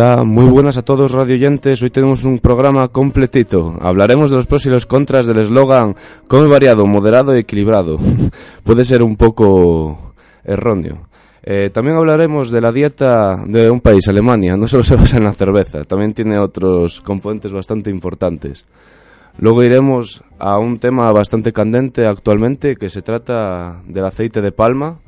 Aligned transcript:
Muy 0.00 0.46
buenas 0.46 0.78
a 0.78 0.82
todos 0.82 1.12
radioyentes. 1.12 1.82
Hoy 1.82 1.90
tenemos 1.90 2.24
un 2.24 2.38
programa 2.38 2.88
completito. 2.88 3.76
Hablaremos 3.82 4.30
de 4.30 4.36
los 4.36 4.46
pros 4.46 4.64
y 4.64 4.70
los 4.70 4.86
contras 4.86 5.26
del 5.26 5.40
eslogan 5.40 5.94
come 6.26 6.48
variado, 6.48 6.86
moderado 6.86 7.36
y 7.36 7.40
equilibrado. 7.40 7.98
Puede 8.64 8.86
ser 8.86 9.02
un 9.02 9.16
poco 9.16 10.14
erróneo. 10.42 11.06
Eh, 11.42 11.68
también 11.68 11.98
hablaremos 11.98 12.50
de 12.50 12.62
la 12.62 12.72
dieta 12.72 13.44
de 13.46 13.70
un 13.70 13.80
país, 13.80 14.08
Alemania. 14.08 14.56
No 14.56 14.66
solo 14.66 14.84
se 14.84 14.96
basa 14.96 15.18
en 15.18 15.24
la 15.24 15.32
cerveza, 15.32 15.84
también 15.84 16.14
tiene 16.14 16.38
otros 16.38 17.02
componentes 17.02 17.52
bastante 17.52 17.90
importantes. 17.90 18.64
Luego 19.36 19.62
iremos 19.62 20.24
a 20.38 20.58
un 20.58 20.78
tema 20.78 21.12
bastante 21.12 21.52
candente 21.52 22.06
actualmente, 22.06 22.76
que 22.76 22.88
se 22.88 23.02
trata 23.02 23.82
del 23.86 24.06
aceite 24.06 24.40
de 24.40 24.50
palma. 24.50 24.98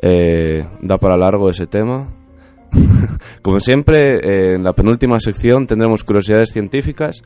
Eh, 0.00 0.64
da 0.82 0.98
para 0.98 1.16
largo 1.16 1.50
ese 1.50 1.66
tema. 1.66 2.19
Como 3.42 3.60
siempre, 3.60 4.16
eh, 4.16 4.54
en 4.56 4.64
la 4.64 4.72
penúltima 4.72 5.18
sección 5.20 5.66
tendremos 5.66 6.04
curiosidades 6.04 6.52
científicas 6.52 7.22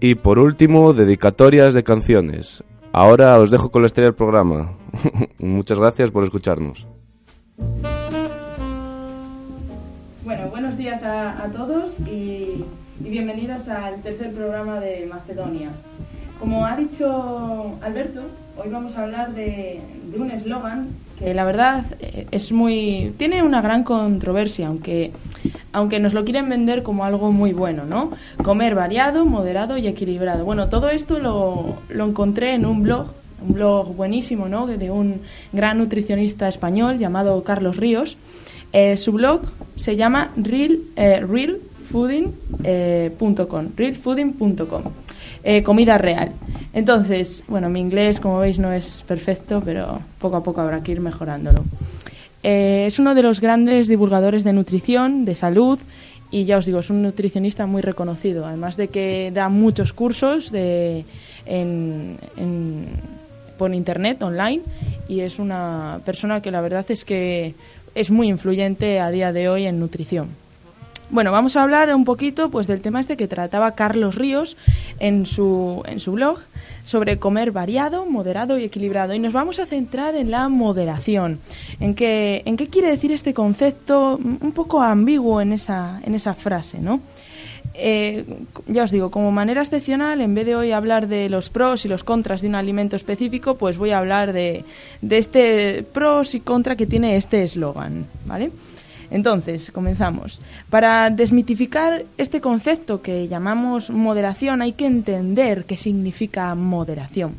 y 0.00 0.14
por 0.14 0.38
último, 0.38 0.92
dedicatorias 0.92 1.74
de 1.74 1.82
canciones. 1.82 2.62
Ahora 2.92 3.38
os 3.38 3.50
dejo 3.50 3.70
con 3.70 3.82
la 3.82 3.86
estrella 3.86 4.08
del 4.08 4.14
programa. 4.14 4.76
Muchas 5.38 5.78
gracias 5.78 6.10
por 6.10 6.24
escucharnos. 6.24 6.86
Bueno, 10.24 10.48
buenos 10.50 10.76
días 10.76 11.02
a, 11.02 11.50
todos 11.54 11.98
y 12.00 12.64
bienvenidos 13.00 13.68
al 13.68 14.02
tercer 14.02 14.32
programa 14.32 14.78
de 14.78 15.06
Macedonia. 15.06 15.70
Como 16.38 16.64
ha 16.64 16.76
dicho 16.76 17.76
Alberto, 17.82 18.22
hoy 18.62 18.70
vamos 18.70 18.96
a 18.96 19.04
hablar 19.04 19.34
de, 19.34 19.80
un 20.16 20.30
eslogan 20.30 20.88
que 21.18 21.34
la 21.34 21.44
verdad 21.44 21.84
eh, 22.00 22.26
es 22.30 22.52
muy 22.52 23.12
tiene 23.16 23.42
una 23.42 23.60
gran 23.60 23.82
controversia, 23.84 24.68
aunque 24.68 25.12
aunque 25.72 26.00
nos 26.00 26.14
lo 26.14 26.24
quieren 26.24 26.48
vender 26.48 26.82
como 26.82 27.04
algo 27.04 27.30
muy 27.32 27.52
bueno, 27.52 27.84
¿no? 27.84 28.12
Comer 28.42 28.74
variado, 28.74 29.26
moderado 29.26 29.76
y 29.76 29.86
equilibrado. 29.86 30.44
Bueno, 30.44 30.68
todo 30.68 30.88
esto 30.88 31.18
lo, 31.18 31.76
lo 31.88 32.06
encontré 32.06 32.54
en 32.54 32.66
un 32.66 32.82
blog, 32.82 33.12
un 33.46 33.54
blog 33.54 33.94
buenísimo, 33.94 34.48
¿no? 34.48 34.66
De 34.66 34.90
un 34.90 35.20
gran 35.52 35.78
nutricionista 35.78 36.48
español 36.48 36.98
llamado 36.98 37.44
Carlos 37.44 37.76
Ríos. 37.76 38.16
Eh, 38.72 38.96
su 38.96 39.12
blog 39.12 39.42
se 39.76 39.94
llama 39.96 40.30
real, 40.36 40.80
eh, 40.96 41.24
realfooding.com, 41.26 43.68
realfooding.com. 43.76 44.82
Eh, 45.44 45.62
comida 45.62 45.98
real. 45.98 46.32
Entonces, 46.72 47.44
bueno, 47.48 47.68
mi 47.68 47.80
inglés, 47.80 48.20
como 48.20 48.38
veis, 48.38 48.58
no 48.58 48.72
es 48.72 49.04
perfecto, 49.06 49.62
pero 49.64 50.00
poco 50.18 50.36
a 50.36 50.42
poco 50.42 50.60
habrá 50.60 50.82
que 50.82 50.92
ir 50.92 51.00
mejorándolo. 51.00 51.64
Eh, 52.42 52.84
es 52.86 52.98
uno 52.98 53.14
de 53.14 53.22
los 53.22 53.40
grandes 53.40 53.88
divulgadores 53.88 54.44
de 54.44 54.52
nutrición, 54.52 55.24
de 55.24 55.34
salud, 55.34 55.78
y 56.30 56.44
ya 56.44 56.58
os 56.58 56.66
digo, 56.66 56.80
es 56.80 56.90
un 56.90 57.02
nutricionista 57.02 57.66
muy 57.66 57.82
reconocido, 57.82 58.46
además 58.46 58.76
de 58.76 58.88
que 58.88 59.30
da 59.32 59.48
muchos 59.48 59.92
cursos 59.92 60.52
de, 60.52 61.04
por 63.56 63.74
internet, 63.74 64.22
online, 64.22 64.62
y 65.08 65.20
es 65.20 65.38
una 65.38 66.00
persona 66.04 66.42
que 66.42 66.50
la 66.50 66.60
verdad 66.60 66.84
es 66.90 67.04
que 67.04 67.54
es 67.94 68.10
muy 68.10 68.28
influyente 68.28 69.00
a 69.00 69.10
día 69.10 69.32
de 69.32 69.48
hoy 69.48 69.66
en 69.66 69.80
nutrición. 69.80 70.28
Bueno, 71.10 71.32
vamos 71.32 71.56
a 71.56 71.62
hablar 71.62 71.94
un 71.94 72.04
poquito 72.04 72.50
pues 72.50 72.66
del 72.66 72.82
tema 72.82 73.00
este 73.00 73.16
que 73.16 73.26
trataba 73.26 73.72
Carlos 73.72 74.14
Ríos 74.14 74.58
en 74.98 75.24
su, 75.24 75.82
en 75.86 76.00
su 76.00 76.12
blog 76.12 76.38
sobre 76.84 77.18
comer 77.18 77.50
variado, 77.50 78.04
moderado 78.04 78.58
y 78.58 78.64
equilibrado. 78.64 79.14
Y 79.14 79.18
nos 79.18 79.32
vamos 79.32 79.58
a 79.58 79.64
centrar 79.64 80.14
en 80.16 80.30
la 80.30 80.50
moderación. 80.50 81.38
¿En 81.80 81.94
qué, 81.94 82.42
en 82.44 82.58
qué 82.58 82.68
quiere 82.68 82.90
decir 82.90 83.12
este 83.12 83.32
concepto 83.32 84.18
un 84.18 84.52
poco 84.52 84.82
ambiguo 84.82 85.40
en 85.40 85.52
esa, 85.52 85.98
en 86.04 86.14
esa 86.14 86.34
frase, 86.34 86.78
no? 86.78 87.00
Eh, 87.72 88.26
ya 88.66 88.82
os 88.82 88.90
digo, 88.90 89.10
como 89.10 89.30
manera 89.30 89.62
excepcional, 89.62 90.20
en 90.20 90.34
vez 90.34 90.44
de 90.44 90.56
hoy 90.56 90.72
hablar 90.72 91.06
de 91.06 91.30
los 91.30 91.48
pros 91.48 91.84
y 91.84 91.88
los 91.88 92.04
contras 92.04 92.42
de 92.42 92.48
un 92.48 92.54
alimento 92.54 92.96
específico, 92.96 93.56
pues 93.56 93.78
voy 93.78 93.90
a 93.92 93.98
hablar 93.98 94.32
de, 94.32 94.64
de 95.00 95.18
este 95.18 95.84
pros 95.84 96.34
y 96.34 96.40
contra 96.40 96.76
que 96.76 96.86
tiene 96.86 97.16
este 97.16 97.44
eslogan, 97.44 98.06
¿vale? 98.26 98.50
Entonces, 99.10 99.70
comenzamos. 99.72 100.40
Para 100.68 101.10
desmitificar 101.10 102.04
este 102.18 102.40
concepto 102.40 103.00
que 103.00 103.28
llamamos 103.28 103.90
moderación 103.90 104.60
hay 104.60 104.72
que 104.72 104.86
entender 104.86 105.64
qué 105.64 105.76
significa 105.76 106.54
moderación. 106.54 107.34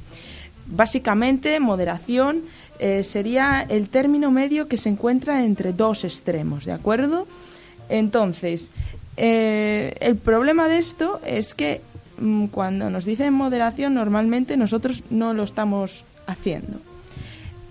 Básicamente, 0.66 1.60
moderación 1.60 2.44
eh, 2.80 3.04
sería 3.04 3.66
el 3.68 3.90
término 3.90 4.32
medio 4.32 4.68
que 4.68 4.78
se 4.78 4.90
encuentra 4.90 5.44
entre 5.44 5.74
dos 5.74 6.04
extremos, 6.04 6.66
¿de 6.66 6.72
acuerdo? 6.72 7.28
Entonces, 7.90 8.72
eh, 9.18 9.96
el 10.00 10.16
problema 10.16 10.68
de 10.68 10.78
esto 10.78 11.20
es 11.26 11.54
que 11.54 11.82
mm, 12.20 12.46
cuando 12.46 12.90
nos 12.90 13.06
dicen 13.06 13.34
moderación 13.34 13.96
normalmente 13.96 14.58
nosotros 14.58 15.04
no 15.10 15.34
lo 15.34 15.44
estamos 15.44 16.06
haciendo. 16.26 16.80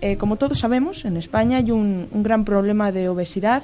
Eh, 0.01 0.15
como 0.17 0.35
todos 0.35 0.59
sabemos, 0.59 1.03
en 1.05 1.17
España 1.17 1.57
hay 1.57 1.71
un, 1.71 2.07
un 2.11 2.23
gran 2.23 2.45
problema 2.45 2.91
de 2.91 3.09
obesidad 3.09 3.63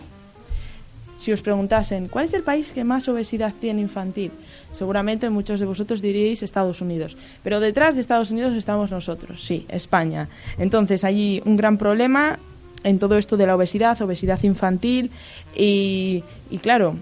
si 1.17 1.31
os 1.31 1.41
preguntasen, 1.41 2.07
¿cuál 2.07 2.25
es 2.25 2.33
el 2.33 2.43
país 2.43 2.71
que 2.71 2.83
más 2.83 3.07
obesidad 3.07 3.53
tiene 3.59 3.81
infantil? 3.81 4.31
Seguramente 4.73 5.29
muchos 5.29 5.59
de 5.59 5.65
vosotros 5.65 6.01
diríais 6.01 6.43
Estados 6.43 6.81
Unidos. 6.81 7.15
Pero 7.43 7.59
detrás 7.59 7.95
de 7.95 8.01
Estados 8.01 8.31
Unidos 8.31 8.53
estamos 8.53 8.91
nosotros, 8.91 9.43
sí, 9.43 9.65
España. 9.69 10.27
Entonces, 10.57 11.03
hay 11.03 11.41
un 11.45 11.55
gran 11.55 11.77
problema 11.77 12.39
en 12.83 12.99
todo 12.99 13.17
esto 13.17 13.37
de 13.37 13.47
la 13.47 13.55
obesidad, 13.55 13.99
obesidad 14.01 14.43
infantil 14.43 15.09
y, 15.55 16.23
y 16.51 16.57
claro, 16.59 16.95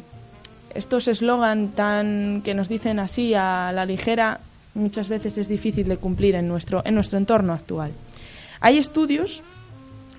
estos 0.73 1.07
eslogan 1.07 1.69
tan 1.69 2.41
que 2.43 2.53
nos 2.53 2.69
dicen 2.69 2.99
así 2.99 3.33
a 3.33 3.71
la 3.73 3.85
ligera 3.85 4.39
muchas 4.75 5.09
veces 5.09 5.37
es 5.37 5.47
difícil 5.47 5.87
de 5.87 5.97
cumplir 5.97 6.35
en 6.35 6.47
nuestro 6.47 6.81
en 6.85 6.95
nuestro 6.95 7.17
entorno 7.17 7.53
actual. 7.53 7.91
Hay 8.59 8.77
estudios 8.77 9.43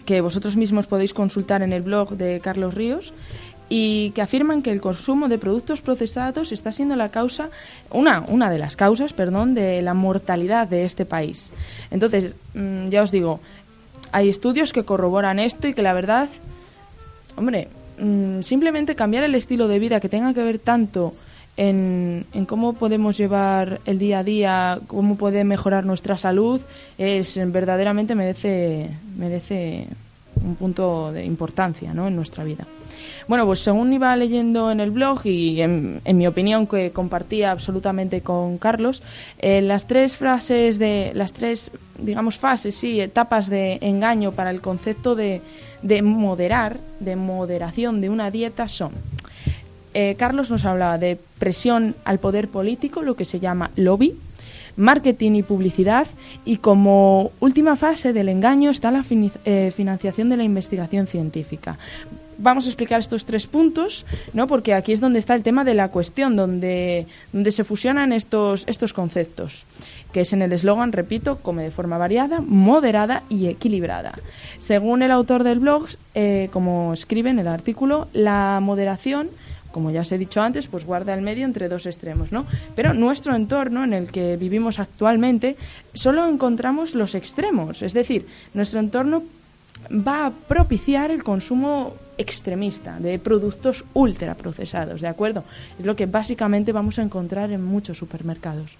que 0.05 0.21
vosotros 0.21 0.57
mismos 0.57 0.87
podéis 0.87 1.15
consultar 1.15 1.63
en 1.63 1.73
el 1.73 1.83
blog 1.83 2.11
de 2.11 2.41
Carlos 2.41 2.75
Ríos 2.75 3.13
y 3.69 4.11
que 4.11 4.23
afirman 4.23 4.63
que 4.63 4.71
el 4.71 4.81
consumo 4.81 5.29
de 5.29 5.39
productos 5.39 5.81
procesados 5.81 6.53
está 6.53 6.73
siendo 6.73 6.97
la 6.97 7.11
causa, 7.11 7.51
una, 7.91 8.21
una 8.29 8.51
de 8.51 8.59
las 8.59 8.77
causas, 8.77 9.13
perdón, 9.13 9.55
de 9.55 9.83
la 9.83 9.95
mortalidad 9.95 10.69
de 10.69 10.85
este 10.85 11.05
país. 11.05 11.53
Entonces, 11.91 12.35
mm, 12.55 12.89
ya 12.89 13.03
os 13.03 13.11
digo, 13.11 13.41
hay 14.13 14.29
estudios 14.29 14.73
que 14.73 14.85
corroboran 14.85 15.39
esto 15.39 15.67
y 15.67 15.75
que 15.75 15.83
la 15.83 15.95
verdad, 15.95 16.29
hombre, 17.37 17.69
mm, 17.99 18.43
simplemente 18.43 18.95
cambiar 18.95 19.25
el 19.25 19.35
estilo 19.35 19.67
de 19.67 19.79
vida 19.79 20.01
que 20.01 20.09
tenga 20.09 20.35
que 20.35 20.43
ver 20.43 20.59
tanto 20.59 21.15
en, 21.57 22.27
en, 22.33 22.47
cómo 22.47 22.75
podemos 22.75 23.17
llevar 23.17 23.81
el 23.87 23.99
día 23.99 24.19
a 24.19 24.25
día, 24.25 24.81
cómo 24.89 25.17
puede 25.17 25.45
mejorar 25.45 25.87
nuestra 25.87 26.19
salud, 26.19 26.61
es 26.99 27.39
verdaderamente 27.51 28.15
merece, 28.15 28.91
merece 29.17 29.87
un 30.45 30.57
punto 30.57 31.13
de 31.13 31.25
importancia 31.25 31.95
¿no? 31.95 32.09
en 32.09 32.17
nuestra 32.17 32.45
vida. 32.45 32.67
Bueno, 33.27 33.47
pues 33.47 33.61
según 33.61 33.93
iba 33.93 34.15
leyendo 34.17 34.71
en 34.71 34.81
el 34.81 34.91
blog 34.91 35.25
y 35.25 35.63
en, 35.63 36.01
mi 36.05 36.27
opinión 36.27 36.67
que 36.67 36.91
compartía 36.91 37.53
absolutamente 37.53 38.21
con 38.21 38.59
Carlos, 38.59 39.03
eh, 39.39 39.63
las 39.63 39.87
tres 39.87 40.17
frases 40.17 40.79
de 40.79 41.13
las 41.15 41.33
tres, 41.33 41.71
digamos, 41.99 42.37
fases, 42.37 42.75
sí, 42.75 43.01
etapas 43.01 43.49
de 43.49 43.79
engaño 43.81 44.33
para 44.33 44.51
el 44.51 44.61
concepto 44.61 45.15
de, 45.15 45.41
de 45.83 46.03
moderar, 46.03 46.79
de 47.01 47.17
moderación 47.17 48.03
de 48.03 48.11
una 48.11 48.31
dieta 48.31 48.69
son. 48.69 48.93
Eh, 49.95 50.17
Carlos 50.19 50.51
nos 50.51 50.65
hablaba 50.65 50.99
de 50.99 51.19
presión 51.39 51.95
al 52.05 52.19
poder 52.19 52.49
político, 52.49 53.03
lo 53.03 53.15
que 53.15 53.25
se 53.25 53.41
llama 53.41 53.71
lobby, 53.77 54.19
marketing 54.77 55.33
y 55.37 55.43
publicidad 55.43 56.09
y 56.45 56.57
como 56.57 57.31
última 57.41 57.77
fase 57.77 58.13
del 58.13 58.29
engaño 58.29 58.71
está 58.71 58.91
la 58.91 59.05
eh, 59.45 59.73
financiación 59.75 60.29
de 60.29 60.37
la 60.37 60.43
investigación 60.43 61.07
científica 61.07 61.79
vamos 62.39 62.67
a 62.67 62.69
explicar 62.69 63.01
estos 63.01 63.25
tres 63.25 63.47
puntos, 63.47 64.05
¿no? 64.33 64.47
Porque 64.47 64.75
aquí 64.75 64.93
es 64.93 65.01
donde 65.01 65.19
está 65.19 65.35
el 65.35 65.43
tema 65.43 65.65
de 65.65 65.75
la 65.75 65.89
cuestión, 65.89 66.37
donde, 66.37 67.07
donde 67.33 67.51
se 67.51 67.65
fusionan 67.65 68.13
estos, 68.13 68.65
estos 68.67 68.93
conceptos 68.93 69.65
que 70.13 70.21
es 70.21 70.33
en 70.33 70.43
el 70.43 70.53
eslogan, 70.53 70.93
repito, 70.93 71.39
come 71.39 71.65
de 71.65 71.73
forma 71.73 71.99
variada, 71.99 72.41
moderada 72.41 73.25
y 73.29 73.49
equilibrada. 73.49 74.13
Según 74.59 75.03
el 75.03 75.11
autor 75.11 75.43
del 75.43 75.59
blog, 75.59 75.89
eh, 76.15 76.51
como 76.53 76.93
escribe 76.93 77.31
en 77.31 77.41
el 77.41 77.49
artículo, 77.49 78.07
la 78.13 78.61
moderación 78.63 79.31
como 79.75 79.91
ya 79.91 80.03
os 80.03 80.13
he 80.13 80.19
dicho 80.19 80.41
antes, 80.41 80.69
pues 80.69 80.87
guarda 80.87 81.13
el 81.15 81.21
medio 81.21 81.45
entre 81.45 81.69
dos 81.69 81.87
extremos, 81.87 82.31
¿no? 82.31 82.47
Pero 82.77 82.95
nuestro 82.95 83.35
entorno 83.35 83.83
en 83.83 83.93
el 83.93 84.13
que 84.13 84.37
vivimos 84.37 84.79
actualmente 84.79 85.57
solo 85.95 86.29
encontramos 86.29 86.95
los 86.95 87.17
extremos, 87.17 87.83
es 87.83 87.93
decir, 87.93 88.29
nuestro 88.55 88.79
entorno 88.79 89.25
va 89.91 90.27
a 90.27 90.31
propiciar 90.31 91.11
el 91.11 91.25
consumo 91.25 91.95
extremista 92.19 92.99
de 92.99 93.19
productos 93.19 93.85
ultraprocesados, 93.95 95.01
¿de 95.01 95.09
acuerdo? 95.09 95.45
Es 95.79 95.87
lo 95.87 95.97
que 95.97 96.07
básicamente 96.07 96.73
vamos 96.73 96.99
a 96.99 97.03
encontrar 97.03 97.53
en 97.53 97.65
muchos 97.65 97.99
supermercados. 97.99 98.77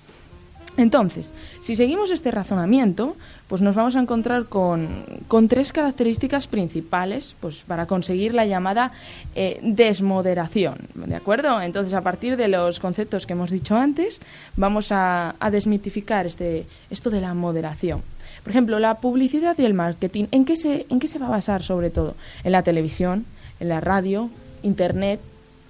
Entonces, 0.77 1.33
si 1.61 1.77
seguimos 1.77 2.11
este 2.11 2.33
razonamiento, 2.33 3.17
pues 3.47 3.63
nos 3.63 3.77
vamos 3.77 3.95
a 3.95 4.01
encontrar 4.01 4.47
con, 4.47 5.05
tres 5.49 5.73
características 5.73 6.49
principales 6.49 7.37
pues, 7.41 7.63
para 7.63 7.87
conseguir 7.87 8.35
la 8.35 8.45
llamada 8.45 8.91
eh, 9.37 9.61
desmoderación. 9.63 10.79
¿De 10.95 11.15
acuerdo? 11.15 11.61
Entonces, 11.61 11.95
a 11.95 12.01
partir 12.01 12.37
de 12.37 12.49
los 12.49 12.81
conceptos 12.81 13.27
que 13.27 13.35
hemos 13.35 13.51
dicho 13.51 13.77
antes, 13.77 14.21
vamos 14.57 14.91
a, 14.91 15.35
desmitificar 15.53 16.27
este, 16.27 16.67
esto 16.91 17.11
de 17.11 17.21
la 17.21 17.35
moderación. 17.35 18.03
Por 18.45 18.51
ejemplo, 18.51 18.79
la 18.79 18.97
publicidad 18.99 19.57
y 19.59 19.65
el 19.65 19.75
marketing, 19.75 20.27
¿en 20.31 20.45
qué, 20.45 20.57
se, 20.57 20.87
¿en 20.91 21.01
qué 21.01 21.09
se 21.09 21.19
va 21.19 21.27
a 21.27 21.31
basar 21.31 21.63
sobre 21.63 21.91
todo? 21.91 22.15
En 22.45 22.53
la 22.53 22.63
televisión, 22.63 23.25
en 23.59 23.71
la 23.71 23.81
radio, 23.81 24.29
internet, 24.63 25.19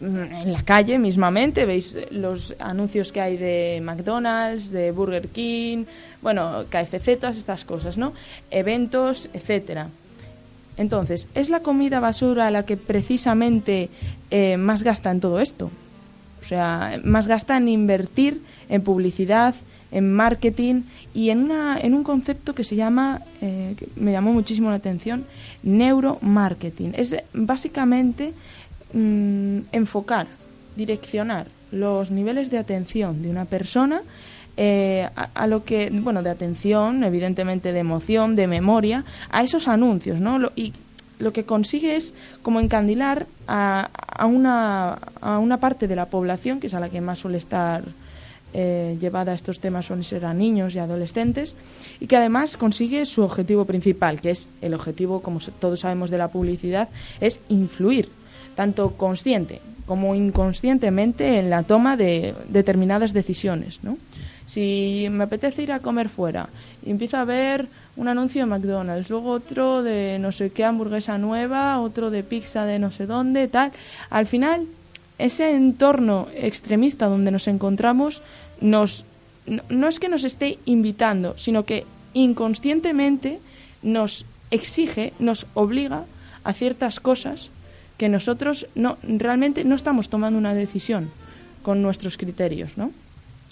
en 0.00 0.52
la 0.52 0.64
calle 0.64 0.98
mismamente, 0.98 1.66
veis 1.66 1.96
los 2.10 2.54
anuncios 2.58 3.12
que 3.12 3.20
hay 3.20 3.36
de 3.36 3.80
McDonald's, 3.82 4.70
de 4.70 4.90
Burger 4.90 5.28
King, 5.28 5.84
bueno, 6.20 6.64
KFC, 6.68 7.16
todas 7.16 7.36
estas 7.36 7.64
cosas, 7.64 7.96
¿no? 7.96 8.12
Eventos, 8.50 9.28
etcétera. 9.32 9.88
Entonces, 10.76 11.28
¿es 11.34 11.50
la 11.50 11.60
comida 11.60 12.00
basura 12.00 12.50
la 12.50 12.66
que 12.66 12.76
precisamente 12.76 13.88
eh, 14.30 14.56
más 14.56 14.82
gasta 14.82 15.12
en 15.12 15.20
todo 15.20 15.38
esto? 15.38 15.70
O 16.42 16.46
sea, 16.46 17.00
más 17.04 17.28
gasta 17.28 17.56
en 17.56 17.68
invertir 17.68 18.42
en 18.68 18.82
publicidad, 18.82 19.54
en 19.94 20.12
marketing 20.12 20.82
y 21.14 21.30
en, 21.30 21.44
una, 21.44 21.80
en 21.80 21.94
un 21.94 22.04
concepto 22.04 22.54
que 22.54 22.64
se 22.64 22.76
llama, 22.76 23.22
eh, 23.40 23.74
que 23.78 23.88
me 23.96 24.12
llamó 24.12 24.34
muchísimo 24.34 24.68
la 24.68 24.76
atención, 24.76 25.24
neuromarketing. 25.62 26.92
Es 26.96 27.16
básicamente 27.32 28.34
Mm, 28.94 29.62
enfocar, 29.72 30.28
direccionar 30.76 31.48
los 31.72 32.12
niveles 32.12 32.48
de 32.52 32.58
atención 32.58 33.22
de 33.22 33.28
una 33.28 33.44
persona 33.44 34.02
eh, 34.56 35.08
a, 35.16 35.46
lo 35.48 35.64
que, 35.64 35.90
bueno, 35.90 36.22
de 36.22 36.30
atención, 36.30 37.02
evidentemente 37.02 37.72
de 37.72 37.80
emoción, 37.80 38.36
de 38.36 38.46
memoria, 38.46 39.04
a 39.30 39.42
esos 39.42 39.66
anuncios, 39.66 40.20
¿no? 40.20 40.38
y 40.54 40.72
lo 41.18 41.32
que 41.32 41.42
consigue 41.42 41.96
es 41.96 42.14
como 42.42 42.60
encandilar 42.60 43.26
a, 43.48 43.90
a, 43.96 44.26
una, 44.26 44.92
a 45.20 45.40
una 45.40 45.56
parte 45.58 45.88
de 45.88 45.96
la 45.96 46.06
población, 46.06 46.60
que 46.60 46.68
es 46.68 46.74
a 46.74 46.78
la 46.78 46.88
que 46.88 47.00
más 47.00 47.18
suele 47.18 47.38
estar 47.38 47.82
eh, 48.54 48.96
llevada 49.00 49.32
a 49.32 49.34
estos 49.34 49.58
temas, 49.58 49.86
suelen 49.86 50.04
ser 50.04 50.24
a 50.24 50.32
niños 50.32 50.74
y 50.74 50.78
adolescentes, 50.78 51.56
y 51.98 52.06
que 52.06 52.16
además 52.16 52.56
consigue 52.56 53.04
su 53.04 53.22
objetivo 53.22 53.64
principal, 53.64 54.20
que 54.20 54.30
es 54.30 54.48
el 54.62 54.74
objetivo, 54.74 55.20
como 55.20 55.40
todos 55.58 55.80
sabemos 55.80 56.08
de 56.08 56.18
la 56.18 56.28
publicidad, 56.28 56.88
es 57.20 57.40
influir 57.48 58.08
tanto 58.54 58.92
consciente 58.92 59.60
como 59.86 60.14
inconscientemente 60.14 61.38
en 61.38 61.50
la 61.50 61.64
toma 61.64 61.96
de 61.96 62.34
determinadas 62.48 63.12
decisiones. 63.12 63.80
¿no? 63.82 63.98
Si 64.46 65.08
me 65.10 65.24
apetece 65.24 65.62
ir 65.62 65.72
a 65.72 65.80
comer 65.80 66.08
fuera 66.08 66.48
y 66.84 66.90
empiezo 66.90 67.16
a 67.16 67.24
ver 67.24 67.66
un 67.96 68.08
anuncio 68.08 68.42
de 68.42 68.46
McDonald's, 68.46 69.10
luego 69.10 69.30
otro 69.30 69.82
de 69.82 70.18
no 70.20 70.32
sé 70.32 70.50
qué 70.50 70.64
hamburguesa 70.64 71.18
nueva, 71.18 71.80
otro 71.80 72.10
de 72.10 72.22
pizza 72.22 72.64
de 72.64 72.78
no 72.78 72.90
sé 72.90 73.06
dónde, 73.06 73.48
tal, 73.48 73.72
al 74.10 74.26
final 74.26 74.66
ese 75.18 75.54
entorno 75.54 76.26
extremista 76.34 77.06
donde 77.06 77.30
nos 77.30 77.46
encontramos 77.46 78.22
nos 78.60 79.04
no, 79.46 79.88
es 79.88 80.00
que 80.00 80.08
nos 80.08 80.24
esté 80.24 80.58
invitando, 80.64 81.36
sino 81.36 81.64
que 81.64 81.84
inconscientemente 82.14 83.40
nos 83.82 84.24
exige, 84.50 85.12
nos 85.18 85.46
obliga 85.54 86.04
a 86.44 86.52
ciertas 86.52 87.00
cosas 87.00 87.50
que 87.98 88.08
nosotros 88.08 88.66
no 88.74 88.96
realmente 89.02 89.64
no 89.64 89.74
estamos 89.74 90.08
tomando 90.08 90.38
una 90.38 90.54
decisión 90.54 91.10
con 91.62 91.82
nuestros 91.82 92.16
criterios, 92.16 92.76
¿no? 92.76 92.90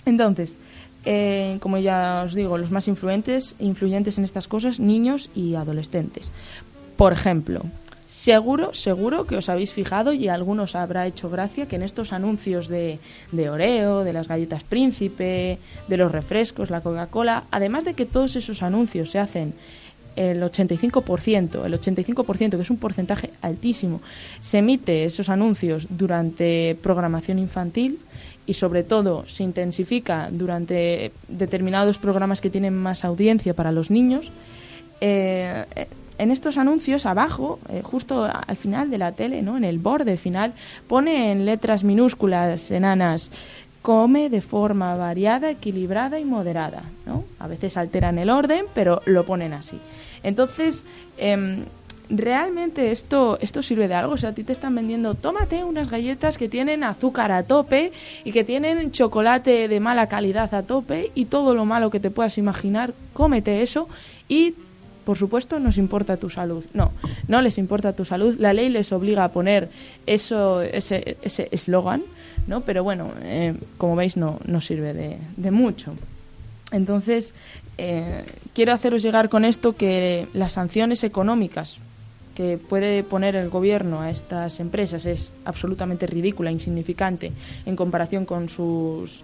Entonces, 0.05 0.57
eh, 1.05 1.59
como 1.61 1.79
ya 1.79 2.23
os 2.25 2.35
digo, 2.35 2.59
los 2.59 2.71
más 2.71 2.89
influentes, 2.89 3.55
influyentes 3.59 4.19
en 4.19 4.25
estas 4.25 4.49
cosas, 4.49 4.81
niños 4.81 5.31
y 5.35 5.55
adolescentes. 5.55 6.33
Por 6.97 7.13
ejemplo, 7.13 7.63
seguro, 8.13 8.75
seguro 8.75 9.25
que 9.27 9.37
os 9.37 9.49
habéis 9.49 9.73
fijado 9.73 10.13
y 10.13 10.29
algunos 10.29 10.77
habrá 10.77 11.07
hecho 11.07 11.31
gracia 11.31 11.67
que 11.67 11.77
en 11.77 11.83
estos 11.83 12.13
anuncios 12.13 12.69
de, 12.69 12.99
de 13.33 13.49
Oreo, 13.49 14.05
de 14.05 14.13
las 14.13 14.29
galletas 14.29 14.65
Príncipe, 14.65 15.59
de 15.89 15.97
los 15.97 16.13
refrescos, 16.13 16.69
la 16.69 16.83
Coca-Cola, 16.83 17.45
además 17.51 17.87
de 17.87 17.95
que 17.95 18.05
todos 18.05 18.37
esos 18.37 18.63
anuncios 18.63 19.11
se 19.11 19.19
hacen 19.19 19.55
el 20.15 20.43
85%, 20.43 21.65
el 21.65 21.73
85%, 21.73 22.51
que 22.51 22.61
es 22.61 22.69
un 22.69 22.77
porcentaje 22.77 23.31
altísimo, 23.41 24.03
se 24.41 24.59
emite 24.59 25.07
esos 25.07 25.31
anuncios 25.31 25.87
durante 25.89 26.77
programación 26.83 27.39
infantil 27.39 27.99
y 28.45 28.53
sobre 28.53 28.83
todo 28.83 29.25
se 29.27 29.43
intensifica 29.43 30.29
durante 30.31 31.13
determinados 31.29 31.97
programas 31.97 32.43
que 32.43 32.51
tienen 32.51 32.75
más 32.75 33.07
audiencia 33.07 33.55
para 33.55 33.73
los 33.73 33.91
niños. 33.91 34.31
Eh, 35.01 35.65
en 36.19 36.31
estos 36.31 36.59
anuncios 36.59 37.07
abajo, 37.07 37.59
eh, 37.69 37.83
justo 37.83 38.25
al 38.25 38.57
final 38.57 38.91
de 38.91 38.99
la 38.99 39.13
tele, 39.13 39.43
¿no? 39.43 39.57
en 39.57 39.65
el 39.65 39.79
borde 39.79 40.17
final, 40.17 40.53
pone 40.89 41.33
en 41.33 41.47
letras 41.47 41.85
minúsculas, 41.85 42.71
enanas, 42.71 43.31
come 43.83 44.31
de 44.31 44.41
forma 44.41 44.95
variada, 44.97 45.51
equilibrada 45.51 46.19
y 46.21 46.25
moderada. 46.25 46.83
¿no? 47.07 47.25
A 47.39 47.49
veces 47.49 47.77
alteran 47.77 48.19
el 48.19 48.31
orden, 48.31 48.67
pero 48.75 49.03
lo 49.07 49.25
ponen 49.25 49.53
así. 49.53 49.79
Entonces, 50.23 50.85
em, 51.19 51.65
¿realmente 52.09 52.93
esto, 52.93 53.39
esto 53.41 53.63
sirve 53.63 53.89
de 53.89 53.95
algo? 53.95 54.15
O 54.15 54.17
sea, 54.17 54.31
a 54.31 54.35
ti 54.35 54.45
te 54.45 54.53
están 54.53 54.75
vendiendo, 54.75 55.15
tómate 55.15 55.65
unas 55.65 55.91
galletas 55.91 56.39
que 56.39 56.49
tienen 56.49 56.85
azúcar 56.85 57.33
a 57.33 57.43
tope 57.43 57.93
y 58.25 58.33
que 58.33 58.45
tienen 58.45 58.93
chocolate 58.93 59.67
de 59.67 59.81
mala 59.81 60.09
calidad 60.09 60.55
a 60.55 60.63
tope 60.63 61.11
y 61.15 61.25
todo 61.25 61.55
lo 61.55 61.65
malo 61.65 61.91
que 61.91 62.01
te 62.01 62.11
puedas 62.11 62.39
imaginar, 62.39 62.95
cómete 63.13 63.63
eso 63.63 63.89
y 64.29 64.55
por 65.05 65.19
supuesto, 65.19 65.59
nos 65.59 65.79
importa 65.79 66.17
tu 66.17 66.31
salud. 66.31 66.65
No, 66.75 66.93
no 67.29 67.43
les 67.43 67.59
importa 67.59 67.93
tu 67.93 68.05
salud. 68.05 68.37
La 68.39 68.53
ley 68.53 68.69
les 68.69 68.93
obliga 68.93 69.25
a 69.25 69.33
poner 69.33 69.69
eso, 70.07 70.63
ese 70.63 71.17
eslogan, 71.51 72.03
¿no? 72.47 72.63
Pero 72.63 72.85
bueno, 72.85 73.11
eh, 73.23 73.55
como 73.79 73.97
veis, 73.97 74.17
no, 74.17 74.39
no 74.47 74.61
sirve 74.61 74.95
de, 74.95 75.19
de 75.37 75.51
mucho. 75.51 75.95
Entonces, 76.73 77.35
eh, 77.79 78.25
quiero 78.55 78.73
haceros 78.73 79.03
llegar 79.03 79.29
con 79.29 79.45
esto 79.45 79.77
que 79.77 80.29
las 80.33 80.55
sanciones 80.55 81.05
económicas 81.05 81.79
que 82.35 82.59
puede 82.59 83.03
poner 83.03 83.37
el 83.37 83.51
gobierno 83.51 84.01
a 84.01 84.11
estas 84.11 84.59
empresas 84.59 85.05
es 85.05 85.33
absolutamente 85.45 86.07
ridícula, 86.07 86.51
insignificante 86.51 87.33
en 87.67 87.77
comparación 87.77 88.25
con 88.25 88.49
sus, 88.49 89.23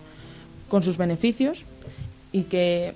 con 0.69 0.83
sus 0.83 0.99
beneficios 0.99 1.65
y 2.33 2.43
que 2.43 2.95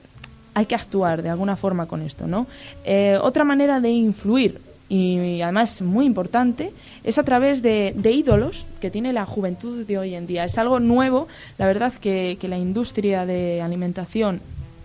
hay 0.55 0.67
que 0.67 0.75
actuar 0.75 1.23
de 1.23 1.31
alguna 1.31 1.57
forma 1.57 1.87
con 1.87 2.03
esto, 2.03 2.27
¿no? 2.27 2.47
Eh, 2.85 3.19
otra 3.21 3.45
manera 3.45 3.81
de 3.81 3.91
influir 3.91 4.61
y, 4.89 5.41
además 5.41 5.81
muy 5.81 6.05
importante 6.05 6.73
es 7.03 7.17
a 7.17 7.23
través 7.23 7.63
de, 7.63 7.95
ídolos 8.05 8.67
que 8.81 8.91
tiene 8.91 9.15
la 9.15 9.25
juventud 9.25 9.87
de 9.87 9.99
hoy 9.99 10.15
en 10.15 10.27
día. 10.27 10.45
Es 10.45 10.59
algo 10.59 10.81
nuevo, 10.81 11.29
la 11.57 11.67
verdad 11.67 11.95
que, 11.95 12.37
que 12.39 12.49
la 12.49 12.59
industria 12.59 13.25
de 13.25 13.63
alimentación 13.63 14.41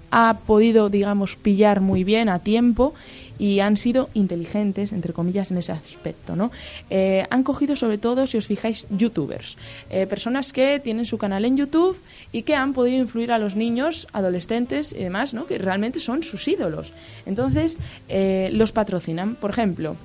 ha 0.09 0.37
podido, 0.45 0.89
digamos, 0.89 1.35
pillar 1.35 1.81
muy 1.81 2.05
bien 2.05 2.29
a 2.29 2.39
tiempo 2.39 2.93
y 3.39 3.59
han 3.59 3.77
sido 3.77 4.09
inteligentes, 4.13 4.91
entre 4.91 5.13
comillas, 5.13 5.51
en 5.51 5.57
ese 5.57 5.71
aspecto, 5.71 6.35
¿no? 6.35 6.51
Eh, 6.89 7.25
han 7.29 7.43
cogido 7.43 7.75
sobre 7.75 7.97
todo, 7.97 8.27
si 8.27 8.37
os 8.37 8.47
fijáis, 8.47 8.87
youtubers, 8.89 9.57
eh, 9.89 10.07
personas 10.07 10.53
que 10.53 10.79
tienen 10.79 11.05
su 11.05 11.17
canal 11.17 11.45
en 11.45 11.57
YouTube 11.57 11.97
y 12.31 12.43
que 12.43 12.55
han 12.55 12.73
podido 12.73 12.97
influir 12.97 13.31
a 13.31 13.39
los 13.39 13.55
niños, 13.55 14.07
adolescentes 14.13 14.93
y 14.93 15.03
demás, 15.03 15.33
¿no? 15.33 15.45
Que 15.45 15.57
realmente 15.57 15.99
son 15.99 16.23
sus 16.23 16.47
ídolos. 16.47 16.91
Entonces, 17.25 17.77
eh, 18.09 18.49
los 18.53 18.71
patrocinan. 18.71 19.35
Por 19.35 19.51
ejemplo, 19.51 19.95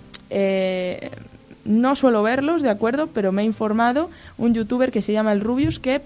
no 1.65 1.95
suelo 1.95 2.23
verlos, 2.23 2.63
¿de 2.63 2.71
acuerdo? 2.71 3.07
Pero 3.09 3.33
me 3.33 3.43
he 3.43 3.45
informado 3.45 4.11
un 4.39 4.55
youtuber 4.55 4.91
que 4.91 5.03
se 5.03 5.13
llama 5.13 5.33
el 5.33 5.41
Rubius 5.41 5.79
que 5.79 6.01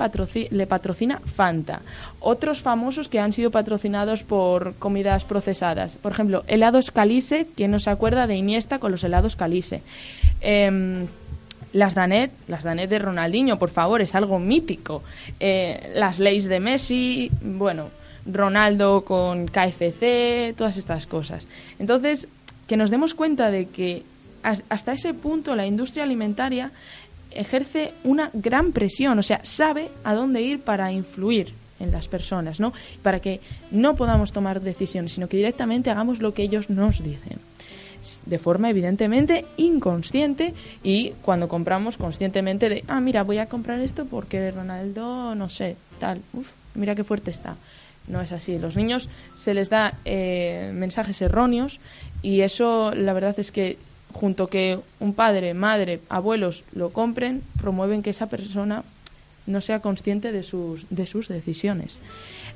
le 0.50 0.66
patrocina 0.66 1.20
Fanta. 1.20 1.80
Otros 2.20 2.60
famosos 2.60 3.08
que 3.08 3.20
han 3.20 3.32
sido 3.32 3.50
patrocinados 3.50 4.22
por 4.22 4.74
comidas 4.74 5.24
procesadas. 5.24 5.96
Por 5.96 6.12
ejemplo, 6.12 6.44
helados 6.46 6.90
Calice, 6.90 7.46
¿quién 7.56 7.70
no 7.70 7.78
se 7.78 7.90
acuerda 7.90 8.26
de 8.26 8.36
Iniesta 8.36 8.78
con 8.78 8.92
los 8.92 9.04
helados 9.04 9.36
Calice? 9.36 9.82
Em, 10.40 11.06
las 11.72 11.94
Danet, 11.94 12.32
las 12.48 12.64
Danet 12.64 12.90
de 12.90 12.98
Ronaldinho, 12.98 13.58
por 13.58 13.70
favor, 13.70 14.00
es 14.00 14.14
algo 14.14 14.38
mítico. 14.38 15.02
Eh, 15.40 15.92
las 15.94 16.18
leyes 16.18 16.46
de 16.46 16.60
Messi, 16.60 17.30
bueno, 17.42 17.90
Ronaldo 18.26 19.04
con 19.04 19.46
KFC, 19.46 20.54
todas 20.56 20.76
estas 20.76 21.06
cosas. 21.06 21.46
Entonces, 21.78 22.28
que 22.66 22.76
nos 22.76 22.90
demos 22.90 23.14
cuenta 23.14 23.50
de 23.50 23.66
que 23.66 24.02
hasta 24.42 24.92
ese 24.92 25.14
punto 25.14 25.56
la 25.56 25.66
industria 25.66 26.04
alimentaria 26.04 26.72
ejerce 27.30 27.92
una 28.04 28.30
gran 28.32 28.72
presión, 28.72 29.18
o 29.18 29.22
sea, 29.22 29.40
sabe 29.44 29.90
a 30.04 30.14
dónde 30.14 30.42
ir 30.42 30.60
para 30.60 30.92
influir 30.92 31.52
en 31.78 31.92
las 31.92 32.08
personas, 32.08 32.60
¿no? 32.60 32.72
Para 33.02 33.20
que 33.20 33.40
no 33.70 33.96
podamos 33.96 34.32
tomar 34.32 34.60
decisiones, 34.60 35.12
sino 35.12 35.28
que 35.28 35.36
directamente 35.36 35.90
hagamos 35.90 36.20
lo 36.20 36.32
que 36.34 36.42
ellos 36.42 36.70
nos 36.70 37.02
dicen. 37.02 37.38
De 38.24 38.38
forma 38.38 38.70
evidentemente 38.70 39.44
inconsciente 39.56 40.54
y 40.82 41.10
cuando 41.22 41.48
compramos 41.48 41.96
conscientemente 41.96 42.68
de, 42.68 42.84
ah, 42.88 43.00
mira, 43.00 43.24
voy 43.24 43.38
a 43.38 43.46
comprar 43.46 43.80
esto 43.80 44.06
porque 44.06 44.50
Ronaldo, 44.50 45.34
no 45.34 45.48
sé, 45.48 45.76
tal, 45.98 46.20
uf, 46.32 46.48
mira 46.74 46.94
qué 46.94 47.04
fuerte 47.04 47.30
está. 47.30 47.56
No 48.06 48.20
es 48.20 48.30
así. 48.30 48.58
Los 48.58 48.76
niños 48.76 49.08
se 49.34 49.54
les 49.54 49.68
da 49.68 49.94
eh, 50.04 50.70
mensajes 50.72 51.20
erróneos 51.20 51.80
y 52.22 52.42
eso 52.42 52.92
la 52.94 53.12
verdad 53.12 53.38
es 53.40 53.50
que 53.50 53.78
junto 54.12 54.48
que 54.48 54.78
un 55.00 55.14
padre, 55.14 55.54
madre, 55.54 56.00
abuelos 56.08 56.64
lo 56.72 56.90
compren, 56.90 57.42
promueven 57.60 58.02
que 58.02 58.10
esa 58.10 58.28
persona 58.28 58.82
no 59.46 59.60
sea 59.60 59.80
consciente 59.80 60.32
de 60.32 60.42
sus, 60.42 60.86
de 60.90 61.06
sus 61.06 61.28
decisiones. 61.28 61.98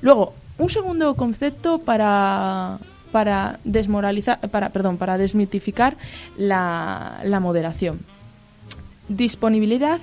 Luego, 0.02 0.34
un 0.58 0.68
segundo 0.68 1.14
concepto 1.14 1.78
para, 1.78 2.78
para 3.12 3.60
desmoralizar, 3.64 4.40
para, 4.50 4.70
perdón, 4.70 4.98
para 4.98 5.18
desmitificar 5.18 5.96
la, 6.36 7.20
la 7.24 7.40
moderación. 7.40 8.00
Disponibilidad 9.08 10.00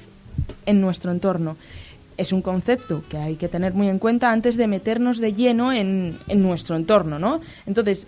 en 0.66 0.82
nuestro 0.82 1.12
entorno. 1.12 1.58
Es 2.18 2.32
un 2.32 2.42
concepto 2.42 3.04
que 3.10 3.18
hay 3.18 3.36
que 3.36 3.48
tener 3.48 3.74
muy 3.74 3.90
en 3.90 4.00
cuenta 4.00 4.32
antes 4.32 4.58
de 4.58 4.68
meternos 4.68 5.20
de 5.20 5.34
lleno 5.34 5.72
en, 5.72 6.18
en 6.28 6.42
nuestro 6.42 6.76
entorno, 6.76 7.20
¿no? 7.20 7.42
Entonces, 7.66 8.08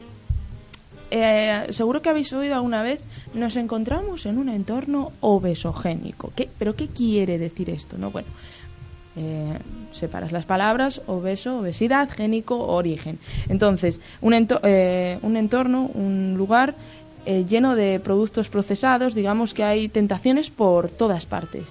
eh, 1.12 1.68
seguro 1.70 2.02
que 2.02 2.10
habéis 2.10 2.32
oído 2.34 2.56
alguna 2.56 2.84
vez, 2.84 3.02
nos 3.34 3.56
encontramos 3.56 4.26
en 4.26 4.38
un 4.38 4.50
entorno 4.50 5.12
obesogénico. 5.22 6.32
¿Qué, 6.36 6.50
¿Pero 6.58 6.76
qué 6.76 6.88
quiere 6.88 7.38
decir 7.38 7.70
esto? 7.70 7.98
No? 7.98 8.12
Bueno, 8.12 8.28
eh, 9.16 9.58
separas 9.92 10.32
las 10.32 10.46
palabras 10.46 11.02
obeso, 11.08 11.60
obesidad, 11.60 12.10
génico, 12.10 12.68
origen. 12.68 13.20
Entonces, 13.48 14.00
un, 14.22 14.48
eh, 14.64 15.20
un 15.22 15.36
entorno, 15.36 15.90
un 15.94 16.36
lugar 16.38 16.76
lleno 17.48 17.76
de 17.76 18.00
productos 18.00 18.50
procesados, 18.50 19.14
digamos 19.14 19.54
que 19.54 19.64
hay 19.64 19.90
tentaciones 19.90 20.50
por 20.50 20.90
todas 20.90 21.26
partes. 21.26 21.66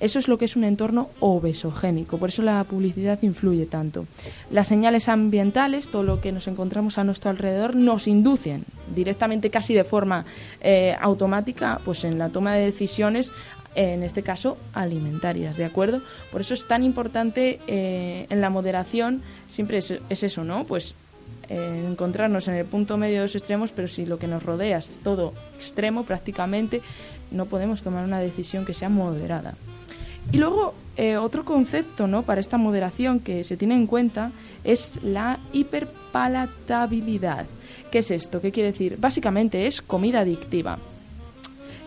Eso 0.00 0.18
es 0.18 0.28
lo 0.28 0.38
que 0.38 0.44
es 0.44 0.56
un 0.56 0.64
entorno 0.64 1.08
obesogénico, 1.20 2.18
por 2.18 2.28
eso 2.28 2.42
la 2.42 2.62
publicidad 2.64 3.22
influye 3.22 3.66
tanto. 3.66 4.06
Las 4.50 4.68
señales 4.68 5.08
ambientales, 5.08 5.88
todo 5.88 6.02
lo 6.02 6.20
que 6.20 6.32
nos 6.32 6.48
encontramos 6.48 6.98
a 6.98 7.04
nuestro 7.04 7.30
alrededor, 7.30 7.76
nos 7.76 8.08
inducen 8.08 8.64
directamente, 8.94 9.50
casi 9.50 9.72
de 9.72 9.84
forma 9.84 10.24
eh, 10.60 10.96
automática, 11.00 11.80
pues 11.84 12.04
en 12.04 12.18
la 12.18 12.28
toma 12.28 12.54
de 12.54 12.64
decisiones 12.64 13.32
en 13.74 14.02
este 14.02 14.22
caso 14.22 14.56
alimentarias, 14.72 15.56
¿de 15.56 15.64
acuerdo? 15.64 16.00
Por 16.30 16.40
eso 16.40 16.54
es 16.54 16.66
tan 16.66 16.84
importante 16.84 17.60
eh, 17.66 18.26
en 18.30 18.40
la 18.40 18.50
moderación, 18.50 19.22
siempre 19.48 19.78
es, 19.78 19.90
eso, 20.08 20.44
¿no? 20.44 20.64
Pues 20.64 20.94
eh, 21.48 21.84
encontrarnos 21.88 22.48
en 22.48 22.54
el 22.54 22.64
punto 22.64 22.96
medio 22.96 23.16
de 23.16 23.22
los 23.22 23.34
extremos, 23.34 23.70
pero 23.72 23.88
si 23.88 24.06
lo 24.06 24.18
que 24.18 24.26
nos 24.26 24.42
rodea 24.42 24.78
es 24.78 24.98
todo 25.02 25.32
extremo 25.56 26.04
prácticamente, 26.04 26.82
no 27.30 27.46
podemos 27.46 27.82
tomar 27.82 28.04
una 28.04 28.20
decisión 28.20 28.64
que 28.64 28.74
sea 28.74 28.88
moderada. 28.88 29.54
Y 30.32 30.38
luego, 30.38 30.74
eh, 30.96 31.16
otro 31.16 31.44
concepto 31.44 32.06
¿no? 32.06 32.22
para 32.22 32.40
esta 32.40 32.56
moderación 32.56 33.20
que 33.20 33.44
se 33.44 33.56
tiene 33.56 33.74
en 33.74 33.86
cuenta 33.86 34.32
es 34.62 34.98
la 35.02 35.38
hiperpalatabilidad. 35.52 37.46
¿Qué 37.90 37.98
es 37.98 38.10
esto? 38.10 38.40
¿Qué 38.40 38.50
quiere 38.50 38.72
decir? 38.72 38.96
Básicamente 38.98 39.66
es 39.66 39.82
comida 39.82 40.20
adictiva. 40.20 40.78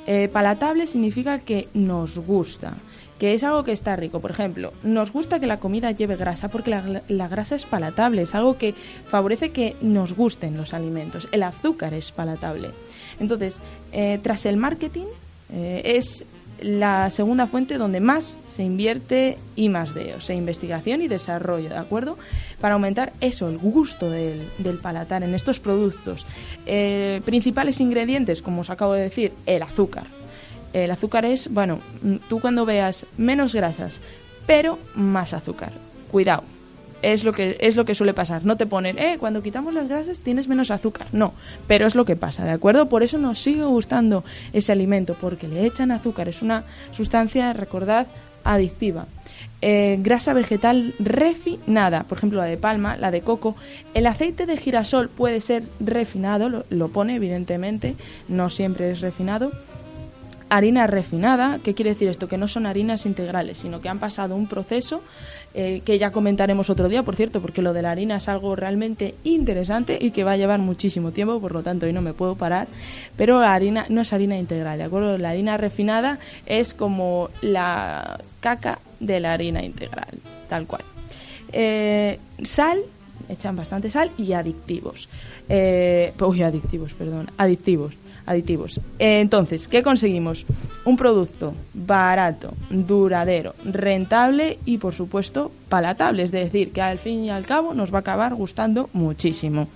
Eh, 0.05 0.29
palatable 0.31 0.87
significa 0.87 1.39
que 1.39 1.67
nos 1.73 2.17
gusta, 2.19 2.75
que 3.19 3.33
es 3.33 3.43
algo 3.43 3.63
que 3.63 3.71
está 3.71 3.95
rico. 3.95 4.19
Por 4.19 4.31
ejemplo, 4.31 4.73
nos 4.83 5.11
gusta 5.11 5.39
que 5.39 5.47
la 5.47 5.59
comida 5.59 5.91
lleve 5.91 6.15
grasa 6.15 6.49
porque 6.49 6.69
la, 7.07 7.27
grasa 7.27 7.55
es 7.55 7.65
palatable, 7.65 8.21
es 8.21 8.35
algo 8.35 8.57
que 8.57 8.73
favorece 9.05 9.51
que 9.51 9.75
nos 9.81 10.13
gusten 10.13 10.57
los 10.57 10.73
alimentos. 10.73 11.27
El 11.31 11.43
azúcar 11.43 11.93
es 11.93 12.11
palatable. 12.11 12.71
Entonces, 13.19 13.59
eh, 13.91 14.19
tras 14.21 14.45
el 14.45 14.57
marketing, 14.57 15.05
es 15.49 16.25
la 16.61 17.09
segunda 17.09 17.47
fuente 17.47 17.77
donde 17.77 17.99
más 17.99 18.37
se 18.49 18.63
invierte 18.63 19.37
y 19.55 19.69
más 19.69 19.93
de, 19.93 20.15
o 20.15 20.21
sea, 20.21 20.35
investigación 20.35 21.01
y 21.01 21.07
desarrollo, 21.07 21.69
¿de 21.69 21.77
acuerdo? 21.77 22.17
Para 22.59 22.73
aumentar 22.73 23.13
eso, 23.21 23.49
el 23.49 23.57
gusto 23.57 24.09
del, 24.09 24.47
del 24.57 24.77
palatar 24.77 25.23
en 25.23 25.35
estos 25.35 25.59
productos. 25.59 26.25
Eh, 26.65 27.21
principales 27.25 27.79
ingredientes, 27.79 28.41
como 28.41 28.61
os 28.61 28.69
acabo 28.69 28.93
de 28.93 29.03
decir, 29.03 29.33
el 29.45 29.61
azúcar. 29.61 30.07
El 30.83 30.91
azúcar 30.91 31.25
es, 31.25 31.51
bueno, 31.51 31.79
tú 32.27 32.39
cuando 32.39 32.65
veas 32.65 33.05
menos 33.17 33.53
grasas, 33.53 34.01
pero 34.45 34.79
más 34.95 35.33
azúcar. 35.33 35.71
Cuidado, 36.11 36.43
es 37.01 37.23
lo 37.23 37.33
que 37.33 37.57
es 37.59 37.75
lo 37.75 37.85
que 37.85 37.95
suele 37.95 38.13
pasar. 38.13 38.45
No 38.45 38.57
te 38.57 38.65
ponen, 38.65 38.97
eh, 38.97 39.17
cuando 39.19 39.43
quitamos 39.43 39.73
las 39.73 39.87
grasas 39.87 40.19
tienes 40.19 40.47
menos 40.47 40.71
azúcar. 40.71 41.07
No, 41.11 41.33
pero 41.67 41.87
es 41.87 41.95
lo 41.95 42.05
que 42.05 42.15
pasa, 42.15 42.45
¿de 42.45 42.51
acuerdo? 42.51 42.89
Por 42.89 43.03
eso 43.03 43.17
nos 43.17 43.39
sigue 43.39 43.63
gustando 43.63 44.23
ese 44.53 44.71
alimento, 44.71 45.15
porque 45.19 45.47
le 45.47 45.65
echan 45.65 45.91
azúcar. 45.91 46.27
Es 46.27 46.41
una 46.41 46.63
sustancia, 46.91 47.53
recordad, 47.53 48.07
adictiva. 48.43 49.05
Eh, 49.59 49.97
grasa 50.01 50.33
vegetal 50.33 50.93
refinada, 50.99 52.03
por 52.03 52.19
ejemplo 52.19 52.37
la 52.37 52.45
de 52.45 52.57
palma, 52.57 52.95
la 52.95 53.09
de 53.09 53.21
coco. 53.21 53.55
El 53.95 54.05
aceite 54.05 54.45
de 54.45 54.55
girasol 54.55 55.09
puede 55.09 55.41
ser 55.41 55.63
refinado, 55.79 56.63
lo 56.69 56.87
pone 56.89 57.15
evidentemente, 57.15 57.95
no 58.27 58.51
siempre 58.51 58.91
es 58.91 59.01
refinado 59.01 59.51
harina 60.49 60.87
refinada. 60.87 61.59
¿Qué 61.63 61.73
quiere 61.73 61.91
decir 61.91 62.07
esto? 62.07 62.27
Que 62.27 62.37
no 62.37 62.47
son 62.47 62.65
harinas 62.65 63.05
integrales, 63.05 63.57
sino 63.59 63.81
que 63.81 63.89
han 63.89 63.99
pasado 63.99 64.35
un 64.35 64.47
proceso 64.47 65.01
eh, 65.53 65.81
que 65.83 65.97
ya 65.97 66.11
comentaremos 66.11 66.69
otro 66.69 66.89
día, 66.89 67.03
por 67.03 67.15
cierto, 67.15 67.41
porque 67.41 67.61
lo 67.61 67.73
de 67.73 67.81
la 67.81 67.91
harina 67.91 68.17
es 68.17 68.27
algo 68.27 68.55
realmente 68.55 69.15
interesante 69.23 69.97
y 69.99 70.11
que 70.11 70.23
va 70.23 70.33
a 70.33 70.37
llevar 70.37 70.59
muchísimo 70.59 71.11
tiempo, 71.11 71.39
por 71.39 71.53
lo 71.53 71.63
tanto 71.63 71.85
hoy 71.85 71.93
no 71.93 72.01
me 72.01 72.13
puedo 72.13 72.35
parar. 72.35 72.67
Pero 73.15 73.41
la 73.41 73.53
harina 73.53 73.85
no 73.89 74.01
es 74.01 74.13
harina 74.13 74.37
integral, 74.37 74.77
¿de 74.77 74.83
acuerdo? 74.83 75.17
La 75.17 75.31
harina 75.31 75.57
refinada 75.57 76.19
es 76.45 76.73
como 76.73 77.29
la 77.41 78.19
caca 78.39 78.79
de 78.99 79.19
la 79.19 79.33
harina 79.33 79.63
integral, 79.63 80.19
tal 80.47 80.67
cual. 80.67 80.83
Eh, 81.51 82.19
sal 82.43 82.79
echan 83.29 83.55
bastante 83.55 83.89
sal 83.89 84.11
y 84.17 84.33
adictivos. 84.33 85.09
Eh, 85.49 86.13
uy, 86.19 86.43
adictivos, 86.43 86.93
perdón, 86.93 87.31
adictivos 87.37 87.93
aditivos. 88.27 88.79
Entonces, 88.99 89.67
¿qué 89.67 89.81
conseguimos? 89.81 90.45
Un 90.85 90.97
producto 90.97 91.55
barato, 91.73 92.53
duradero, 92.69 93.55
rentable 93.65 94.59
y, 94.65 94.77
por 94.77 94.93
supuesto, 94.93 95.51
palatable. 95.69 96.21
Es 96.21 96.31
decir, 96.31 96.71
que 96.71 96.81
al 96.81 96.99
fin 96.99 97.23
y 97.23 97.31
al 97.31 97.45
cabo 97.45 97.73
nos 97.73 97.91
va 97.91 97.97
a 97.97 98.01
acabar 98.01 98.35
gustando 98.35 98.89
muchísimo. 98.93 99.67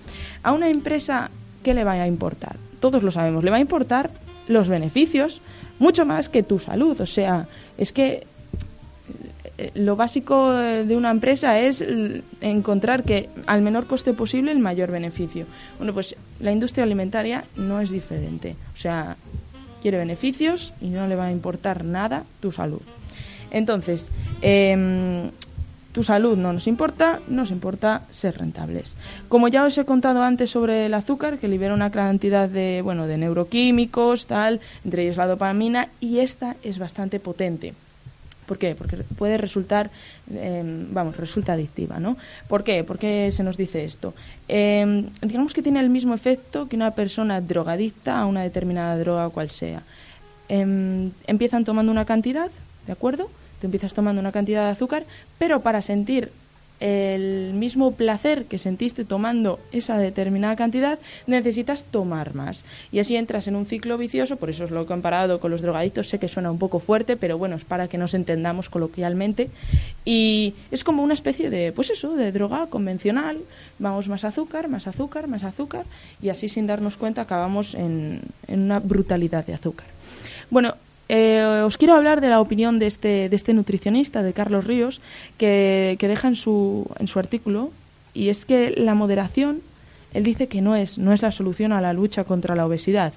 A 0.44 0.52
una 0.52 0.68
empresa, 0.68 1.30
¿qué 1.64 1.74
le 1.74 1.82
va 1.82 1.92
a 1.92 2.06
importar? 2.06 2.56
Todos 2.78 3.02
lo 3.02 3.10
sabemos, 3.10 3.42
le 3.42 3.50
va 3.50 3.56
a 3.56 3.60
importar 3.60 4.10
los 4.46 4.68
beneficios 4.68 5.40
mucho 5.78 6.06
más 6.06 6.28
que 6.28 6.42
tu 6.42 6.58
salud. 6.58 7.00
O 7.00 7.06
sea, 7.06 7.48
es 7.78 7.92
que 7.92 8.26
lo 9.74 9.96
básico 9.96 10.52
de 10.52 10.96
una 10.96 11.10
empresa 11.10 11.58
es 11.60 11.84
encontrar 12.40 13.04
que 13.04 13.28
al 13.46 13.62
menor 13.62 13.86
coste 13.86 14.12
posible 14.12 14.50
el 14.52 14.58
mayor 14.58 14.90
beneficio. 14.90 15.46
Bueno, 15.78 15.92
pues 15.92 16.16
la 16.40 16.52
industria 16.52 16.84
alimentaria 16.84 17.44
no 17.56 17.80
es 17.80 17.90
diferente. 17.90 18.56
O 18.74 18.78
sea, 18.78 19.16
quiere 19.82 19.98
beneficios 19.98 20.72
y 20.80 20.86
no 20.88 21.06
le 21.06 21.16
va 21.16 21.26
a 21.26 21.32
importar 21.32 21.84
nada 21.84 22.24
tu 22.40 22.52
salud. 22.52 22.80
Entonces, 23.50 24.10
em, 24.40 25.30
tu 25.92 26.02
salud 26.02 26.38
no 26.38 26.52
nos 26.54 26.66
importa, 26.66 27.20
nos 27.28 27.50
importa 27.50 28.02
ser 28.10 28.38
rentables. 28.38 28.96
Como 29.28 29.48
ya 29.48 29.64
os 29.64 29.76
he 29.76 29.84
contado 29.84 30.22
antes 30.22 30.50
sobre 30.50 30.86
el 30.86 30.94
azúcar, 30.94 31.38
que 31.38 31.48
libera 31.48 31.74
una 31.74 31.90
cantidad 31.90 32.48
de, 32.48 32.80
bueno, 32.82 33.06
de 33.06 33.18
neuroquímicos, 33.18 34.26
tal, 34.26 34.60
entre 34.84 35.02
ellos 35.02 35.18
la 35.18 35.26
dopamina, 35.26 35.88
y 36.00 36.20
esta 36.20 36.56
es 36.62 36.78
bastante 36.78 37.20
potente. 37.20 37.74
¿Por 38.46 38.58
qué? 38.58 38.74
Porque 38.74 38.96
puede 39.16 39.38
resultar, 39.38 39.90
em, 40.34 40.92
vamos, 40.92 41.16
resulta 41.16 41.52
adictiva, 41.52 42.00
¿no? 42.00 42.16
¿Por 42.48 42.64
qué? 42.64 42.84
¿Por 42.84 42.98
qué 42.98 43.30
se 43.30 43.42
nos 43.42 43.56
dice 43.56 43.84
esto? 43.84 44.14
Em, 44.48 45.10
digamos 45.20 45.54
que 45.54 45.62
tiene 45.62 45.80
el 45.80 45.90
mismo 45.90 46.14
efecto 46.14 46.68
que 46.68 46.76
una 46.76 46.90
persona 46.92 47.40
drogadicta 47.40 48.18
a 48.18 48.26
una 48.26 48.42
determinada 48.42 48.98
droga 48.98 49.30
cual 49.30 49.50
sea. 49.50 49.82
em, 50.48 51.10
empiezan 51.26 51.64
tomando 51.64 51.90
una 51.90 52.04
cantidad, 52.04 52.50
¿de 52.86 52.92
acuerdo? 52.92 53.30
Tú 53.60 53.68
empiezas 53.68 53.94
tomando 53.94 54.20
una 54.20 54.32
cantidad 54.32 54.66
de 54.66 54.72
azúcar, 54.72 55.04
pero 55.38 55.60
para 55.60 55.80
sentir 55.80 56.30
el 56.82 57.54
mismo 57.54 57.92
placer 57.92 58.46
que 58.46 58.58
sentiste 58.58 59.04
tomando 59.04 59.60
esa 59.70 59.98
determinada 59.98 60.56
cantidad, 60.56 60.98
necesitas 61.28 61.84
tomar 61.84 62.34
más. 62.34 62.64
Y 62.90 62.98
así 62.98 63.14
entras 63.14 63.46
en 63.46 63.54
un 63.54 63.66
ciclo 63.66 63.96
vicioso, 63.98 64.34
por 64.34 64.50
eso 64.50 64.64
os 64.64 64.72
lo 64.72 64.82
he 64.82 64.86
comparado 64.86 65.38
con 65.38 65.52
los 65.52 65.62
drogadictos, 65.62 66.08
sé 66.08 66.18
que 66.18 66.26
suena 66.26 66.50
un 66.50 66.58
poco 66.58 66.80
fuerte, 66.80 67.16
pero 67.16 67.38
bueno, 67.38 67.54
es 67.54 67.64
para 67.64 67.86
que 67.86 67.98
nos 67.98 68.14
entendamos 68.14 68.68
coloquialmente. 68.68 69.48
Y 70.04 70.54
es 70.72 70.82
como 70.82 71.04
una 71.04 71.14
especie 71.14 71.50
de, 71.50 71.70
pues 71.70 71.90
eso, 71.90 72.16
de 72.16 72.32
droga 72.32 72.66
convencional, 72.66 73.38
vamos 73.78 74.08
más 74.08 74.24
azúcar, 74.24 74.68
más 74.68 74.88
azúcar, 74.88 75.28
más 75.28 75.44
azúcar, 75.44 75.86
y 76.20 76.30
así 76.30 76.48
sin 76.48 76.66
darnos 76.66 76.96
cuenta 76.96 77.22
acabamos 77.22 77.76
en, 77.76 78.22
en 78.48 78.60
una 78.60 78.80
brutalidad 78.80 79.46
de 79.46 79.54
azúcar. 79.54 79.86
Bueno, 80.50 80.74
eh, 81.14 81.62
os 81.62 81.76
quiero 81.76 81.94
hablar 81.94 82.22
de 82.22 82.30
la 82.30 82.40
opinión 82.40 82.78
de 82.78 82.86
este, 82.86 83.28
este 83.34 83.52
nutricionista, 83.52 84.22
de 84.22 84.32
Carlos 84.32 84.64
Ríos, 84.64 85.02
que, 85.36 85.98
deja 86.00 86.26
en 86.26 86.36
su, 86.36 86.90
en 86.98 87.06
su 87.06 87.18
artículo, 87.18 87.70
y 88.14 88.30
es 88.30 88.46
que 88.46 88.70
la 88.70 88.94
moderación, 88.94 89.60
él 90.14 90.24
dice 90.24 90.46
que 90.46 90.62
no 90.62 90.74
es, 90.74 90.96
no 90.96 91.12
es 91.12 91.20
la 91.20 91.30
solución 91.30 91.72
a 91.72 91.82
la 91.82 91.92
lucha 91.92 92.24
contra 92.24 92.56
la 92.56 92.64
obesidad. 92.64 93.12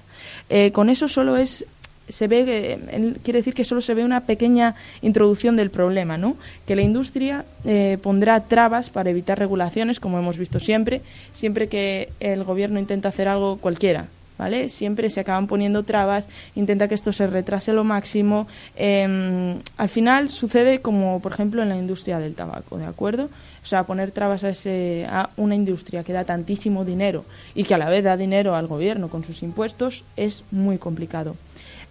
Eh, 0.50 0.72
con 0.72 0.90
eso 0.90 1.08
solo 1.08 1.38
es 1.38 1.64
se 2.06 2.28
ve, 2.28 2.78
él 2.92 3.18
quiere 3.24 3.38
decir 3.38 3.54
que 3.54 3.64
solo 3.64 3.80
se 3.80 3.94
ve 3.94 4.04
una 4.04 4.20
pequeña 4.20 4.74
introducción 5.00 5.56
del 5.56 5.70
problema, 5.70 6.18
¿no? 6.18 6.36
Que 6.66 6.76
la 6.76 6.82
industria 6.82 7.46
eh, 7.64 7.98
pondrá 8.02 8.40
trabas 8.44 8.90
para 8.90 9.08
evitar 9.08 9.38
regulaciones, 9.38 10.00
como 10.00 10.18
hemos 10.18 10.36
visto 10.36 10.60
siempre, 10.60 11.00
siempre 11.32 11.68
que 11.68 12.10
el 12.20 12.44
gobierno 12.44 12.78
intenta 12.78 13.08
hacer 13.08 13.26
algo 13.26 13.56
cualquiera, 13.56 14.06
¿vale? 14.38 14.68
Siempre 14.68 15.10
se 15.10 15.20
acaban 15.20 15.46
poniendo 15.46 15.82
trabas, 15.82 16.28
intenta 16.54 16.88
que 16.88 16.94
esto 16.94 17.12
se 17.12 17.26
retrase 17.26 17.72
lo 17.72 17.84
máximo. 17.84 18.46
Em, 18.76 19.58
al 19.76 19.88
final 19.88 20.30
sucede 20.30 20.80
como, 20.80 21.20
por 21.20 21.32
ejemplo, 21.32 21.62
en 21.62 21.68
la 21.68 21.76
industria 21.76 22.18
del 22.18 22.34
tabaco, 22.34 22.78
¿de 22.78 22.86
acuerdo? 22.86 23.28
O 23.62 23.66
sea, 23.66 23.84
poner 23.84 24.12
trabas 24.12 24.44
a, 24.44 24.50
ese, 24.50 25.06
a 25.10 25.30
una 25.36 25.54
industria 25.54 26.04
que 26.04 26.12
da 26.12 26.24
tantísimo 26.24 26.84
dinero 26.84 27.24
y 27.54 27.64
que 27.64 27.74
a 27.74 27.78
la 27.78 27.88
vez 27.88 28.04
da 28.04 28.16
dinero 28.16 28.54
al 28.54 28.68
gobierno 28.68 29.08
con 29.08 29.24
sus 29.24 29.42
impuestos 29.42 30.04
es 30.16 30.44
muy 30.52 30.78
complicado. 30.78 31.34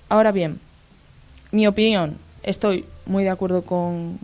Ahora 0.07 0.31
bien, 0.31 0.59
mi 1.51 1.67
opinión, 1.67 2.17
estoy 2.43 2.85
muy 3.05 3.23
de 3.23 3.29
acuerdo 3.29 3.63
con, 3.63 4.19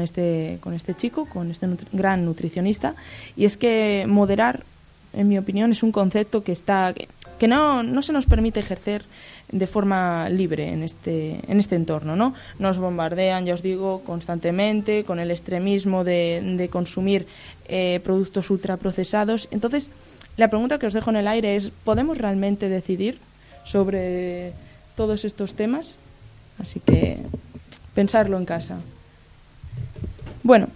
este, 0.00 0.58
con 0.60 0.74
este 0.74 0.94
chico, 0.94 1.26
con 1.26 1.50
este 1.50 1.66
gran 1.92 2.24
nutricionista, 2.24 2.94
y 3.36 3.44
es 3.44 3.56
que 3.56 4.04
moderar, 4.06 4.62
en 5.16 5.28
mi 5.28 5.38
opinión, 5.38 5.72
es 5.72 5.82
un 5.82 5.92
concepto 5.92 6.44
que 6.44 6.52
está 6.52 6.94
que 7.38 7.48
no, 7.48 7.82
no 7.82 8.02
se 8.02 8.12
nos 8.12 8.26
permite 8.26 8.60
ejercer 8.60 9.04
de 9.50 9.66
forma 9.66 10.28
libre 10.28 10.68
en 10.68 10.82
este, 10.82 11.40
en 11.48 11.58
este 11.58 11.76
entorno. 11.76 12.16
¿no? 12.16 12.34
Nos 12.58 12.78
bombardean, 12.78 13.44
ya 13.44 13.54
os 13.54 13.62
digo, 13.62 14.02
constantemente 14.04 15.04
con 15.04 15.18
el 15.18 15.30
extremismo 15.30 16.04
de, 16.04 16.40
de 16.56 16.68
consumir 16.68 17.26
eh, 17.68 18.00
productos 18.02 18.50
ultraprocesados. 18.50 19.48
Entonces, 19.50 19.90
la 20.36 20.48
pregunta 20.48 20.78
que 20.78 20.86
os 20.86 20.92
dejo 20.92 21.10
en 21.10 21.16
el 21.16 21.28
aire 21.28 21.56
es, 21.56 21.70
¿podemos 21.84 22.18
realmente 22.18 22.68
decidir 22.68 23.18
sobre 23.64 24.52
todos 24.96 25.24
estos 25.24 25.54
temas? 25.54 25.96
Así 26.58 26.80
que 26.80 27.18
pensarlo 27.94 28.38
en 28.38 28.46
casa. 28.46 28.78
Bueno, 30.42 30.68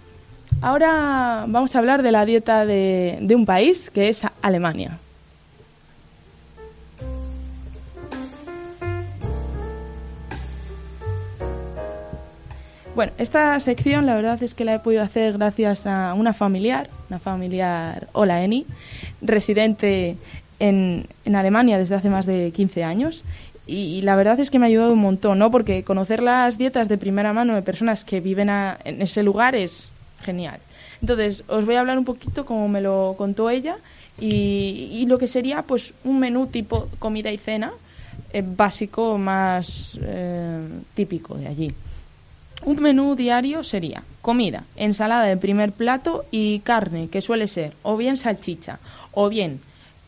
ahora 0.61 1.45
vamos 1.47 1.75
a 1.75 1.79
hablar 1.79 2.03
de 2.03 2.11
la 2.11 2.25
dieta 2.25 2.65
de, 2.65 3.33
un 3.35 3.45
país 3.45 3.89
que 3.89 4.09
es 4.09 4.25
Alemania. 4.41 4.97
Bueno, 12.93 13.13
esta 13.17 13.59
sección 13.59 14.05
la 14.05 14.15
verdad 14.15 14.43
es 14.43 14.53
que 14.53 14.65
la 14.65 14.75
he 14.75 14.79
podido 14.79 15.01
hacer 15.01 15.33
gracias 15.33 15.87
a 15.87 16.13
una 16.13 16.33
familiar, 16.33 16.89
una 17.09 17.19
familiar, 17.19 18.07
hola 18.11 18.43
Eni, 18.43 18.65
residente 19.21 20.17
en, 20.59 21.07
en 21.25 21.35
Alemania 21.35 21.77
desde 21.77 21.95
hace 21.95 22.09
más 22.09 22.25
de 22.25 22.51
15 22.51 22.83
años 22.83 23.23
y, 23.67 24.01
la 24.01 24.15
verdad 24.15 24.39
es 24.39 24.51
que 24.51 24.59
me 24.59 24.65
ha 24.65 24.67
ayudado 24.67 24.91
un 24.91 24.99
montón, 24.99 25.39
¿no? 25.39 25.49
Porque 25.49 25.83
conocer 25.83 26.21
las 26.21 26.57
dietas 26.57 26.89
de 26.89 26.97
primera 26.97 27.31
mano 27.31 27.55
de 27.55 27.61
personas 27.61 28.03
que 28.03 28.19
viven 28.19 28.49
en 28.49 29.01
ese 29.01 29.23
lugar 29.23 29.55
es 29.55 29.91
genial. 30.21 30.59
Entonces, 31.01 31.43
os 31.47 31.65
voy 31.65 31.75
a 31.75 31.79
hablar 31.79 31.97
un 31.97 32.05
poquito 32.05 32.45
como 32.45 32.67
me 32.67 32.81
lo 32.81 33.15
contó 33.17 33.49
ella 33.49 33.77
y, 34.19 35.05
lo 35.07 35.17
que 35.17 35.27
sería 35.27 35.63
pues 35.63 35.93
un 36.03 36.19
menú 36.19 36.47
tipo 36.47 36.87
comida 36.99 37.31
y 37.31 37.37
cena 37.37 37.71
eh, 38.31 38.43
básico 38.45 39.17
más 39.17 39.97
eh, 40.01 40.59
típico 40.93 41.35
de 41.35 41.47
allí. 41.47 41.73
Un 42.63 42.79
menú 42.79 43.15
diario 43.15 43.63
sería 43.63 44.03
comida, 44.21 44.63
ensalada 44.75 45.25
de 45.25 45.37
primer 45.37 45.71
plato 45.71 46.25
y 46.29 46.59
carne, 46.59 47.09
que 47.09 47.21
suele 47.21 47.47
ser 47.47 47.73
o 47.81 47.97
bien 47.97 48.17
salchicha 48.17 48.79
o 49.11 49.29
bien 49.29 49.59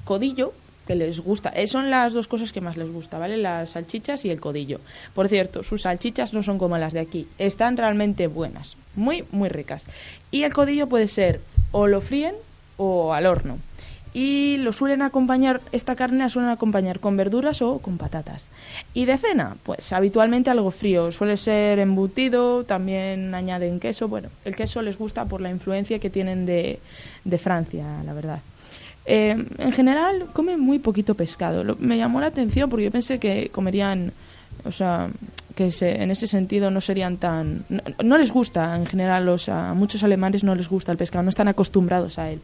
codillo, 0.06 0.54
que 0.88 0.96
les 0.96 1.20
gusta. 1.20 1.50
Eh, 1.50 1.68
son 1.68 1.90
las 1.90 2.14
dos 2.14 2.28
cosas 2.28 2.52
que 2.52 2.62
más 2.62 2.78
les 2.78 2.92
gusta, 2.92 3.18
¿vale? 3.18 3.38
Las 3.38 3.72
salchichas 3.72 4.26
y 4.26 4.30
el 4.30 4.40
codillo. 4.40 4.80
Por 5.14 5.28
cierto, 5.30 5.64
sus 5.64 5.84
salchichas 5.84 6.34
no 6.34 6.44
son 6.44 6.58
como 6.58 6.78
las 6.78 6.94
de 6.94 7.00
aquí. 7.00 7.28
Están 7.38 7.78
realmente 7.78 8.28
buenas. 8.28 8.76
Muy, 8.96 9.26
muy 9.32 9.50
ricas. 9.50 9.86
Y 10.32 10.44
el 10.44 10.54
codillo 10.54 10.88
puede 10.88 11.08
ser 11.08 11.42
o 11.72 11.88
lo 11.88 12.02
fríen 12.02 12.36
o 12.78 13.14
al 13.14 13.26
horno 13.26 13.58
y 14.14 14.58
lo 14.58 14.72
suelen 14.72 15.02
acompañar, 15.02 15.62
esta 15.72 15.96
carne 15.96 16.20
la 16.20 16.30
suelen 16.30 16.52
acompañar 16.52 17.00
con 17.00 17.18
verduras 17.18 17.62
o 17.62 17.80
con 17.80 17.98
patatas. 17.98 18.48
Y 18.94 19.06
de 19.06 19.18
cena, 19.18 19.58
pues 19.64 19.92
habitualmente 19.92 20.52
algo 20.52 20.72
frío, 20.72 21.12
suele 21.12 21.36
ser 21.36 21.80
embutido, 21.80 22.64
también 22.64 23.34
añaden 23.34 23.80
queso, 23.80 24.08
bueno, 24.08 24.30
el 24.46 24.56
queso 24.56 24.82
les 24.82 24.98
gusta 24.98 25.26
por 25.26 25.42
la 25.42 25.50
influencia 25.50 26.00
que 26.00 26.12
tienen 26.12 26.46
de, 26.46 26.80
de 27.24 27.38
Francia, 27.40 27.86
la 28.06 28.14
verdad. 28.14 28.40
Eh, 29.06 29.46
en 29.58 29.72
general 29.74 30.28
comen 30.32 30.60
muy 30.60 30.80
poquito 30.80 31.16
pescado, 31.16 31.76
me 31.80 31.98
llamó 31.98 32.22
la 32.22 32.28
atención 32.28 32.70
porque 32.70 32.86
yo 32.86 32.92
pensé 32.92 33.20
que 33.20 33.50
comerían, 33.50 34.14
o 34.64 34.72
sea, 34.72 35.10
que 35.56 35.72
en 35.82 36.10
ese 36.10 36.28
sentido 36.28 36.72
no 36.72 36.82
serían 36.82 37.18
tan... 37.18 37.66
No, 38.04 38.18
les 38.18 38.32
gusta 38.32 38.76
en 38.76 38.86
general, 38.86 39.26
los, 39.26 39.50
a 39.50 39.74
muchos 39.74 40.04
alemanes 40.04 40.44
no 40.44 40.56
les 40.56 40.70
gusta 40.70 40.92
el 40.92 40.98
pescado, 40.98 41.24
no 41.24 41.30
están 41.30 41.48
acostumbrados 41.48 42.18
a 42.18 42.32
él. 42.32 42.40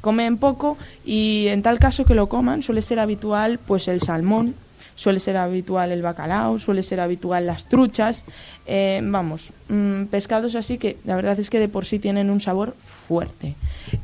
Comen 0.00 0.38
poco 0.38 0.78
y 1.04 1.46
en 1.48 1.62
tal 1.62 1.78
caso 1.78 2.04
que 2.04 2.14
lo 2.14 2.28
coman 2.28 2.62
suele 2.62 2.80
ser 2.80 3.00
habitual 3.00 3.58
pues 3.58 3.88
el 3.88 4.00
salmón, 4.00 4.54
suele 4.94 5.20
ser 5.20 5.36
habitual 5.36 5.92
el 5.92 6.02
bacalao, 6.02 6.58
suele 6.58 6.82
ser 6.82 7.00
habitual 7.00 7.46
las 7.46 7.68
truchas, 7.68 8.24
eh, 8.66 9.00
vamos, 9.02 9.50
mm, 9.68 10.04
pescados 10.04 10.54
así 10.54 10.78
que 10.78 10.96
la 11.04 11.16
verdad 11.16 11.38
es 11.38 11.50
que 11.50 11.58
de 11.58 11.68
por 11.68 11.86
sí 11.86 11.98
tienen 11.98 12.30
un 12.30 12.40
sabor 12.40 12.74
fuerte. 12.78 13.54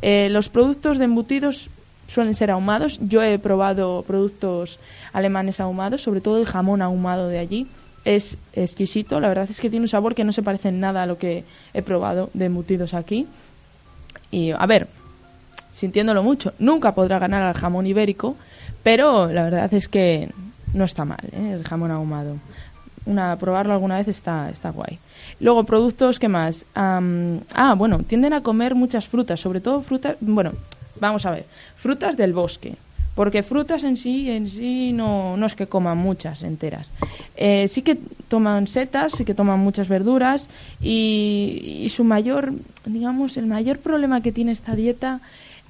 Eh, 0.02 0.28
los 0.30 0.48
productos 0.48 0.98
de 0.98 1.04
embutidos 1.04 1.70
suelen 2.06 2.34
ser 2.34 2.50
ahumados, 2.50 2.98
yo 3.00 3.22
he 3.22 3.38
probado 3.38 4.04
productos 4.06 4.78
alemanes 5.12 5.60
ahumados, 5.60 6.02
sobre 6.02 6.20
todo 6.20 6.38
el 6.38 6.46
jamón 6.46 6.82
ahumado 6.82 7.28
de 7.28 7.38
allí, 7.38 7.66
es 8.04 8.38
exquisito, 8.52 9.18
la 9.20 9.28
verdad 9.28 9.48
es 9.48 9.60
que 9.60 9.70
tiene 9.70 9.84
un 9.84 9.88
sabor 9.88 10.14
que 10.14 10.24
no 10.24 10.32
se 10.32 10.42
parece 10.42 10.68
en 10.68 10.80
nada 10.80 11.02
a 11.02 11.06
lo 11.06 11.18
que 11.18 11.44
he 11.72 11.82
probado 11.82 12.30
de 12.34 12.46
embutidos 12.46 12.92
aquí. 12.92 13.26
Y 14.30 14.50
a 14.50 14.66
ver, 14.66 14.88
sintiéndolo 15.72 16.22
mucho. 16.22 16.52
Nunca 16.58 16.94
podrá 16.94 17.18
ganar 17.18 17.42
al 17.42 17.54
jamón 17.54 17.86
ibérico, 17.86 18.36
pero 18.82 19.30
la 19.30 19.44
verdad 19.44 19.72
es 19.72 19.88
que 19.88 20.30
no 20.72 20.84
está 20.84 21.04
mal 21.04 21.20
¿eh? 21.32 21.52
el 21.52 21.64
jamón 21.64 21.90
ahumado. 21.90 22.36
Una, 23.06 23.36
probarlo 23.36 23.74
alguna 23.74 23.96
vez 23.96 24.08
está, 24.08 24.48
está 24.50 24.70
guay. 24.70 24.98
Luego, 25.40 25.64
productos, 25.64 26.18
¿qué 26.18 26.28
más? 26.28 26.64
ah, 26.74 27.74
bueno, 27.76 27.98
tienden 27.98 28.32
a 28.32 28.42
comer 28.42 28.74
muchas 28.74 29.06
frutas, 29.06 29.40
sobre 29.40 29.60
todo 29.60 29.82
frutas, 29.82 30.16
bueno, 30.20 30.52
vamos 31.00 31.26
a 31.26 31.30
ver, 31.30 31.46
frutas 31.76 32.16
del 32.16 32.32
bosque. 32.32 32.74
Porque 33.14 33.44
frutas 33.44 33.84
en 33.84 33.96
sí, 33.96 34.28
en 34.28 34.48
sí 34.48 34.92
no, 34.92 35.36
no 35.36 35.46
es 35.46 35.54
que 35.54 35.68
coman 35.68 35.96
muchas 35.96 36.42
enteras. 36.42 36.90
Eh, 37.36 37.68
sí 37.68 37.82
que 37.82 37.96
toman 38.26 38.66
setas, 38.66 39.12
sí 39.12 39.24
que 39.24 39.34
toman 39.34 39.60
muchas 39.60 39.86
verduras 39.86 40.48
y, 40.82 41.82
y 41.84 41.88
su 41.90 42.02
mayor, 42.02 42.52
digamos, 42.84 43.36
el 43.36 43.46
mayor 43.46 43.78
problema 43.78 44.20
que 44.20 44.32
tiene 44.32 44.50
esta 44.50 44.74
dieta 44.74 45.20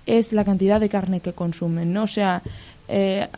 es 0.07 0.33
la 0.33 0.45
cantidad 0.45 0.81
de 0.81 0.89
carne 0.89 1.21
que 1.21 1.35
consumen, 1.35 1.93
¿no? 1.93 2.05
O 2.05 2.07
sea, 2.07 2.43
eh, 2.89 3.29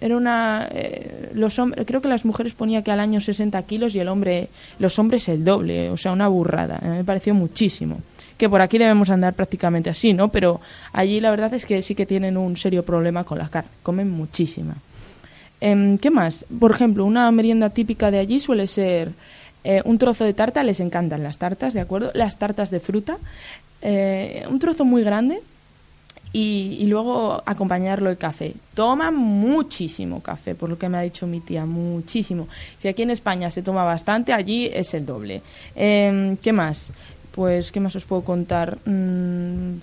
era 0.00 0.16
una 0.16 0.68
eh, 0.70 1.30
los 1.34 1.60
creo 1.86 2.02
que 2.02 2.08
las 2.08 2.24
mujeres 2.24 2.54
ponía 2.54 2.82
que 2.82 2.90
al 2.90 3.00
año 3.00 3.20
60 3.20 3.60
kilos 3.64 3.94
y 3.94 4.00
el 4.00 4.08
hombre 4.08 4.48
los 4.78 4.98
hombres 4.98 5.28
el 5.28 5.44
doble 5.44 5.90
o 5.90 5.96
sea 5.96 6.12
una 6.12 6.28
burrada 6.28 6.78
eh, 6.82 6.88
me 6.88 7.04
pareció 7.04 7.34
muchísimo 7.34 8.00
que 8.42 8.48
por 8.48 8.60
aquí 8.60 8.76
debemos 8.76 9.08
andar 9.08 9.34
prácticamente 9.34 9.88
así 9.88 10.12
no 10.12 10.26
pero 10.26 10.60
allí 10.92 11.20
la 11.20 11.30
verdad 11.30 11.54
es 11.54 11.64
que 11.64 11.80
sí 11.80 11.94
que 11.94 12.06
tienen 12.06 12.36
un 12.36 12.56
serio 12.56 12.84
problema 12.84 13.22
con 13.22 13.38
la 13.38 13.48
carne 13.48 13.70
comen 13.84 14.10
muchísima 14.10 14.74
em, 15.60 15.96
qué 15.96 16.10
más 16.10 16.44
por 16.58 16.72
ejemplo 16.72 17.04
una 17.04 17.30
merienda 17.30 17.70
típica 17.70 18.10
de 18.10 18.18
allí 18.18 18.40
suele 18.40 18.66
ser 18.66 19.12
un 19.84 19.96
trozo 19.96 20.24
de 20.24 20.34
tarta 20.34 20.64
les 20.64 20.80
encantan 20.80 21.22
las 21.22 21.38
tartas 21.38 21.72
de 21.72 21.82
acuerdo 21.82 22.10
las 22.14 22.36
tartas 22.36 22.72
de 22.72 22.80
fruta 22.80 23.16
un 24.50 24.58
trozo 24.58 24.84
muy 24.84 25.04
grande 25.04 25.40
y, 26.32 26.86
luego 26.86 27.42
acompañarlo 27.44 28.08
el 28.08 28.16
café. 28.16 28.54
Toma 28.74 29.10
muchísimo 29.10 30.22
café, 30.22 30.54
por 30.54 30.70
lo 30.70 30.78
que 30.78 30.88
me 30.88 30.96
ha 30.96 31.02
dicho 31.02 31.26
mi 31.26 31.40
tía, 31.40 31.66
muchísimo. 31.66 32.48
Si 32.78 32.88
aquí 32.88 33.02
en 33.02 33.10
España 33.10 33.50
se 33.50 33.62
toma 33.62 33.84
bastante, 33.84 34.32
allí 34.32 34.70
es 34.72 34.94
el 34.94 35.04
doble. 35.04 35.42
Em, 35.74 36.36
¿Qué 36.38 36.52
más? 36.52 36.92
Pues, 37.32 37.72
¿qué 37.72 37.80
más 37.80 37.96
os 37.96 38.04
puedo 38.04 38.22
contar? 38.22 38.78
Mm, 38.84 39.78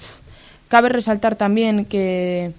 cabe 0.67 0.89
resaltar 0.89 1.35
también 1.35 1.85
que, 1.85 2.53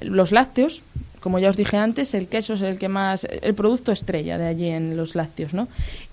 los 0.00 0.32
lácteos, 0.32 0.82
como 1.20 1.38
ya 1.38 1.50
os 1.50 1.56
dije 1.56 1.76
antes, 1.76 2.14
el 2.14 2.26
queso 2.26 2.54
es 2.54 2.62
el 2.62 2.78
que 2.78 2.88
más, 2.88 3.24
el 3.24 3.54
producto 3.54 3.92
estrella 3.92 4.36
de 4.36 4.46
allí 4.46 4.68
en 4.68 4.96
los 4.96 5.14
lácteos, 5.14 5.54
¿no? 5.54 5.68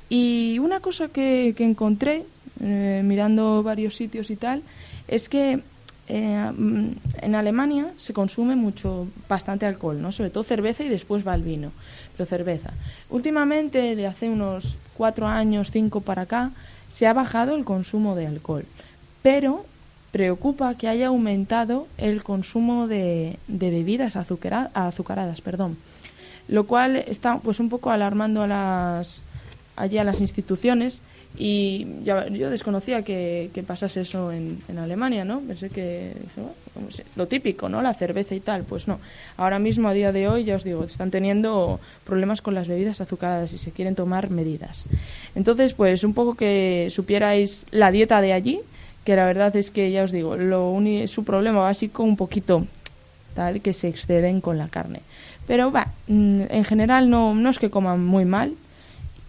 Y 0.10 0.60
una 0.60 0.80
cosa 0.80 1.08
que, 1.08 1.56
encontré 1.58 2.24
eh, 2.62 3.02
mirando 3.04 3.64
varios 3.64 3.96
sitios 3.96 4.30
y 4.30 4.36
tal 4.36 4.62
es 5.08 5.28
que 5.28 5.60
eh, 6.08 6.52
mm, 6.56 6.88
en 7.22 7.36
Alemania 7.36 7.88
se 7.98 8.14
consume 8.14 8.56
mucho, 8.56 9.08
bastante 9.28 9.66
alcohol, 9.66 10.02
¿no? 10.02 10.12
Sobre 10.12 10.30
todo 10.30 10.44
cerveza 10.44 10.84
y 10.84 10.90
después 10.90 11.26
va 11.26 11.34
el 11.34 11.42
vino, 11.42 11.72
pero 12.16 12.28
cerveza. 12.28 12.74
Últimamente, 13.10 13.96
de 13.96 14.06
hace 14.06 14.30
unos 14.30 14.78
cuatro 14.96 15.28
años, 15.28 15.72
cinco 15.72 16.02
para 16.02 16.24
acá, 16.24 16.52
se 16.94 17.08
ha 17.08 17.14
bajado 17.14 17.56
el 17.56 17.66
consumo 17.66 18.16
de 18.16 18.28
alcohol, 18.28 18.66
pero 19.24 19.66
preocupa 20.12 20.76
que 20.76 20.88
haya 20.88 21.08
aumentado 21.08 21.88
el 21.98 22.24
consumo 22.24 22.88
de, 22.88 23.40
bebidas 23.48 24.16
azucaradas, 24.16 25.42
perdón, 25.42 25.76
lo 26.48 26.68
cual 26.68 26.98
está 26.98 27.40
pues 27.40 27.60
un 27.60 27.70
poco 27.70 27.90
alarmando 27.90 28.44
a 28.44 28.48
las 28.48 29.24
allí 29.76 29.98
a 29.98 30.04
las 30.04 30.22
instituciones 30.22 31.02
y 31.36 31.88
yo 32.04 32.50
desconocía 32.50 33.02
que, 33.02 33.50
pasase 33.66 34.02
eso 34.02 34.32
en, 34.32 34.62
Alemania, 34.78 35.26
¿no? 35.26 35.40
Pensé 35.42 35.70
que 35.70 36.14
lo 37.16 37.28
típico, 37.28 37.70
¿no? 37.70 37.82
La 37.82 37.94
cerveza 37.94 38.36
y 38.36 38.40
tal. 38.40 38.64
Pues 38.64 38.88
no. 38.88 39.00
Ahora 39.38 39.58
mismo, 39.58 39.88
a 39.88 39.94
día 39.94 40.12
de 40.12 40.28
hoy, 40.28 40.44
ya 40.44 40.56
os 40.56 40.64
digo, 40.64 40.84
están 40.84 41.10
teniendo 41.10 41.80
problemas 42.04 42.42
con 42.42 42.54
las 42.54 42.68
bebidas 42.68 43.02
azucaradas 43.02 43.54
y 43.54 43.58
se 43.58 43.72
quieren 43.72 43.96
tomar 43.96 44.30
medidas. 44.30 44.86
Entonces, 45.34 45.74
pues 45.74 46.04
un 46.04 46.14
poco 46.14 46.36
que 46.36 46.90
supierais 46.92 47.66
la 47.72 47.92
dieta 47.92 48.22
de 48.22 48.34
allí, 48.34 48.60
que 49.04 49.16
la 49.16 49.26
verdad 49.26 49.56
es 49.56 49.72
que, 49.72 49.92
ya 49.92 50.04
os 50.04 50.12
digo, 50.12 50.38
lo 50.38 50.80
su 51.08 51.24
problema 51.24 51.60
básico 51.62 52.04
un 52.04 52.16
poquito 52.16 52.66
tal 53.34 53.62
que 53.62 53.74
se 53.74 53.88
exceden 53.88 54.42
con 54.42 54.60
la 54.60 54.68
carne. 54.68 55.02
Pero 55.48 55.72
va, 55.72 55.88
mm, 56.08 56.44
en 56.50 56.64
general 56.64 57.10
no, 57.10 57.34
no 57.34 57.50
es 57.50 57.58
que 57.58 57.72
coman 57.72 58.04
muy 58.04 58.26
mal, 58.26 58.54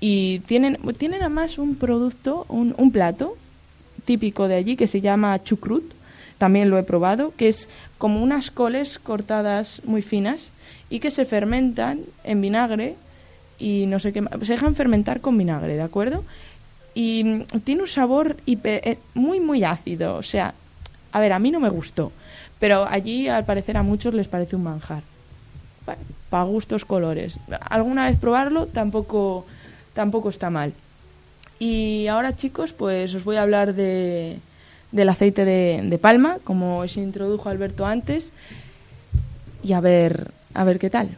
y 0.06 0.40
tienen, 0.40 0.76
tienen 0.98 1.22
además 1.22 1.56
un 1.56 1.76
producto, 1.76 2.44
un, 2.50 2.74
un 2.76 2.90
plato 2.92 3.38
típico 4.04 4.48
de 4.48 4.56
allí 4.56 4.76
que 4.76 4.86
se 4.86 5.00
llama 5.00 5.42
chucrut, 5.42 5.94
también 6.36 6.68
lo 6.68 6.76
he 6.76 6.82
probado, 6.82 7.32
que 7.38 7.48
es 7.48 7.70
como 7.96 8.22
unas 8.22 8.50
coles 8.50 8.98
cortadas 8.98 9.80
muy 9.86 10.02
finas 10.02 10.50
y 10.90 11.00
que 11.00 11.10
se 11.10 11.24
fermentan 11.24 12.00
en 12.22 12.42
vinagre 12.42 12.96
y 13.58 13.86
no 13.86 13.98
sé 13.98 14.12
qué 14.12 14.22
se 14.42 14.52
dejan 14.52 14.74
fermentar 14.74 15.22
con 15.22 15.38
vinagre, 15.38 15.74
¿de 15.74 15.80
acuerdo? 15.82 16.22
Y 16.92 17.44
tiene 17.64 17.80
un 17.80 17.88
sabor 17.88 18.36
eh, 18.46 18.98
muy, 19.14 19.40
muy 19.40 19.64
ácido, 19.64 20.16
o 20.16 20.22
sea, 20.22 20.52
a 21.12 21.18
ver, 21.18 21.32
a 21.32 21.38
mí 21.38 21.50
no 21.50 21.60
me 21.60 21.70
gustó, 21.70 22.12
pero 22.60 22.86
allí 22.86 23.26
al 23.28 23.46
parecer 23.46 23.78
a 23.78 23.82
muchos 23.82 24.12
les 24.12 24.28
parece 24.28 24.54
un 24.54 24.64
manjar. 24.64 25.02
para 26.28 26.44
gustos 26.44 26.84
colores. 26.84 27.38
Alguna 27.70 28.04
vez 28.04 28.18
probarlo 28.18 28.66
tampoco 28.66 29.46
tampoco 29.94 30.28
está 30.28 30.50
mal. 30.50 30.72
Y 31.58 32.06
ahora 32.08 32.36
chicos, 32.36 32.72
pues 32.72 33.14
os 33.14 33.24
voy 33.24 33.36
a 33.36 33.42
hablar 33.42 33.74
de, 33.74 34.38
del 34.92 35.08
aceite 35.08 35.44
de, 35.44 35.98
palma, 35.98 36.38
como 36.44 36.86
se 36.88 37.00
introdujo 37.00 37.48
Alberto 37.48 37.86
antes, 37.86 38.32
y 39.62 39.72
a 39.72 39.80
ver, 39.80 40.30
a 40.52 40.64
ver 40.64 40.78
qué 40.78 40.90
tal. 40.90 41.08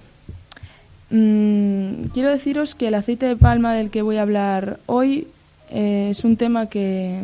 Mm, 1.10 2.08
quiero 2.12 2.30
deciros 2.30 2.74
que 2.74 2.88
el 2.88 2.94
aceite 2.94 3.26
de 3.26 3.36
palma 3.36 3.74
del 3.74 3.90
que 3.90 4.02
voy 4.02 4.16
a 4.16 4.22
hablar 4.22 4.78
hoy 4.86 5.28
eh, 5.70 6.08
es 6.10 6.24
un 6.24 6.36
tema 6.36 6.68
que, 6.68 7.20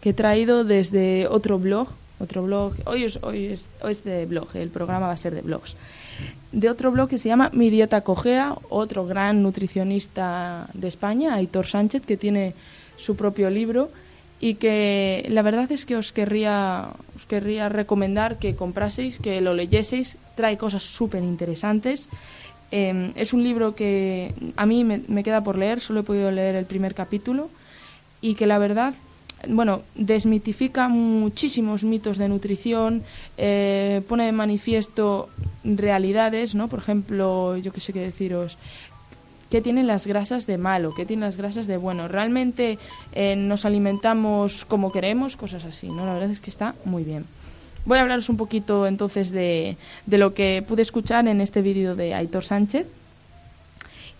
que, 0.00 0.10
he 0.10 0.14
traído 0.14 0.64
desde 0.64 1.26
otro 1.28 1.58
blog, 1.58 1.88
otro 2.18 2.42
blog, 2.42 2.74
hoy 2.86 3.06
hoy 3.22 3.46
es, 3.46 3.68
hoy 3.80 3.92
es 3.92 4.04
de 4.04 4.26
blog, 4.26 4.48
el 4.54 4.70
programa 4.70 5.08
va 5.08 5.12
a 5.12 5.16
ser 5.16 5.34
de 5.34 5.42
blogs 5.42 5.76
de 6.52 6.68
otro 6.68 6.90
blog 6.90 7.08
que 7.08 7.18
se 7.18 7.28
llama 7.28 7.50
Mi 7.52 7.70
Dieta 7.70 8.02
Cogea, 8.02 8.56
otro 8.68 9.06
gran 9.06 9.42
nutricionista 9.42 10.68
de 10.74 10.88
España, 10.88 11.34
Aitor 11.34 11.66
Sánchez, 11.66 12.04
que 12.04 12.16
tiene 12.16 12.54
su 12.96 13.16
propio 13.16 13.50
libro 13.50 13.90
y 14.40 14.54
que 14.54 15.24
la 15.28 15.42
verdad 15.42 15.70
es 15.70 15.86
que 15.86 15.96
os 15.96 16.12
querría, 16.12 16.88
querría 17.28 17.68
recomendar 17.68 18.38
que 18.38 18.56
compraseis, 18.56 19.18
que 19.18 19.40
lo 19.40 19.54
leyeseis, 19.54 20.18
trae 20.34 20.58
cosas 20.58 20.82
súper 20.82 21.22
interesantes. 21.22 22.08
Em, 22.70 23.12
es 23.14 23.32
un 23.32 23.44
libro 23.44 23.74
que 23.74 24.34
a 24.56 24.66
mí 24.66 24.82
me, 24.82 25.02
me 25.06 25.22
queda 25.22 25.44
por 25.44 25.56
leer, 25.56 25.80
solo 25.80 26.00
he 26.00 26.02
podido 26.02 26.30
leer 26.30 26.56
el 26.56 26.64
primer 26.64 26.94
capítulo 26.94 27.50
y 28.20 28.34
que 28.34 28.46
la 28.46 28.58
verdad 28.58 28.94
bueno, 29.48 29.82
desmitifica 29.94 30.88
muchísimos 30.88 31.84
mitos 31.84 32.18
de 32.18 32.28
nutrición, 32.28 33.02
eh, 33.36 34.02
pone 34.08 34.26
de 34.26 34.32
manifiesto 34.32 35.28
realidades, 35.64 36.54
¿no? 36.54 36.68
Por 36.68 36.78
ejemplo, 36.78 37.56
yo 37.56 37.72
qué 37.72 37.80
sé 37.80 37.92
qué 37.92 38.00
deciros, 38.00 38.58
qué 39.50 39.60
tienen 39.60 39.86
las 39.86 40.06
grasas 40.06 40.46
de 40.46 40.58
malo, 40.58 40.94
qué 40.94 41.04
tienen 41.04 41.26
las 41.26 41.36
grasas 41.36 41.66
de 41.66 41.76
bueno. 41.76 42.08
Realmente 42.08 42.78
eh, 43.12 43.36
nos 43.36 43.64
alimentamos 43.64 44.64
como 44.64 44.92
queremos, 44.92 45.36
cosas 45.36 45.64
así, 45.64 45.88
¿no? 45.88 46.06
La 46.06 46.14
verdad 46.14 46.30
es 46.30 46.40
que 46.40 46.50
está 46.50 46.74
muy 46.84 47.04
bien. 47.04 47.26
Voy 47.84 47.98
a 47.98 48.02
hablaros 48.02 48.28
un 48.28 48.36
poquito 48.36 48.86
entonces 48.86 49.30
de, 49.30 49.76
de 50.06 50.18
lo 50.18 50.34
que 50.34 50.64
pude 50.66 50.82
escuchar 50.82 51.26
en 51.26 51.40
este 51.40 51.62
vídeo 51.62 51.96
de 51.96 52.14
Aitor 52.14 52.44
Sánchez 52.44 52.86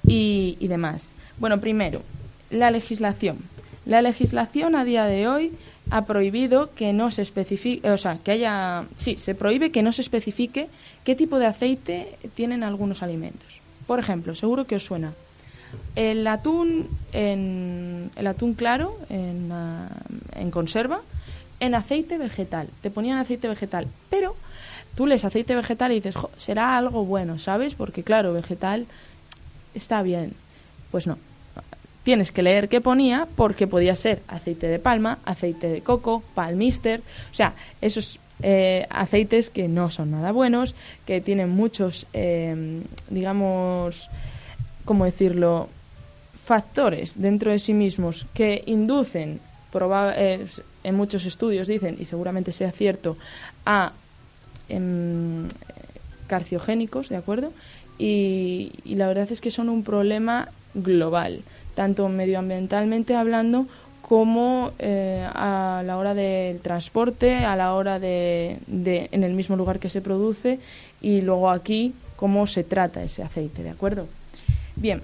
y, 0.07 0.57
y 0.59 0.67
demás. 0.67 1.15
Bueno, 1.39 1.61
primero, 1.61 2.03
la 2.51 2.71
legislación. 2.71 3.52
La 3.85 4.03
legislación 4.03 4.75
a 4.77 4.85
día 4.85 5.05
de 5.07 5.27
hoy 5.27 5.53
ha 5.91 6.05
prohibido 6.05 6.73
que 6.75 6.93
no 6.93 7.11
se 7.11 7.23
especifique, 7.23 7.91
o 7.91 7.99
sea, 7.99 8.19
que 8.23 8.31
haya, 8.31 8.85
sí, 8.97 9.17
se 9.17 9.35
prohíbe 9.35 9.73
que 9.73 9.83
no 9.83 9.93
se 9.93 10.03
especifique 10.03 10.69
qué 11.05 11.17
tipo 11.17 11.39
de 11.39 11.47
aceite 11.47 12.17
tienen 12.35 12.63
algunos 12.63 13.03
alimentos. 13.03 13.61
Por 13.87 13.99
ejemplo, 13.99 14.35
seguro 14.35 14.67
que 14.67 14.77
os 14.77 14.85
suena 14.85 15.13
el 15.97 16.27
atún 16.27 16.89
en 17.13 18.11
el 18.17 18.27
atún 18.27 18.55
claro 18.55 18.97
en, 19.09 19.51
ah, 19.53 19.89
en 20.35 20.51
conserva 20.51 21.01
en 21.61 21.75
aceite 21.75 22.19
vegetal. 22.19 22.69
Te 22.81 22.91
ponían 22.91 23.19
aceite 23.19 23.49
vegetal, 23.49 23.87
pero 24.11 24.35
tú 24.97 25.07
lees 25.07 25.25
aceite 25.25 25.55
vegetal 25.55 25.93
y 25.93 25.97
dices, 25.97 26.17
será 26.37 26.77
algo 26.77 27.05
bueno, 27.05 27.39
¿sabes? 27.39 27.75
Porque 27.75 28.03
claro, 28.03 28.33
vegetal 28.33 28.87
está 29.75 30.03
bien. 30.03 30.35
Pues 30.91 31.07
no, 31.07 31.19
tienes 32.03 32.33
que 32.33 32.43
leer 32.43 32.69
qué 32.69 32.81
ponía 32.81 33.29
porque 33.37 33.67
podía 33.67 33.97
ser 33.97 34.23
aceite 34.29 34.67
de 34.67 34.79
palma, 34.79 35.19
aceite 35.25 35.69
de 35.69 35.81
coco, 35.83 36.23
palmister, 36.35 37.01
o 37.31 37.35
sea, 37.35 37.55
esos 37.81 38.19
eh, 38.43 38.87
aceites 38.91 39.51
que 39.51 39.69
no 39.69 39.91
son 39.91 40.11
nada 40.11 40.33
buenos, 40.33 40.75
que 41.07 41.21
tienen 41.21 41.51
muchos, 41.51 42.07
eh, 42.13 42.83
digamos, 43.09 44.11
¿cómo 44.85 45.05
decirlo?, 45.05 45.69
factores 46.45 47.23
dentro 47.23 47.53
de 47.53 47.61
sí 47.61 47.73
mismos 47.73 48.27
que 48.35 48.65
inducen, 48.67 49.39
eh, 50.17 50.47
en 50.83 50.95
muchos 50.97 51.25
estudios 51.25 51.69
dicen, 51.69 51.97
y 52.01 52.05
seguramente 52.05 52.53
sea 52.53 52.73
cierto, 52.73 53.17
a 53.65 53.93
em, 54.69 55.47
carciogénicos, 56.27 57.09
¿de 57.09 57.17
acuerdo? 57.17 57.53
y 57.99 58.73
la 58.85 59.07
verdad 59.07 59.31
es 59.31 59.41
que 59.41 59.53
son 59.53 59.69
un 59.69 59.85
problema 59.85 60.49
global 60.75 61.45
tanto 61.75 62.09
medioambientalmente 62.09 63.15
hablando 63.15 63.67
como 64.03 64.73
eh, 64.79 65.27
a 65.33 65.83
la 65.87 65.97
hora 65.97 66.13
del 66.13 66.61
transporte, 66.61 67.37
a 67.37 67.57
la 67.57 67.75
hora 67.75 67.99
de, 67.99 68.59
en 68.69 69.25
el 69.25 69.33
mismo 69.33 69.57
lugar 69.57 69.79
que 69.79 69.89
se 69.89 70.01
produce 70.03 70.59
y 71.01 71.23
luego 71.23 71.51
aquí 71.51 71.95
cómo 72.17 72.47
se 72.47 72.63
trata 72.63 73.03
ese 73.03 73.23
aceite, 73.23 73.63
¿de 73.63 73.71
acuerdo? 73.71 74.07
Bien, 74.77 75.03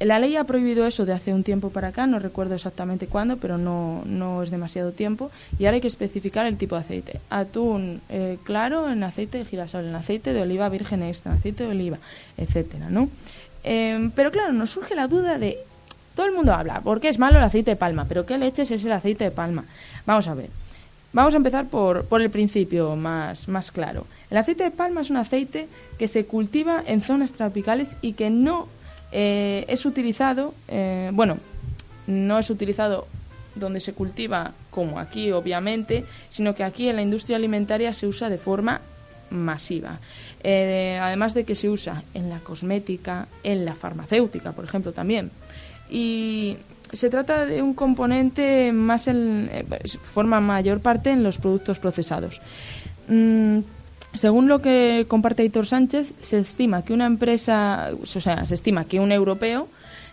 la 0.00 0.18
ley 0.18 0.36
ha 0.36 0.44
prohibido 0.44 0.86
eso 0.86 1.04
de 1.04 1.12
hace 1.12 1.34
un 1.34 1.44
tiempo 1.44 1.68
para 1.68 1.88
acá, 1.88 2.06
no 2.06 2.18
recuerdo 2.18 2.54
exactamente 2.54 3.06
cuándo, 3.06 3.36
pero 3.36 3.58
no, 3.58 4.02
no 4.06 4.42
es 4.42 4.50
demasiado 4.50 4.92
tiempo, 4.92 5.30
y 5.58 5.66
ahora 5.66 5.74
hay 5.74 5.80
que 5.82 5.88
especificar 5.88 6.46
el 6.46 6.56
tipo 6.56 6.74
de 6.74 6.80
aceite. 6.80 7.20
Atún 7.28 8.00
eh, 8.08 8.38
claro 8.42 8.90
en 8.90 9.02
aceite 9.02 9.36
de 9.36 9.44
girasol, 9.44 9.84
en 9.84 9.94
aceite 9.94 10.32
de 10.32 10.40
oliva 10.40 10.70
virgen 10.70 11.02
extra, 11.02 11.32
en 11.32 11.38
aceite 11.38 11.64
de 11.64 11.70
oliva, 11.70 11.98
etcétera, 12.38 12.88
¿no? 12.88 13.10
Em, 13.62 14.10
pero 14.10 14.30
claro, 14.30 14.52
nos 14.52 14.70
surge 14.70 14.94
la 14.94 15.06
duda 15.06 15.38
de, 15.38 15.58
todo 16.14 16.26
el 16.26 16.32
mundo 16.32 16.52
habla, 16.54 16.80
¿por 16.80 17.00
qué 17.00 17.08
es 17.08 17.18
malo 17.18 17.38
el 17.38 17.44
aceite 17.44 17.72
de 17.72 17.76
palma? 17.76 18.06
¿Pero 18.08 18.26
qué 18.26 18.38
leches 18.38 18.70
es 18.70 18.84
el 18.84 18.92
aceite 18.92 19.24
de 19.24 19.30
palma? 19.30 19.64
Vamos 20.06 20.28
a 20.28 20.34
ver. 20.34 20.48
Vamos 21.12 21.34
a 21.34 21.38
empezar 21.38 21.66
por, 21.66 22.04
por 22.04 22.22
el 22.22 22.30
principio 22.30 22.94
más, 22.94 23.48
más 23.48 23.72
claro. 23.72 24.06
El 24.30 24.36
aceite 24.36 24.62
de 24.62 24.70
palma 24.70 25.00
es 25.00 25.10
un 25.10 25.16
aceite 25.16 25.66
que 25.98 26.06
se 26.06 26.24
cultiva 26.24 26.82
en 26.86 27.02
zonas 27.02 27.32
tropicales 27.32 27.96
y 28.00 28.12
que 28.12 28.30
no 28.30 28.68
eh, 29.12 29.64
es 29.68 29.84
utilizado, 29.86 30.54
eh, 30.68 31.10
bueno, 31.12 31.38
no 32.06 32.38
es 32.38 32.48
utilizado 32.48 33.08
donde 33.56 33.80
se 33.80 33.92
cultiva, 33.92 34.52
como 34.70 35.00
aquí 35.00 35.32
obviamente, 35.32 36.04
sino 36.28 36.54
que 36.54 36.62
aquí 36.62 36.88
en 36.88 36.96
la 36.96 37.02
industria 37.02 37.36
alimentaria 37.36 37.92
se 37.92 38.06
usa 38.06 38.28
de 38.28 38.38
forma 38.38 38.80
masiva. 39.30 39.98
Eh, 40.42 40.98
además 41.00 41.34
de 41.34 41.44
que 41.44 41.54
se 41.54 41.68
usa 41.68 42.02
en 42.14 42.30
la 42.30 42.40
cosmética, 42.40 43.28
en 43.42 43.64
la 43.64 43.74
farmacéutica, 43.74 44.52
por 44.52 44.64
ejemplo, 44.64 44.92
también. 44.92 45.30
Y 45.90 46.56
se 46.92 47.10
trata 47.10 47.46
de 47.46 47.62
un 47.62 47.74
componente 47.74 48.72
más 48.72 49.08
en 49.08 49.48
eh, 49.52 49.64
forma 50.02 50.40
mayor 50.40 50.80
parte 50.80 51.10
en 51.10 51.22
los 51.22 51.38
productos 51.38 51.78
procesados. 51.78 52.40
Mm, 53.08 53.60
según 54.14 54.48
lo 54.48 54.60
que 54.60 55.06
comparte 55.08 55.44
Hitor 55.44 55.66
Sánchez, 55.66 56.12
se 56.22 56.38
estima 56.38 56.84
que 56.84 56.92
una 56.92 57.06
empresa, 57.06 57.90
o 58.02 58.06
sea, 58.06 58.44
se 58.44 58.54
estima 58.54 58.84
que 58.84 58.98
un 58.98 59.12
europeo 59.12 59.68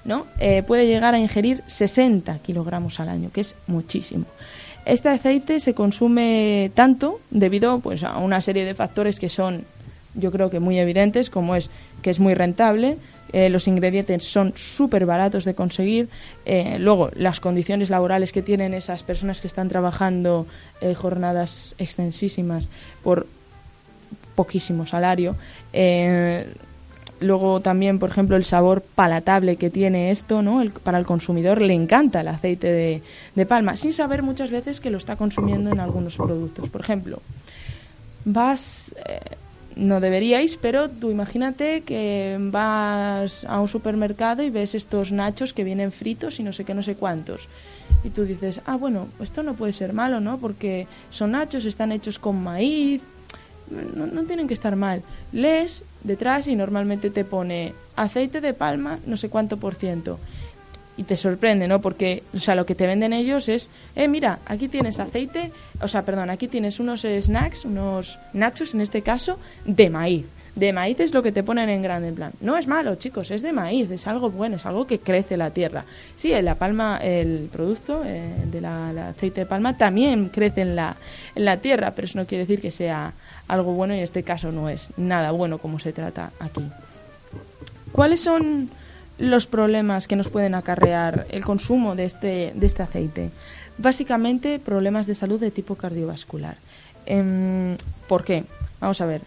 ¿no? 0.07 0.25
Eh, 0.39 0.63
puede 0.65 0.87
llegar 0.87 1.13
a 1.13 1.19
ingerir 1.19 1.63
60 1.67 2.39
kilogramos 2.39 2.99
al 2.99 3.09
año, 3.09 3.29
que 3.31 3.41
es 3.41 3.55
muchísimo. 3.67 4.25
Este 4.87 5.09
aceite 5.09 5.59
se 5.59 5.73
consume 5.73 6.71
tanto 6.73 7.19
debido 7.29 7.81
pues, 7.81 8.05
a 8.05 8.19
una 8.19 8.39
serie 8.39 8.63
de 8.63 8.73
factores 8.73 9.19
que 9.19 9.27
son, 9.27 9.65
yo 10.15 10.31
creo 10.31 10.49
que 10.49 10.61
muy 10.61 10.79
evidentes, 10.79 11.29
como 11.29 11.57
es 11.57 11.69
que 12.01 12.09
es 12.09 12.21
muy 12.21 12.33
rentable, 12.33 12.97
eh, 13.33 13.49
los 13.49 13.67
ingredientes 13.67 14.23
son 14.23 14.53
súper 14.55 15.05
baratos 15.05 15.43
de 15.43 15.55
conseguir, 15.55 16.07
eh, 16.45 16.77
luego 16.79 17.11
las 17.15 17.41
condiciones 17.41 17.89
laborales 17.89 18.31
que 18.31 18.41
tienen 18.41 18.73
esas 18.73 19.03
personas 19.03 19.41
que 19.41 19.47
están 19.47 19.67
trabajando 19.67 20.47
jornadas 20.95 21.75
extensísimas 21.79 22.69
por 23.03 23.27
poquísimo 24.35 24.85
salario, 24.85 25.35
Luego 27.19 27.61
también, 27.61 27.97
por 27.97 28.09
ejemplo, 28.09 28.35
el 28.35 28.43
sabor 28.43 28.81
palatable 28.81 29.55
que 29.55 29.69
tiene 29.69 30.11
esto, 30.11 30.41
¿no? 30.41 30.61
para 30.83 30.99
el 30.99 31.05
consumidor 31.05 31.61
le 31.61 31.73
encanta 31.73 32.21
el 32.21 32.27
aceite 32.27 33.01
de, 33.35 33.45
palma, 33.45 33.75
sin 33.75 33.93
saber 33.93 34.21
muchas 34.21 34.51
veces 34.51 34.79
que 34.79 34.91
lo 34.91 34.97
está 34.97 35.15
consumiendo 35.15 35.71
en 35.71 35.79
algunos 35.79 36.17
productos. 36.17 36.69
Por 36.69 36.81
ejemplo, 36.81 37.21
vas, 38.25 38.93
eh, 39.07 39.19
no 39.75 39.99
deberíais, 39.99 40.57
pero 40.57 40.89
tú 40.89 41.09
imagínate 41.09 41.81
que 41.81 42.37
vas 42.39 43.43
a 43.45 43.59
un 43.59 43.67
supermercado 43.67 44.43
y 44.43 44.51
ves 44.51 44.75
estos 44.75 45.11
nachos 45.11 45.53
que 45.53 45.63
vienen 45.63 45.91
fritos 45.91 46.39
y 46.39 46.43
no 46.43 46.53
sé 46.53 46.65
qué, 46.65 46.75
no 46.75 46.83
sé 46.83 46.95
cuántos. 46.95 47.47
Y 48.03 48.09
tú 48.09 48.25
dices, 48.25 48.61
ah, 48.65 48.75
bueno, 48.75 49.07
esto 49.19 49.41
no 49.41 49.55
puede 49.55 49.73
ser 49.73 49.93
malo, 49.93 50.19
¿no? 50.19 50.37
Porque 50.37 50.87
son 51.09 51.31
nachos, 51.31 51.65
están 51.65 51.91
hechos 51.91 52.19
con 52.19 52.43
maíz, 52.43 53.01
no, 53.69 54.07
no 54.07 54.23
tienen 54.23 54.47
que 54.47 54.53
estar 54.53 54.75
mal. 54.75 55.01
Lees 55.31 55.83
detrás 56.03 56.47
y 56.47 56.55
normalmente 56.55 57.09
te 57.09 57.25
pone 57.25 57.73
aceite 57.95 58.41
de 58.41 58.53
palma, 58.53 58.99
no 59.05 59.17
sé 59.17 59.29
cuánto 59.29 59.57
por 59.57 59.75
ciento. 59.75 60.19
Y 60.95 61.03
te 61.03 61.15
sorprende, 61.15 61.67
¿no? 61.67 61.79
Porque, 61.79 62.23
o 62.33 62.39
sea, 62.39 62.55
lo 62.55 62.65
que 62.65 62.73
te 62.73 62.87
venden 62.87 63.13
ellos 63.13 63.49
es, 63.49 63.69
eh, 63.95 64.07
mira, 64.07 64.39
aquí 64.47 64.67
tienes 64.67 64.99
aceite, 64.99 65.51
o 65.79 65.87
sea, 65.87 66.03
perdón, 66.03 66.31
aquí 66.31 66.47
tienes 66.47 66.79
unos 66.79 67.01
snacks, 67.01 67.65
unos 67.65 68.17
nachos 68.33 68.73
en 68.73 68.81
este 68.81 69.03
caso, 69.03 69.37
de 69.65 69.91
maíz. 69.91 70.25
De 70.55 70.73
maíz 70.73 70.99
es 70.99 71.13
lo 71.13 71.21
que 71.21 71.31
te 71.31 71.43
ponen 71.43 71.69
en 71.69 71.83
grande, 71.83 72.07
en 72.07 72.15
plan. 72.15 72.31
No 72.41 72.57
es 72.57 72.65
malo, 72.65 72.95
chicos, 72.95 73.29
es 73.29 73.43
de 73.43 73.53
maíz, 73.53 73.91
es 73.91 74.07
algo 74.07 74.31
bueno, 74.31 74.55
es 74.55 74.65
algo 74.65 74.87
que 74.87 74.97
crece 74.97 75.37
la 75.37 75.51
tierra. 75.51 75.85
Sí, 76.15 76.29
la 76.41 76.55
palma, 76.55 76.97
el 76.97 77.47
producto 77.51 78.01
eh, 78.03 78.33
del 78.51 78.65
aceite 78.65 79.41
de 79.41 79.45
palma 79.45 79.77
también 79.77 80.29
crece 80.29 80.61
en 80.61 80.75
la, 80.75 80.95
en 81.35 81.45
la 81.45 81.57
tierra, 81.57 81.91
pero 81.91 82.07
eso 82.07 82.17
no 82.17 82.25
quiere 82.25 82.45
decir 82.45 82.59
que 82.59 82.71
sea 82.71 83.13
algo 83.47 83.73
bueno 83.73 83.93
y 83.93 83.97
en 83.97 84.03
este 84.03 84.23
caso 84.23 84.51
no 84.51 84.69
es 84.69 84.91
nada 84.97 85.31
bueno 85.31 85.57
como 85.57 85.79
se 85.79 85.93
trata 85.93 86.31
aquí. 86.39 86.63
¿Cuáles 87.91 88.21
son 88.21 88.69
los 89.17 89.47
problemas 89.47 90.07
que 90.07 90.15
nos 90.15 90.29
pueden 90.29 90.53
acarrear 90.55 91.25
el 91.29 91.43
consumo 91.43 91.95
de 91.95 92.05
este, 92.05 92.51
de 92.53 92.65
este 92.65 92.83
aceite? 92.83 93.31
Básicamente 93.77 94.59
problemas 94.59 95.07
de 95.07 95.15
salud 95.15 95.39
de 95.39 95.51
tipo 95.51 95.75
cardiovascular. 95.75 96.57
Em, 97.05 97.77
¿Por 98.07 98.23
qué? 98.23 98.43
Vamos 98.79 98.99
a 99.01 99.05
ver. 99.05 99.21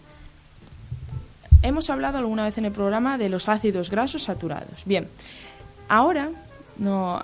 Hemos 1.63 1.89
hablado 1.89 2.17
alguna 2.17 2.43
vez 2.43 2.57
en 2.57 2.65
el 2.65 2.71
programa 2.71 3.17
de 3.17 3.29
los 3.29 3.47
ácidos 3.47 3.89
grasos 3.89 4.23
saturados. 4.23 4.85
Bien, 4.85 5.07
ahora 5.87 6.31
no 6.81 7.21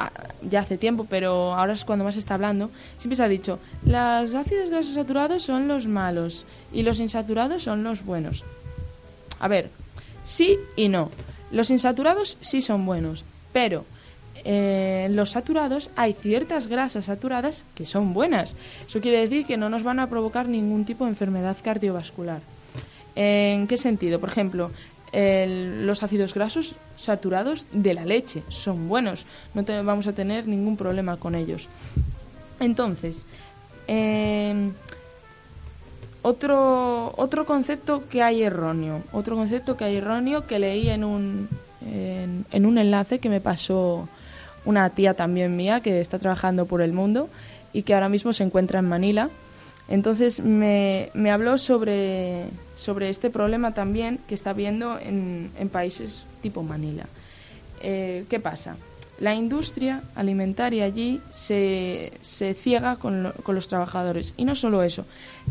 ya 0.48 0.62
hace 0.62 0.78
tiempo, 0.78 1.06
pero 1.10 1.54
ahora 1.56 1.74
es 1.74 1.84
cuando 1.84 2.06
más 2.06 2.14
se 2.14 2.20
está 2.20 2.36
hablando, 2.36 2.70
siempre 2.98 3.18
se 3.18 3.24
ha 3.24 3.28
dicho, 3.28 3.60
los 3.86 4.34
ácidos 4.34 4.70
grasos 4.70 4.94
saturados 4.94 5.44
son 5.44 5.68
los 5.68 5.88
malos 5.88 6.46
y 6.72 6.84
los 6.84 7.00
insaturados 7.00 7.64
son 7.64 7.84
los 7.84 8.06
buenos. 8.06 8.46
A 9.40 9.48
ver, 9.48 9.70
sí 10.26 10.58
y 10.76 10.90
no. 10.90 11.12
Los 11.52 11.70
insaturados 11.72 12.38
sí 12.42 12.62
son 12.62 12.86
buenos, 12.86 13.24
pero 13.52 13.84
eh, 14.46 15.08
los 15.12 15.32
saturados 15.32 15.90
hay 15.96 16.14
ciertas 16.14 16.68
grasas 16.68 17.06
saturadas 17.06 17.66
que 17.74 17.86
son 17.86 18.14
buenas. 18.14 18.56
Eso 18.88 19.02
quiere 19.02 19.22
decir 19.22 19.46
que 19.46 19.58
no 19.58 19.70
nos 19.70 19.84
van 19.84 20.00
a 20.00 20.08
provocar 20.08 20.48
ningún 20.48 20.86
tipo 20.86 21.06
de 21.06 21.12
enfermedad 21.12 21.58
cardiovascular. 21.64 22.42
¿En 23.16 23.66
qué 23.66 23.78
sentido? 23.78 24.20
Por 24.20 24.30
ejemplo, 24.30 24.72
los 25.14 26.04
ácidos 26.04 26.34
grasos 26.34 26.76
saturados 26.96 27.66
de 27.72 27.94
la 27.94 28.06
leche. 28.06 28.44
Son 28.50 28.88
buenos, 28.88 29.26
no 29.54 29.64
vamos 29.84 30.08
a 30.08 30.14
tener 30.14 30.48
ningún 30.48 30.78
problema 30.78 31.18
con 31.18 31.36
ellos. 31.36 31.70
Entonces, 32.60 33.26
em, 33.88 34.74
otro, 36.22 37.14
otro 37.18 37.46
concepto 37.46 38.08
que 38.10 38.22
hay 38.22 38.44
erróneo, 38.44 39.04
otro 39.12 39.36
concepto 39.36 39.78
que 39.78 39.86
hay 39.86 39.98
erróneo 39.98 40.46
que 40.46 40.60
leí 40.60 40.90
en 40.90 41.04
un, 41.04 41.48
en 41.82 42.66
un 42.66 42.78
enlace 42.78 43.20
que 43.20 43.30
me 43.30 43.40
pasó 43.40 44.10
una 44.66 44.90
tía 44.90 45.14
también 45.14 45.56
mía 45.56 45.80
que 45.80 46.02
está 46.02 46.20
trabajando 46.20 46.66
por 46.66 46.82
el 46.82 46.92
mundo 46.92 47.30
y 47.72 47.84
que 47.84 47.94
ahora 47.94 48.10
mismo 48.10 48.34
se 48.34 48.44
encuentra 48.44 48.80
en 48.80 48.90
Manila 48.90 49.30
entonces 49.88 50.40
me, 50.40 51.10
me 51.14 51.32
habló 51.32 51.58
sobre, 51.58 52.48
sobre, 52.76 53.10
este 53.10 53.30
problema 53.30 53.74
también 53.74 54.20
que 54.28 54.36
está 54.36 54.54
viendo 54.54 55.00
en, 55.00 55.52
en 55.58 55.70
países 55.70 56.26
tipo 56.42 56.64
Manila. 56.64 57.06
Eh, 57.82 58.26
¿Qué 58.30 58.40
pasa? 58.40 58.76
La 59.20 59.34
industria 59.34 60.04
alimentaria 60.14 60.86
allí 60.86 61.22
se, 61.32 62.12
se 62.22 62.54
ciega 62.54 62.98
con, 62.98 63.34
con, 63.44 63.56
los 63.56 63.68
trabajadores. 63.68 64.34
Y 64.38 64.46
no 64.46 64.56
solo 64.56 64.84
eso, 64.84 65.06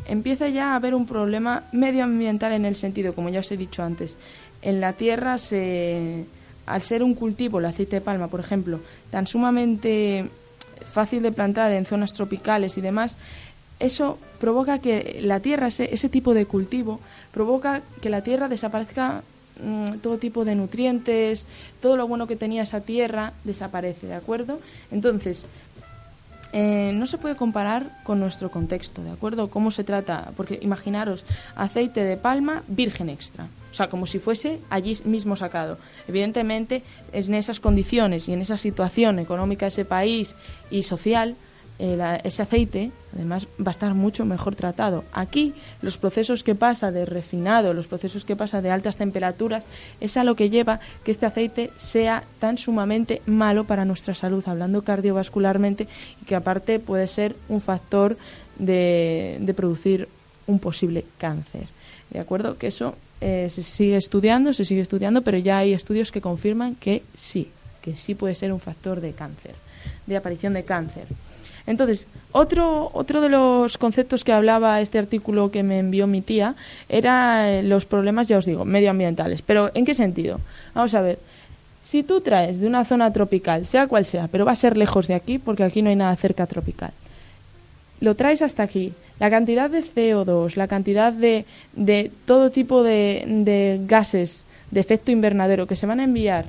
empieza 0.06 0.48
ya 0.48 0.72
a 0.72 0.76
haber 0.76 0.94
un 0.94 1.06
problema 1.06 1.64
medioambiental 1.72 2.52
en 2.52 2.64
el 2.64 2.76
sentido, 2.76 3.14
como 3.14 3.28
ya 3.28 3.40
os 3.40 3.50
he 3.50 3.56
dicho 3.56 3.82
antes, 3.82 4.18
en 4.62 4.80
la 4.80 4.92
tierra 4.92 5.38
se, 5.38 6.26
al 6.66 6.82
ser 6.82 7.02
un 7.02 7.14
cultivo, 7.14 7.58
el 7.58 7.64
aceite 7.64 7.96
de 7.96 8.02
palma, 8.02 8.28
por 8.28 8.40
ejemplo, 8.40 8.80
tan 9.10 9.26
sumamente 9.26 10.28
fácil 10.92 11.22
de 11.22 11.32
plantar 11.32 11.72
en 11.72 11.86
zonas 11.86 12.12
tropicales 12.12 12.78
y 12.78 12.80
demás, 12.80 13.16
eso 13.78 14.18
provoca 14.38 14.80
que 14.80 15.20
la 15.22 15.40
tierra, 15.40 15.68
ese, 15.68 15.92
ese 15.92 16.08
tipo 16.08 16.34
de 16.34 16.46
cultivo, 16.46 17.00
provoca 17.32 17.82
que 18.00 18.10
la 18.10 18.22
tierra 18.22 18.48
desaparezca 18.48 19.22
mm, 19.62 19.98
todo 19.98 20.18
tipo 20.18 20.44
de 20.44 20.54
nutrientes, 20.54 21.46
todo 21.80 21.96
lo 21.96 22.06
bueno 22.06 22.26
que 22.26 22.36
tenía 22.36 22.62
esa 22.62 22.80
tierra 22.80 23.32
desaparece, 23.44 24.06
¿de 24.06 24.14
acuerdo? 24.14 24.60
Entonces, 24.90 25.46
eh, 26.52 26.92
no 26.94 27.06
se 27.06 27.18
puede 27.18 27.36
comparar 27.36 27.90
con 28.04 28.20
nuestro 28.20 28.50
contexto, 28.50 29.02
¿de 29.02 29.10
acuerdo? 29.10 29.50
¿Cómo 29.50 29.70
se 29.70 29.84
trata? 29.84 30.32
Porque 30.36 30.58
imaginaros, 30.62 31.24
aceite 31.54 32.02
de 32.02 32.16
palma 32.16 32.62
virgen 32.68 33.10
extra, 33.10 33.48
o 33.70 33.74
sea, 33.74 33.90
como 33.90 34.06
si 34.06 34.18
fuese 34.18 34.60
allí 34.70 34.96
mismo 35.04 35.36
sacado. 35.36 35.76
Evidentemente, 36.08 36.82
en 37.12 37.34
esas 37.34 37.60
condiciones 37.60 38.28
y 38.28 38.32
en 38.32 38.40
esa 38.40 38.56
situación 38.56 39.18
económica 39.18 39.66
de 39.66 39.68
ese 39.68 39.84
país 39.84 40.36
y 40.70 40.84
social, 40.84 41.36
ese 41.78 42.42
aceite 42.42 42.90
además 43.14 43.46
va 43.58 43.68
a 43.68 43.70
estar 43.70 43.94
mucho 43.94 44.24
mejor 44.24 44.54
tratado. 44.54 45.04
Aquí 45.12 45.54
los 45.82 45.98
procesos 45.98 46.42
que 46.42 46.54
pasa 46.54 46.90
de 46.90 47.04
refinado, 47.04 47.74
los 47.74 47.86
procesos 47.86 48.24
que 48.24 48.36
pasa 48.36 48.62
de 48.62 48.70
altas 48.70 48.96
temperaturas, 48.96 49.66
es 50.00 50.16
a 50.16 50.24
lo 50.24 50.36
que 50.36 50.50
lleva 50.50 50.80
que 51.04 51.10
este 51.10 51.26
aceite 51.26 51.70
sea 51.76 52.24
tan 52.38 52.58
sumamente 52.58 53.22
malo 53.26 53.64
para 53.64 53.84
nuestra 53.84 54.14
salud, 54.14 54.44
hablando 54.46 54.82
cardiovascularmente, 54.82 55.88
y 56.22 56.24
que 56.24 56.34
aparte 56.34 56.78
puede 56.78 57.08
ser 57.08 57.36
un 57.48 57.60
factor 57.60 58.16
de, 58.58 59.52
producir 59.56 60.08
un 60.46 60.58
posible 60.58 61.04
cáncer. 61.18 61.66
¿De 62.10 62.20
acuerdo? 62.20 62.56
Que 62.56 62.68
eso 62.68 62.94
eh, 63.20 63.48
se 63.50 63.62
sigue 63.62 63.96
estudiando, 63.96 64.52
se 64.52 64.64
sigue 64.64 64.80
estudiando, 64.80 65.22
pero 65.22 65.38
ya 65.38 65.58
hay 65.58 65.72
estudios 65.72 66.12
que 66.12 66.20
confirman 66.20 66.74
que 66.74 67.02
sí, 67.16 67.50
que 67.82 67.96
sí 67.96 68.14
puede 68.14 68.34
ser 68.34 68.52
un 68.52 68.60
factor 68.60 69.00
de 69.00 69.12
cáncer, 69.12 69.54
de 70.06 70.16
aparición 70.16 70.52
de 70.52 70.64
cáncer. 70.64 71.06
Entonces, 71.66 72.06
otro, 72.32 72.90
otro 72.92 73.20
de 73.20 73.28
los 73.28 73.76
conceptos 73.78 74.22
que 74.22 74.32
hablaba 74.32 74.80
este 74.80 74.98
artículo 74.98 75.50
que 75.50 75.62
me 75.62 75.80
envió 75.80 76.06
mi 76.06 76.20
tía 76.20 76.54
era 76.88 77.50
eh, 77.50 77.62
los 77.62 77.84
problemas, 77.84 78.28
ya 78.28 78.38
os 78.38 78.46
digo, 78.46 78.64
medioambientales. 78.64 79.42
Pero, 79.42 79.70
¿en 79.74 79.84
qué 79.84 79.94
sentido? 79.94 80.40
Vamos 80.74 80.94
a 80.94 81.00
ver. 81.00 81.18
Si 81.82 82.02
tú 82.02 82.20
traes 82.20 82.58
de 82.60 82.66
una 82.66 82.84
zona 82.84 83.12
tropical, 83.12 83.66
sea 83.66 83.86
cual 83.86 84.06
sea, 84.06 84.28
pero 84.28 84.44
va 84.44 84.52
a 84.52 84.56
ser 84.56 84.76
lejos 84.76 85.06
de 85.06 85.14
aquí, 85.14 85.38
porque 85.38 85.64
aquí 85.64 85.82
no 85.82 85.90
hay 85.90 85.96
nada 85.96 86.14
cerca 86.16 86.46
tropical, 86.46 86.90
lo 88.00 88.16
traes 88.16 88.42
hasta 88.42 88.64
aquí, 88.64 88.92
la 89.20 89.30
cantidad 89.30 89.70
de 89.70 89.84
CO2, 89.84 90.56
la 90.56 90.66
cantidad 90.66 91.12
de, 91.12 91.46
de 91.74 92.10
todo 92.24 92.50
tipo 92.50 92.82
de, 92.82 93.24
de 93.26 93.80
gases 93.86 94.46
de 94.70 94.80
efecto 94.80 95.12
invernadero 95.12 95.66
que 95.66 95.76
se 95.76 95.86
van 95.86 96.00
a 96.00 96.04
enviar 96.04 96.46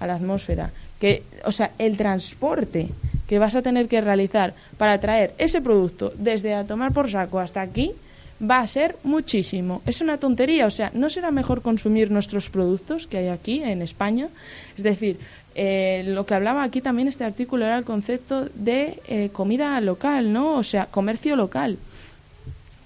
a 0.00 0.06
la 0.06 0.16
atmósfera, 0.16 0.72
que, 1.00 1.22
o 1.44 1.52
sea, 1.52 1.70
el 1.78 1.96
transporte 1.96 2.88
que 3.32 3.38
vas 3.38 3.56
a 3.56 3.62
tener 3.62 3.88
que 3.88 4.02
realizar 4.02 4.52
para 4.76 5.00
traer 5.00 5.32
ese 5.38 5.62
producto 5.62 6.12
desde 6.18 6.52
a 6.52 6.66
tomar 6.66 6.92
por 6.92 7.10
saco 7.10 7.40
hasta 7.40 7.62
aquí 7.62 7.92
va 8.38 8.58
a 8.58 8.66
ser 8.66 8.96
muchísimo. 9.04 9.80
Es 9.86 10.02
una 10.02 10.18
tontería, 10.18 10.66
o 10.66 10.70
sea, 10.70 10.90
¿no 10.92 11.08
será 11.08 11.30
mejor 11.30 11.62
consumir 11.62 12.10
nuestros 12.10 12.50
productos 12.50 13.06
que 13.06 13.16
hay 13.16 13.28
aquí 13.28 13.62
en 13.62 13.80
España? 13.80 14.28
Es 14.76 14.82
decir, 14.82 15.16
eh, 15.54 16.04
lo 16.08 16.26
que 16.26 16.34
hablaba 16.34 16.62
aquí 16.62 16.82
también 16.82 17.08
este 17.08 17.24
artículo 17.24 17.64
era 17.64 17.78
el 17.78 17.86
concepto 17.86 18.50
de 18.54 19.00
eh, 19.08 19.30
comida 19.32 19.80
local, 19.80 20.30
¿no? 20.30 20.56
O 20.56 20.62
sea, 20.62 20.84
comercio 20.84 21.34
local 21.34 21.78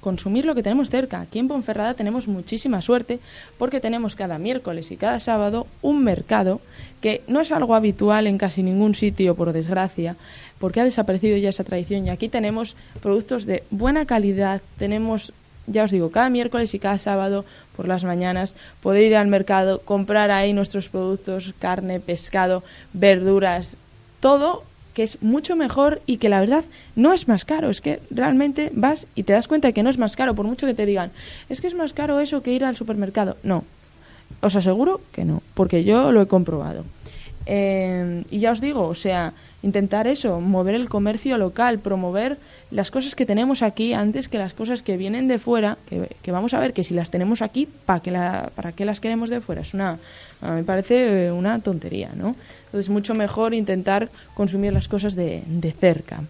consumir 0.06 0.44
lo 0.44 0.54
que 0.54 0.62
tenemos 0.62 0.88
cerca. 0.88 1.20
Aquí 1.20 1.40
en 1.40 1.48
Ponferrada 1.48 1.94
tenemos 1.94 2.28
muchísima 2.28 2.80
suerte 2.80 3.18
porque 3.58 3.80
tenemos 3.80 4.14
cada 4.14 4.38
miércoles 4.38 4.92
y 4.92 4.96
cada 4.96 5.18
sábado 5.18 5.66
un 5.82 6.04
mercado 6.04 6.60
que 7.06 7.22
no 7.28 7.40
es 7.40 7.52
algo 7.52 7.76
habitual 7.76 8.26
en 8.26 8.36
casi 8.36 8.64
ningún 8.64 8.96
sitio, 8.96 9.36
por 9.36 9.52
desgracia, 9.52 10.16
porque 10.58 10.80
ha 10.80 10.84
desaparecido 10.84 11.36
ya 11.36 11.50
esa 11.50 11.62
tradición 11.62 12.04
y 12.04 12.10
aquí 12.10 12.28
tenemos 12.28 12.74
productos 13.00 13.46
de 13.46 13.62
buena 13.70 14.06
calidad, 14.06 14.60
tenemos 14.76 15.32
ya 15.68 15.84
os 15.84 15.92
digo, 15.92 16.10
cada 16.10 16.30
miércoles 16.30 16.74
y 16.74 16.80
cada 16.80 16.98
sábado 16.98 17.44
por 17.76 17.86
las 17.86 18.02
mañanas 18.02 18.56
poder 18.82 19.04
ir 19.04 19.14
al 19.14 19.28
mercado, 19.28 19.82
comprar 19.82 20.32
ahí 20.32 20.52
nuestros 20.52 20.88
productos, 20.88 21.54
carne, 21.60 22.00
pescado, 22.00 22.64
verduras, 22.92 23.76
todo 24.18 24.64
que 24.92 25.04
es 25.04 25.22
mucho 25.22 25.54
mejor 25.54 26.02
y 26.06 26.16
que 26.16 26.28
la 26.28 26.40
verdad 26.40 26.64
no 26.96 27.12
es 27.12 27.28
más 27.28 27.44
caro. 27.44 27.70
Es 27.70 27.80
que 27.80 28.00
realmente 28.10 28.72
vas 28.74 29.06
y 29.14 29.22
te 29.22 29.32
das 29.32 29.46
cuenta 29.46 29.68
de 29.68 29.74
que 29.74 29.84
no 29.84 29.90
es 29.90 29.98
más 29.98 30.16
caro, 30.16 30.34
por 30.34 30.46
mucho 30.46 30.66
que 30.66 30.74
te 30.74 30.86
digan, 30.86 31.12
es 31.48 31.60
que 31.60 31.68
es 31.68 31.74
más 31.74 31.92
caro 31.92 32.18
eso 32.18 32.42
que 32.42 32.52
ir 32.52 32.64
al 32.64 32.74
supermercado. 32.74 33.36
No, 33.44 33.62
os 34.40 34.56
aseguro 34.56 35.00
que 35.12 35.24
no, 35.24 35.42
porque 35.54 35.84
yo 35.84 36.12
lo 36.12 36.20
he 36.20 36.26
comprobado. 36.26 36.84
Eh, 37.46 38.24
y 38.30 38.40
ya 38.40 38.52
os 38.52 38.60
digo, 38.60 38.88
o 38.88 38.94
sea, 38.94 39.32
intentar 39.62 40.06
eso, 40.06 40.40
mover 40.40 40.74
el 40.74 40.88
comercio 40.88 41.38
local, 41.38 41.78
promover 41.78 42.38
las 42.70 42.90
cosas 42.90 43.14
que 43.14 43.26
tenemos 43.26 43.62
aquí 43.62 43.92
antes 43.92 44.28
que 44.28 44.38
las 44.38 44.52
cosas 44.52 44.82
que 44.82 44.96
vienen 44.96 45.28
de 45.28 45.38
fuera, 45.38 45.78
que, 45.88 46.32
vamos 46.32 46.54
a 46.54 46.60
ver 46.60 46.72
que 46.72 46.84
si 46.84 46.94
las 46.94 47.10
tenemos 47.10 47.42
aquí, 47.42 47.68
¿para 47.86 48.00
qué, 48.00 48.10
¿para 48.10 48.72
las 48.78 49.00
queremos 49.00 49.30
de 49.30 49.40
fuera? 49.40 49.62
Es 49.62 49.74
una, 49.74 49.98
a 50.42 50.50
me 50.50 50.64
parece 50.64 51.30
una 51.30 51.60
tontería, 51.60 52.10
¿no? 52.14 52.34
Entonces, 52.66 52.90
mucho 52.90 53.14
mejor 53.14 53.54
intentar 53.54 54.08
consumir 54.34 54.72
las 54.72 54.88
cosas 54.88 55.14
de, 55.14 55.42
de 55.46 55.72
cerca. 55.72 56.22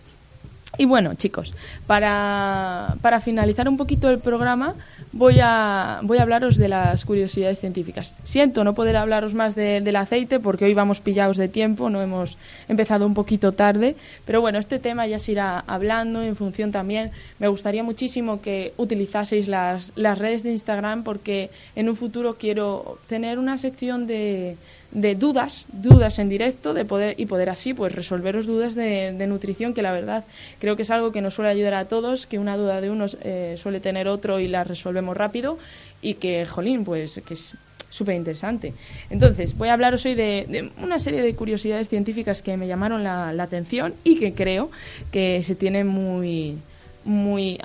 Y 0.79 0.85
bueno, 0.85 1.14
chicos, 1.14 1.55
para, 1.87 2.96
para 3.00 3.20
finalizar 3.20 3.68
un 3.68 3.76
poquito 3.76 4.11
el 4.11 4.18
programa, 4.18 4.74
voy 5.16 5.38
a, 5.42 6.00
voy 6.02 6.18
a 6.18 6.22
hablaros 6.22 6.57
de 6.57 6.68
las 6.68 7.05
curiosidades 7.05 7.59
científicas. 7.59 8.14
Siento 8.22 8.64
no 8.64 8.74
poder 8.74 8.96
hablaros 8.96 9.35
más 9.35 9.55
del 9.55 9.96
aceite 9.96 10.40
porque 10.40 10.66
hoy 10.66 10.74
vamos 10.74 11.00
pillados 11.00 11.37
de 11.37 11.48
tiempo, 11.48 11.88
no 11.90 12.02
hemos 12.02 12.37
empezado 12.68 13.07
un 13.07 13.14
poquito 13.14 13.52
tarde, 13.52 13.96
pero 14.24 14.40
bueno, 14.40 14.59
este 14.59 14.79
tema 14.79 15.07
ya 15.07 15.18
se 15.18 15.33
irá 15.33 15.61
hablando 15.66 16.22
en 16.22 16.37
función 16.37 16.70
también. 16.70 17.11
Me 17.38 17.48
gustaría 17.48 17.83
muchísimo 17.83 18.42
que 18.42 18.74
utilizaseis 18.76 19.48
las, 19.48 19.92
las 19.96 20.18
redes 20.18 20.42
de 20.42 20.52
Instagram 20.52 21.02
porque 21.02 21.50
en 21.74 21.88
un 21.88 21.96
futuro 21.96 22.37
quiero 22.38 22.98
tener 23.07 23.38
una 23.38 23.59
sección 23.59 24.07
de 24.07 24.57
de 24.96 25.14
dudas, 25.14 25.66
dudas 25.72 26.18
en 26.18 26.30
directo, 26.30 26.72
de 26.72 26.87
poder 26.87 27.20
y 27.20 27.26
poder 27.26 27.50
así 27.50 27.74
pues 27.74 27.94
resolveros 27.94 28.46
dudas 28.46 28.74
de, 28.74 29.12
nutrición, 29.28 29.74
que 29.74 29.82
la 29.82 29.92
verdad 29.92 30.24
creo 30.59 30.74
que 30.74 30.82
es 30.82 30.90
algo 30.90 31.12
que 31.12 31.20
nos 31.20 31.35
suele 31.35 31.50
ayudar 31.50 31.74
a 31.74 31.85
todos, 31.85 32.26
que 32.26 32.38
una 32.38 32.56
duda 32.56 32.80
de 32.80 32.90
uno 32.90 33.04
eh, 33.20 33.56
suele 33.59 33.80
tener 33.80 34.09
otro 34.09 34.40
y 34.40 34.48
la 34.48 34.64
resolvemos 34.64 35.14
rápido 35.14 35.59
y 36.00 36.14
que, 36.14 36.46
jolín, 36.46 36.85
pues 36.85 37.20
que 37.26 37.35
es 37.35 37.52
súper 37.90 38.14
interesante. 38.14 38.72
Entonces, 39.11 39.54
voy 39.59 39.68
a 39.68 39.74
hablaros 39.74 40.06
hoy 40.06 40.14
de, 40.14 40.70
una 40.82 40.98
serie 40.98 41.20
de 41.20 41.35
curiosidades 41.35 41.90
científicas 41.90 42.40
que 42.40 42.56
me 42.56 42.66
llamaron 42.66 43.04
la, 43.04 43.28
atención 43.42 43.92
y 44.02 44.18
que 44.18 44.32
creo 44.32 44.70
que 45.12 45.42
se 45.42 45.54
tienen 45.54 45.87
muy 45.87 46.56
muy 47.04 47.61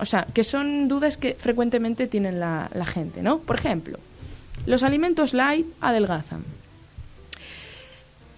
o 0.00 0.04
sea, 0.06 0.26
que 0.32 0.44
son 0.44 0.88
dudas 0.88 1.18
que 1.18 1.34
frecuentemente 1.34 2.06
tienen 2.06 2.40
la, 2.40 2.70
la 2.72 2.86
gente, 2.86 3.22
¿no? 3.22 3.38
Por 3.40 3.56
ejemplo, 3.56 3.98
los 4.64 4.82
alimentos 4.82 5.34
light 5.34 5.66
adelgazan. 5.82 6.42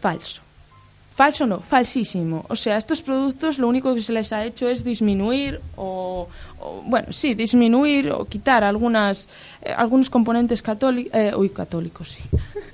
Falso. 0.03 0.43
Falso 1.15 1.47
no, 1.47 1.61
falsísimo. 1.61 2.45
O 2.49 2.57
sea, 2.57 2.77
estos 2.77 3.03
productos 3.03 3.59
lo 3.59 3.69
único 3.69 3.95
que 3.95 4.03
se 4.03 4.13
les 4.13 4.33
ha 4.33 4.45
hecho 4.45 4.69
es 4.69 4.83
disminuir 4.83 5.61
o, 5.77 6.27
bueno, 6.87 7.13
sí, 7.13 7.35
disminuir 7.35 8.11
o 8.11 8.25
quitar 8.25 8.65
algunas, 8.65 9.29
eh, 9.63 9.73
algunos 9.77 10.11
componentes 10.11 10.61
católicos, 10.61 11.13
eh, 11.15 11.33
uy, 11.37 11.51
católicos, 11.51 12.09
sí. 12.17 12.21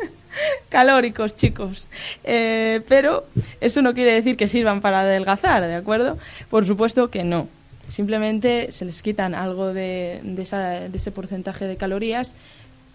calóricos, 0.70 1.36
chicos. 1.36 1.88
Eh, 2.24 2.80
pero 2.88 3.26
eso 3.60 3.82
no 3.82 3.92
quiere 3.92 4.14
decir 4.14 4.38
que 4.38 4.48
sirvan 4.48 4.80
para 4.80 5.00
adelgazar, 5.00 5.60
¿de 5.62 5.74
acuerdo? 5.74 6.16
Por 6.48 6.64
supuesto 6.64 7.10
que 7.10 7.24
no. 7.24 7.46
Simplemente 7.88 8.72
se 8.72 8.86
les 8.86 9.02
quitan 9.02 9.34
algo 9.34 9.74
de, 9.74 10.20
de 10.22 10.96
ese 10.96 11.10
porcentaje 11.10 11.66
de 11.66 11.76
calorías, 11.76 12.34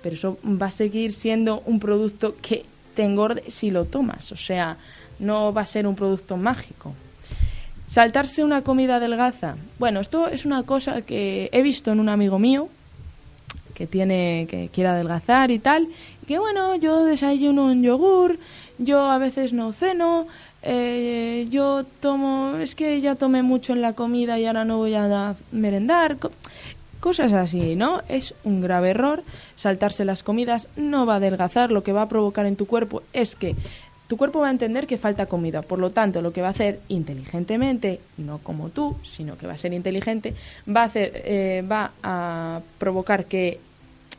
pero 0.02 0.16
eso 0.16 0.40
va 0.44 0.68
a 0.68 0.72
seguir 0.72 1.14
siendo 1.14 1.62
un 1.66 1.80
producto 1.80 2.36
que 2.42 2.66
te 2.96 3.04
engorde 3.04 3.44
si 3.50 3.72
lo 3.72 3.86
tomas. 3.86 4.32
O 4.32 4.38
sea, 4.38 4.78
no 5.20 5.54
va 5.54 5.62
a 5.62 5.66
ser 5.66 5.88
un 5.88 5.96
producto 5.96 6.38
mágico. 6.38 6.94
Saltarse 7.88 8.44
una 8.44 8.62
comida 8.62 8.96
adelgaza. 8.96 9.56
Bueno, 9.80 10.00
esto 10.00 10.28
es 10.28 10.46
una 10.46 10.64
cosa 10.64 11.02
que 11.02 11.50
he 11.52 11.62
visto 11.62 11.92
en 11.92 12.00
un 12.00 12.10
amigo 12.10 12.40
mío 12.40 12.70
que 13.74 13.88
tiene 13.88 14.48
que 14.50 14.70
quiere 14.72 14.90
adelgazar 14.90 15.52
y 15.52 15.60
tal, 15.60 15.88
y 16.22 16.26
que 16.26 16.38
bueno, 16.38 16.76
yo 16.76 17.04
desayuno 17.04 17.66
un 17.66 17.82
yogur, 17.84 18.38
yo 18.78 19.10
a 19.10 19.18
veces 19.18 19.52
no 19.54 19.74
ceno, 19.74 20.28
eh, 20.62 21.48
yo 21.50 21.84
tomo, 22.00 22.56
es 22.58 22.76
que 22.76 23.02
ya 23.02 23.16
tomé 23.16 23.44
mucho 23.44 23.74
en 23.74 23.82
la 23.82 23.94
comida 23.94 24.40
y 24.40 24.46
ahora 24.46 24.64
no 24.64 24.78
voy 24.78 24.96
a 24.96 25.36
merendar. 25.52 26.18
Cosas 27.04 27.34
así, 27.34 27.76
¿no? 27.76 28.02
Es 28.08 28.34
un 28.46 28.62
grave 28.62 28.92
error. 28.92 29.24
Saltarse 29.58 30.06
las 30.06 30.24
comidas 30.24 30.70
no 30.78 31.06
va 31.06 31.16
a 31.16 31.18
adelgazar. 31.18 31.70
Lo 31.70 31.84
que 31.84 31.92
va 31.92 32.04
a 32.04 32.08
provocar 32.08 32.46
en 32.46 32.56
tu 32.56 32.66
cuerpo 32.66 33.04
es 33.12 33.36
que 33.36 33.58
tu 34.08 34.16
cuerpo 34.16 34.40
va 34.40 34.48
a 34.48 34.52
entender 34.52 34.88
que 34.88 34.98
falta 34.98 35.26
comida. 35.26 35.64
Por 35.64 35.80
lo 35.80 35.90
tanto, 35.90 36.22
lo 36.22 36.32
que 36.32 36.42
va 36.42 36.48
a 36.48 36.52
hacer 36.52 36.80
inteligentemente, 36.88 38.00
no 38.16 38.38
como 38.38 38.70
tú, 38.70 38.96
sino 39.04 39.38
que 39.38 39.48
va 39.48 39.52
a 39.52 39.58
ser 39.58 39.74
inteligente, 39.74 40.34
va 40.66 40.84
a, 40.84 40.86
hacer, 40.86 41.12
eh, 41.26 41.66
va 41.70 41.92
a 42.04 42.62
provocar 42.78 43.26
que 43.26 43.60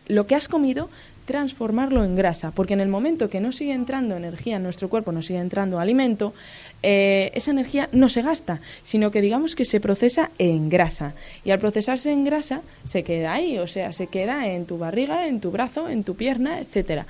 lo 0.06 0.26
que 0.26 0.34
has 0.34 0.48
comido 0.48 0.90
transformarlo 1.24 2.04
en 2.04 2.16
grasa, 2.16 2.50
porque 2.50 2.74
en 2.74 2.80
el 2.80 2.88
momento 2.88 3.30
que 3.30 3.40
no 3.40 3.52
sigue 3.52 3.72
entrando 3.72 4.16
energía 4.16 4.56
en 4.56 4.62
nuestro 4.62 4.88
cuerpo, 4.88 5.12
no 5.12 5.22
sigue 5.22 5.38
entrando 5.38 5.78
alimento, 5.78 6.34
eh, 6.82 7.30
esa 7.34 7.50
energía 7.50 7.88
no 7.92 8.08
se 8.08 8.22
gasta, 8.22 8.60
sino 8.82 9.10
que 9.10 9.20
digamos 9.20 9.54
que 9.56 9.64
se 9.64 9.80
procesa 9.80 10.30
en 10.38 10.68
grasa. 10.68 11.14
Y 11.44 11.50
al 11.50 11.58
procesarse 11.58 12.12
en 12.12 12.24
grasa, 12.24 12.60
se 12.84 13.02
queda 13.02 13.32
ahí, 13.32 13.58
o 13.58 13.66
sea, 13.66 13.92
se 13.92 14.06
queda 14.06 14.48
en 14.48 14.66
tu 14.66 14.78
barriga, 14.78 15.26
en 15.26 15.40
tu 15.40 15.50
brazo, 15.50 15.88
en 15.88 16.04
tu 16.04 16.14
pierna, 16.14 16.60
etcétera. 16.60 17.06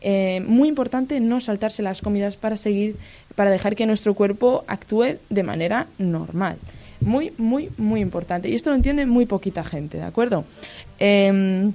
Eh, 0.00 0.40
muy 0.46 0.68
importante 0.68 1.18
no 1.18 1.40
saltarse 1.40 1.82
las 1.82 2.00
comidas 2.00 2.36
para 2.36 2.56
seguir, 2.56 2.96
para 3.34 3.50
dejar 3.50 3.74
que 3.74 3.86
nuestro 3.86 4.14
cuerpo 4.14 4.64
actúe 4.68 5.18
de 5.28 5.42
manera 5.42 5.88
normal. 5.98 6.56
Muy, 7.00 7.32
muy, 7.38 7.70
muy 7.76 8.00
importante. 8.00 8.48
Y 8.48 8.54
esto 8.54 8.70
lo 8.70 8.76
entiende 8.76 9.06
muy 9.06 9.26
poquita 9.26 9.64
gente, 9.64 9.98
¿de 9.98 10.04
acuerdo? 10.04 10.44
Em, 10.98 11.72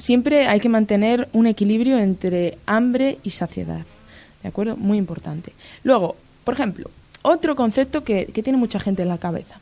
siempre 0.00 0.48
hay 0.48 0.58
que 0.60 0.68
mantener 0.68 1.28
un 1.32 1.46
equilibrio 1.46 1.98
entre 1.98 2.58
hambre 2.66 3.18
y 3.22 3.30
saciedad. 3.30 3.84
¿De 4.42 4.48
acuerdo? 4.48 4.76
Muy 4.76 4.98
importante. 4.98 5.52
Luego, 5.84 6.16
por 6.42 6.54
ejemplo, 6.54 6.90
otro 7.22 7.54
concepto 7.54 8.02
que, 8.02 8.26
tiene 8.26 8.58
mucha 8.58 8.80
gente 8.80 9.02
en 9.02 9.08
la 9.08 9.18
cabeza. 9.18 9.60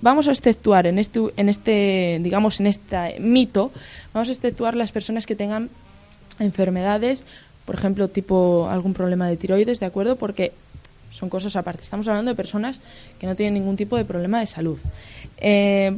Vamos 0.00 0.28
a 0.28 0.30
exceptuar 0.30 0.86
en 0.86 0.98
este, 0.98 1.20
en 1.36 1.48
este, 1.48 2.18
digamos, 2.22 2.60
en 2.60 2.68
este 2.68 3.18
mito, 3.18 3.70
vamos 4.14 4.28
a 4.28 4.32
exceptuar 4.32 4.74
las 4.76 4.92
personas 4.92 5.26
que 5.26 5.34
tengan 5.34 5.68
enfermedades, 6.38 7.24
por 7.66 7.74
ejemplo, 7.74 8.08
tipo 8.08 8.68
algún 8.70 8.94
problema 8.94 9.28
de 9.28 9.36
tiroides, 9.36 9.80
¿de 9.80 9.86
acuerdo? 9.86 10.16
Porque 10.16 10.52
son 11.10 11.28
cosas 11.28 11.56
aparte. 11.56 11.82
Estamos 11.82 12.08
hablando 12.08 12.30
de 12.30 12.36
personas 12.36 12.80
que 13.18 13.26
no 13.26 13.34
tienen 13.34 13.54
ningún 13.54 13.76
tipo 13.76 13.96
de 13.96 14.04
problema 14.04 14.40
de 14.40 14.46
salud. 14.46 14.78
Eh, 15.36 15.96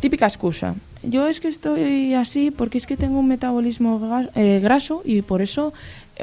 típica 0.00 0.26
excusa. 0.26 0.74
Yo 1.08 1.28
es 1.28 1.40
que 1.40 1.48
estoy 1.48 2.14
así 2.14 2.50
porque 2.50 2.78
es 2.78 2.86
que 2.86 2.96
tengo 2.96 3.18
un 3.18 3.28
metabolismo 3.28 4.28
eh, 4.34 4.60
graso 4.60 5.02
y 5.04 5.22
por 5.22 5.42
eso 5.42 5.72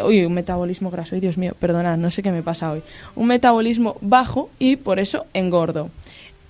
Uy, 0.01 0.23
un 0.23 0.33
metabolismo 0.33 0.89
graso, 0.89 1.17
Dios 1.17 1.37
mío, 1.37 1.53
perdonad, 1.59 1.97
no 1.97 2.11
sé 2.11 2.23
qué 2.23 2.31
me 2.31 2.43
pasa 2.43 2.71
hoy. 2.71 2.81
Un 3.15 3.27
metabolismo 3.27 3.97
bajo 3.99 4.49
y 4.57 4.77
por 4.77 4.99
eso 4.99 5.25
engordo. 5.33 5.89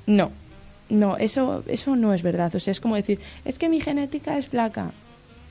No, 0.06 0.32
no, 0.90 1.18
eso, 1.18 1.64
eso 1.68 1.96
no 1.96 2.14
es 2.14 2.22
verdad. 2.22 2.54
O 2.56 2.60
sea, 2.60 2.72
es 2.72 2.80
como 2.80 2.96
decir, 2.96 3.20
es 3.44 3.58
que 3.58 3.68
mi 3.68 3.82
genética 3.82 4.38
es 4.38 4.48
flaca. 4.48 4.92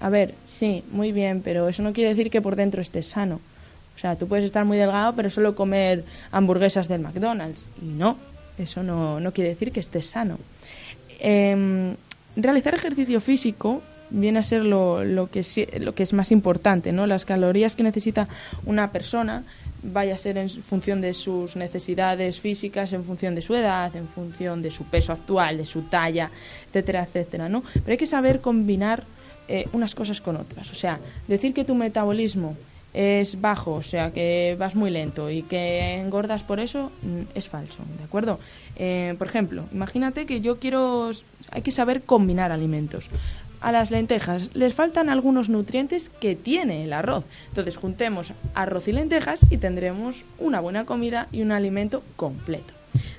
A 0.01 0.09
ver, 0.09 0.35
sí, 0.47 0.85
muy 0.93 1.11
bien, 1.11 1.43
pero 1.43 1.68
eso 1.68 1.83
no 1.83 1.93
quiere 1.93 2.11
decir 2.11 2.31
que 2.31 2.41
por 2.41 2.55
dentro 2.55 2.81
estés 2.81 3.07
sano. 3.07 3.41
O 3.97 3.99
sea, 3.99 4.16
tú 4.16 4.28
puedes 4.28 4.45
estar 4.45 4.64
muy 4.64 4.78
delgado, 4.78 5.14
pero 5.14 5.28
solo 5.28 5.57
comer 5.57 6.05
hamburguesas 6.31 6.89
del 6.89 7.01
McDonald's. 7.01 7.68
Y 7.83 7.87
no, 7.87 8.16
eso 8.57 8.83
no, 8.83 9.18
no 9.18 9.33
quiere 9.33 9.51
decir 9.51 9.72
que 9.72 9.81
estés 9.81 10.07
sano. 10.07 10.39
Em, 11.18 11.97
realizar 12.37 12.74
ejercicio 12.74 13.20
físico 13.20 13.83
viene 14.11 14.41
a 14.41 14.43
ser 14.43 14.64
lo, 14.64 15.05
lo, 15.05 15.31
que, 15.31 15.45
lo 15.81 15.95
que 15.95 16.03
es 16.03 16.12
más 16.12 16.33
importante, 16.33 16.93
¿no? 16.93 17.07
Las 17.07 17.24
calorías 17.24 17.76
que 17.76 17.83
necesita 17.83 18.28
una 18.66 18.91
persona 18.91 19.45
vaya 19.83 20.14
a 20.14 20.18
ser 20.18 20.37
en 20.37 20.51
función 20.51 21.01
de 21.01 21.14
sus 21.14 21.57
necesidades 21.57 22.39
físicas, 22.41 22.93
en 22.93 23.05
función 23.05 23.35
de 23.35 23.43
su 23.43 23.55
edad, 23.55 23.95
en 23.97 24.07
función 24.07 24.62
de 24.62 24.70
su 24.70 24.85
peso 24.85 25.12
actual, 25.12 25.57
de 25.57 25.66
su 25.66 25.83
talla, 25.83 26.31
etcétera, 26.66 27.05
etcétera, 27.05 27.49
¿no? 27.49 27.62
Pero 27.72 27.93
hay 27.93 27.97
que 27.97 28.07
saber 28.07 28.41
combinar 28.41 29.05
eh, 29.49 29.66
unas 29.72 29.95
cosas 29.95 30.20
con 30.20 30.37
otras. 30.37 30.70
O 30.70 30.74
sea, 30.74 31.01
decir 31.28 31.55
que 31.55 31.64
tu 31.64 31.74
metabolismo 31.74 32.57
es 32.93 33.41
bajo, 33.41 33.74
o 33.74 33.83
sea, 33.83 34.12
que 34.12 34.57
vas 34.59 34.74
muy 34.74 34.91
lento 34.91 35.31
y 35.31 35.43
que 35.43 35.95
engordas 35.95 36.43
por 36.43 36.59
eso, 36.59 36.91
mm, 37.03 37.37
es 37.37 37.49
falso, 37.49 37.78
¿de 37.99 38.05
acuerdo? 38.05 38.41
Eh, 38.76 39.14
por 39.16 39.28
ejemplo, 39.28 39.64
imagínate 39.72 40.26
que 40.26 40.41
yo 40.41 40.59
quiero, 40.59 41.12
hay 41.51 41.62
que 41.62 41.72
saber 41.72 42.03
combinar 42.03 42.53
alimentos. 42.53 43.09
A 43.61 43.72
las 43.72 43.90
lentejas 43.90 44.55
les 44.55 44.72
faltan 44.72 45.11
algunos 45.11 45.51
nutrientes 45.51 46.09
que 46.09 46.34
tiene 46.34 46.84
el 46.84 46.94
arroz. 46.94 47.24
Entonces 47.48 47.76
juntemos 47.76 48.32
arroz 48.55 48.88
y 48.88 48.92
lentejas 48.92 49.44
y 49.51 49.59
tendremos 49.59 50.24
una 50.38 50.61
buena 50.61 50.86
comida 50.86 51.28
y 51.30 51.42
un 51.42 51.53
alimento 51.53 52.03
completo. 52.16 52.72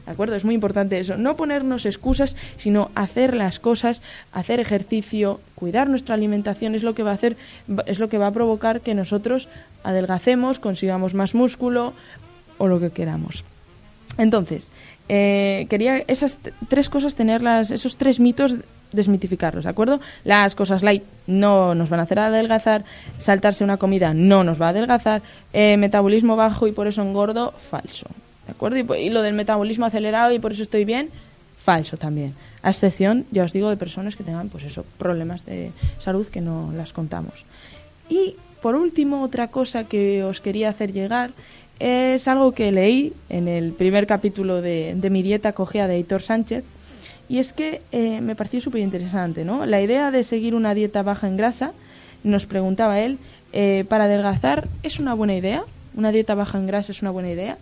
¿De 0.06 0.12
acuerdo? 0.12 0.36
Es 0.36 0.44
muy 0.44 0.56
importante 0.56 1.00
eso. 1.00 1.16
No 1.16 1.36
ponernos 1.36 1.86
excusas, 1.86 2.36
sino 2.58 2.90
hacer 2.96 3.36
las 3.36 3.60
cosas, 3.60 4.02
hacer 4.34 4.60
ejercicio, 4.60 5.40
cuidar 5.56 5.90
nuestra 5.90 6.16
alimentación 6.16 6.74
es 6.74 6.84
lo 6.84 6.96
que 6.96 7.04
va 7.04 7.12
a 7.12 7.16
hacer, 7.16 7.38
es 7.86 8.00
lo 8.00 8.10
que 8.10 8.18
va 8.18 8.28
a 8.28 8.34
provocar 8.34 8.82
que 8.82 8.96
nosotros 8.96 9.48
adelgacemos, 9.84 10.60
consigamos 10.60 11.14
más 11.14 11.36
músculo 11.36 11.94
o 12.58 12.68
lo 12.68 12.80
que 12.80 12.90
queramos. 12.90 13.44
Entonces, 14.18 14.72
eh, 15.14 15.68
quería 15.70 15.98
esas 16.08 16.38
tres 16.70 16.88
cosas 16.88 17.16
tenerlas, 17.16 17.70
esos 17.70 17.98
tres 17.98 18.22
mitos 18.22 18.56
desmitificarlos, 18.94 19.66
¿de 19.66 19.70
acuerdo? 19.70 20.00
Las 20.24 20.56
cosas 20.56 20.84
light 20.84 21.04
no 21.28 21.76
nos 21.76 21.90
van 21.90 22.00
a 22.00 22.04
hacer 22.04 22.20
adelgazar, 22.20 22.86
saltarse 23.18 23.66
una 23.66 23.76
comida 23.76 24.14
no 24.14 24.46
nos 24.46 24.62
va 24.62 24.68
a 24.68 24.70
adelgazar, 24.70 25.22
eh, 25.52 25.76
metabolismo 25.76 26.38
bajo 26.38 26.66
y 26.66 26.72
por 26.72 26.88
eso 26.88 27.02
engordo, 27.02 27.52
falso, 27.52 28.08
¿de 28.46 28.54
acuerdo? 28.54 28.78
Y, 28.78 29.06
y, 29.06 29.10
lo 29.10 29.22
del 29.22 29.34
metabolismo 29.34 29.86
acelerado 29.86 30.32
y 30.32 30.40
por 30.40 30.54
eso 30.54 30.64
estoy 30.64 30.86
bien, 30.86 31.10
falso 31.62 31.98
también. 31.98 32.34
A 32.64 32.70
excepción, 32.70 33.26
ya 33.32 33.44
os 33.44 33.52
digo, 33.52 33.70
de 33.70 33.76
personas 33.76 34.16
que 34.16 34.24
tengan, 34.24 34.48
pues 34.48 34.64
eso, 34.64 34.86
problemas 34.98 35.46
de 35.46 35.72
salud 36.00 36.26
que 36.28 36.40
no 36.40 36.72
las 36.72 36.94
contamos. 36.94 37.44
Y 38.08 38.36
por 38.62 38.76
último, 38.76 39.24
otra 39.24 39.50
cosa 39.50 39.84
que 39.84 40.24
os 40.24 40.40
quería 40.40 40.70
hacer 40.70 40.94
llegar 40.94 41.32
es 41.82 42.28
algo 42.28 42.52
que 42.52 42.72
leí 42.72 43.12
en 43.30 43.48
el 43.48 43.74
primer 43.74 44.06
capítulo 44.06 44.62
de, 44.62 44.96
mi 45.10 45.24
dieta 45.24 45.54
cogea 45.54 45.88
de 45.88 45.96
Heitor 45.96 46.22
Sánchez 46.22 46.64
y 47.28 47.40
es 47.40 47.54
que 47.54 47.82
eh, 47.92 48.22
me 48.22 48.36
pareció 48.36 48.62
súper 48.62 48.82
interesante, 48.82 49.44
¿no? 49.44 49.66
La 49.66 49.82
idea 49.82 50.12
de 50.12 50.24
seguir 50.24 50.54
una 50.54 50.76
dieta 50.76 51.02
baja 51.02 51.28
en 51.28 51.38
grasa, 51.38 51.72
nos 52.24 52.46
preguntaba 52.46 53.00
él, 53.00 53.18
eh, 53.52 53.84
para 53.90 54.04
adelgazar, 54.04 54.68
¿es 54.84 55.00
una 55.00 55.16
buena 55.16 55.36
idea? 55.36 55.64
¿Una 55.96 56.12
dieta 56.12 56.36
baja 56.36 56.60
en 56.60 56.68
grasa 56.68 56.92
es 56.92 57.02
una 57.02 57.10
buena 57.10 57.32
idea? 57.32 57.58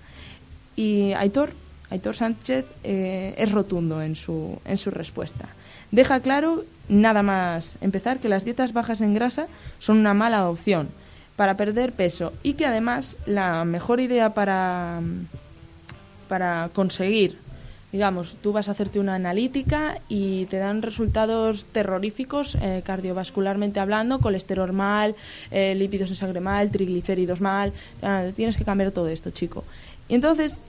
Y 0.76 1.14
Aitor, 1.14 1.54
Aitor 1.90 2.16
Sánchez 2.16 2.66
eh, 2.84 3.36
es 3.38 3.52
rotundo 3.54 4.02
en 4.02 4.16
su, 4.18 4.60
en 4.66 4.76
su 4.76 4.92
respuesta. 4.92 5.48
Deja 5.92 6.20
claro, 6.20 6.66
nada 6.90 7.24
más 7.24 7.78
empezar, 7.80 8.20
que 8.20 8.28
las 8.28 8.44
dietas 8.44 8.74
bajas 8.74 9.00
en 9.00 9.14
grasa 9.14 9.48
son 9.80 9.98
una 9.98 10.14
mala 10.14 10.50
opción 10.50 10.90
para 11.40 11.56
perder 11.56 11.94
peso 11.94 12.34
y 12.44 12.56
que 12.56 12.66
además 12.66 13.18
la 13.26 13.64
mejor 13.64 14.02
idea 14.02 14.34
para, 14.34 15.00
para 16.28 16.70
conseguir, 16.74 17.38
digamos, 17.94 18.36
tú 18.42 18.52
vas 18.52 18.68
a 18.68 18.74
hacerte 18.74 19.00
una 19.00 19.16
analítica 19.16 20.02
y 20.10 20.48
te 20.48 20.58
dan 20.58 20.82
resultados 20.82 21.64
terroríficos 21.64 22.56
eh, 22.56 22.82
cardiovascularmente 22.84 23.80
hablando, 23.80 24.20
colesterol 24.20 24.74
mal, 24.74 25.16
eh, 25.50 25.76
lípidos 25.76 26.10
en 26.10 26.18
sangre 26.18 26.42
mal, 26.42 26.72
triglicéridos 26.72 27.40
mal, 27.40 27.72
ah, 28.02 28.26
tienes 28.36 28.58
que 28.58 28.66
cambiar 28.66 28.92
todo 28.92 29.08
esto, 29.08 29.32
chico. 29.32 29.64
Y 30.10 30.16
entonces 30.16 30.62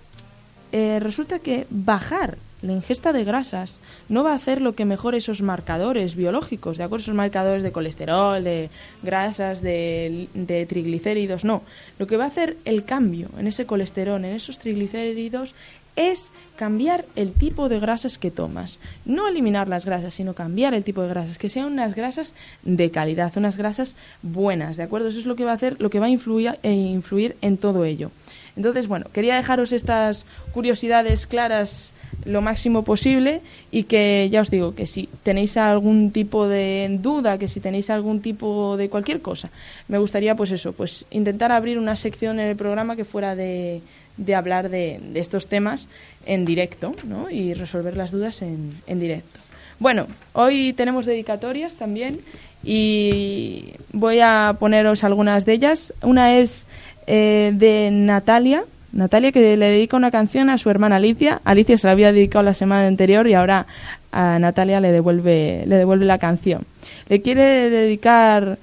eh, 0.70 1.00
resulta 1.00 1.40
que 1.40 1.66
bajar 1.68 2.38
la 2.62 2.72
ingesta 2.72 3.12
de 3.12 3.24
grasas 3.24 3.80
no 4.08 4.22
va 4.22 4.32
a 4.32 4.36
hacer 4.36 4.60
lo 4.60 4.74
que 4.74 4.84
mejore 4.84 5.18
esos 5.18 5.42
marcadores 5.42 6.14
biológicos, 6.14 6.78
¿de 6.78 6.84
acuerdo? 6.84 7.02
Esos 7.02 7.14
marcadores 7.14 7.62
de 7.62 7.72
colesterol, 7.72 8.42
de 8.42 8.70
grasas, 9.02 9.62
de, 9.62 10.28
de, 10.34 10.66
triglicéridos, 10.66 11.44
no. 11.44 11.62
Lo 11.98 12.06
que 12.06 12.16
va 12.16 12.24
a 12.24 12.28
hacer 12.28 12.56
el 12.64 12.84
cambio 12.84 13.28
en 13.38 13.46
ese 13.46 13.66
colesterol, 13.66 14.24
en 14.24 14.34
esos 14.34 14.58
triglicéridos, 14.58 15.54
es 15.96 16.30
cambiar 16.56 17.04
el 17.16 17.32
tipo 17.32 17.68
de 17.68 17.80
grasas 17.80 18.18
que 18.18 18.30
tomas. 18.30 18.78
No 19.04 19.26
eliminar 19.26 19.68
las 19.68 19.86
grasas, 19.86 20.14
sino 20.14 20.34
cambiar 20.34 20.74
el 20.74 20.84
tipo 20.84 21.02
de 21.02 21.08
grasas, 21.08 21.38
que 21.38 21.48
sean 21.48 21.66
unas 21.66 21.94
grasas 21.94 22.34
de 22.62 22.90
calidad, 22.90 23.32
unas 23.36 23.56
grasas 23.56 23.96
buenas, 24.22 24.76
¿de 24.76 24.84
acuerdo? 24.84 25.08
Eso 25.08 25.18
es 25.18 25.26
lo 25.26 25.36
que 25.36 25.44
va 25.44 25.52
a 25.52 25.54
hacer, 25.54 25.80
lo 25.80 25.90
que 25.90 26.00
va 26.00 26.06
a 26.06 26.10
influir, 26.10 26.58
eh, 26.62 26.72
influir 26.72 27.36
en 27.40 27.56
todo 27.56 27.84
ello. 27.84 28.10
Entonces, 28.56 28.88
bueno, 28.88 29.06
quería 29.12 29.36
dejaros 29.36 29.72
estas 29.72 30.26
curiosidades 30.52 31.26
claras 31.26 31.94
lo 32.24 32.40
máximo 32.42 32.84
posible 32.84 33.40
y 33.70 33.84
que 33.84 34.28
ya 34.30 34.40
os 34.40 34.50
digo 34.50 34.74
que 34.74 34.86
si 34.86 35.08
tenéis 35.22 35.56
algún 35.56 36.10
tipo 36.10 36.46
de 36.46 36.88
duda, 37.00 37.38
que 37.38 37.48
si 37.48 37.60
tenéis 37.60 37.90
algún 37.90 38.20
tipo 38.20 38.76
de 38.76 38.88
cualquier 38.88 39.20
cosa, 39.20 39.50
me 39.88 39.98
gustaría 39.98 40.34
pues 40.34 40.50
eso, 40.50 40.72
pues 40.72 41.06
intentar 41.10 41.52
abrir 41.52 41.78
una 41.78 41.96
sección 41.96 42.40
en 42.40 42.48
el 42.48 42.56
programa 42.56 42.96
que 42.96 43.04
fuera 43.04 43.34
de, 43.34 43.80
de 44.16 44.34
hablar 44.34 44.68
de, 44.68 45.00
de, 45.02 45.20
estos 45.20 45.46
temas 45.46 45.88
en 46.26 46.44
directo 46.44 46.94
¿no? 47.04 47.30
y 47.30 47.54
resolver 47.54 47.96
las 47.96 48.10
dudas 48.10 48.42
en, 48.42 48.74
en 48.86 49.00
directo. 49.00 49.40
Bueno, 49.78 50.06
hoy 50.34 50.74
tenemos 50.74 51.06
dedicatorias 51.06 51.74
también 51.74 52.20
y 52.62 53.72
voy 53.92 54.20
a 54.20 54.54
poneros 54.58 55.04
algunas 55.04 55.46
de 55.46 55.54
ellas. 55.54 55.94
Una 56.02 56.38
es 56.38 56.66
eh, 57.06 57.52
de 57.54 57.90
Natalia, 57.90 58.64
Natalia 58.92 59.32
que 59.32 59.56
le 59.56 59.70
dedica 59.70 59.96
una 59.96 60.10
canción 60.10 60.50
a 60.50 60.58
su 60.58 60.70
hermana 60.70 60.96
Alicia. 60.96 61.40
Alicia 61.44 61.78
se 61.78 61.86
la 61.86 61.92
había 61.92 62.12
dedicado 62.12 62.42
la 62.42 62.54
semana 62.54 62.86
anterior 62.86 63.26
y 63.28 63.34
ahora 63.34 63.66
a 64.12 64.38
Natalia 64.38 64.80
le 64.80 64.90
devuelve, 64.92 65.64
le 65.66 65.76
devuelve 65.76 66.04
la 66.04 66.18
canción. 66.18 66.64
Le 67.08 67.22
quiere 67.22 67.70
dedicar 67.70 68.58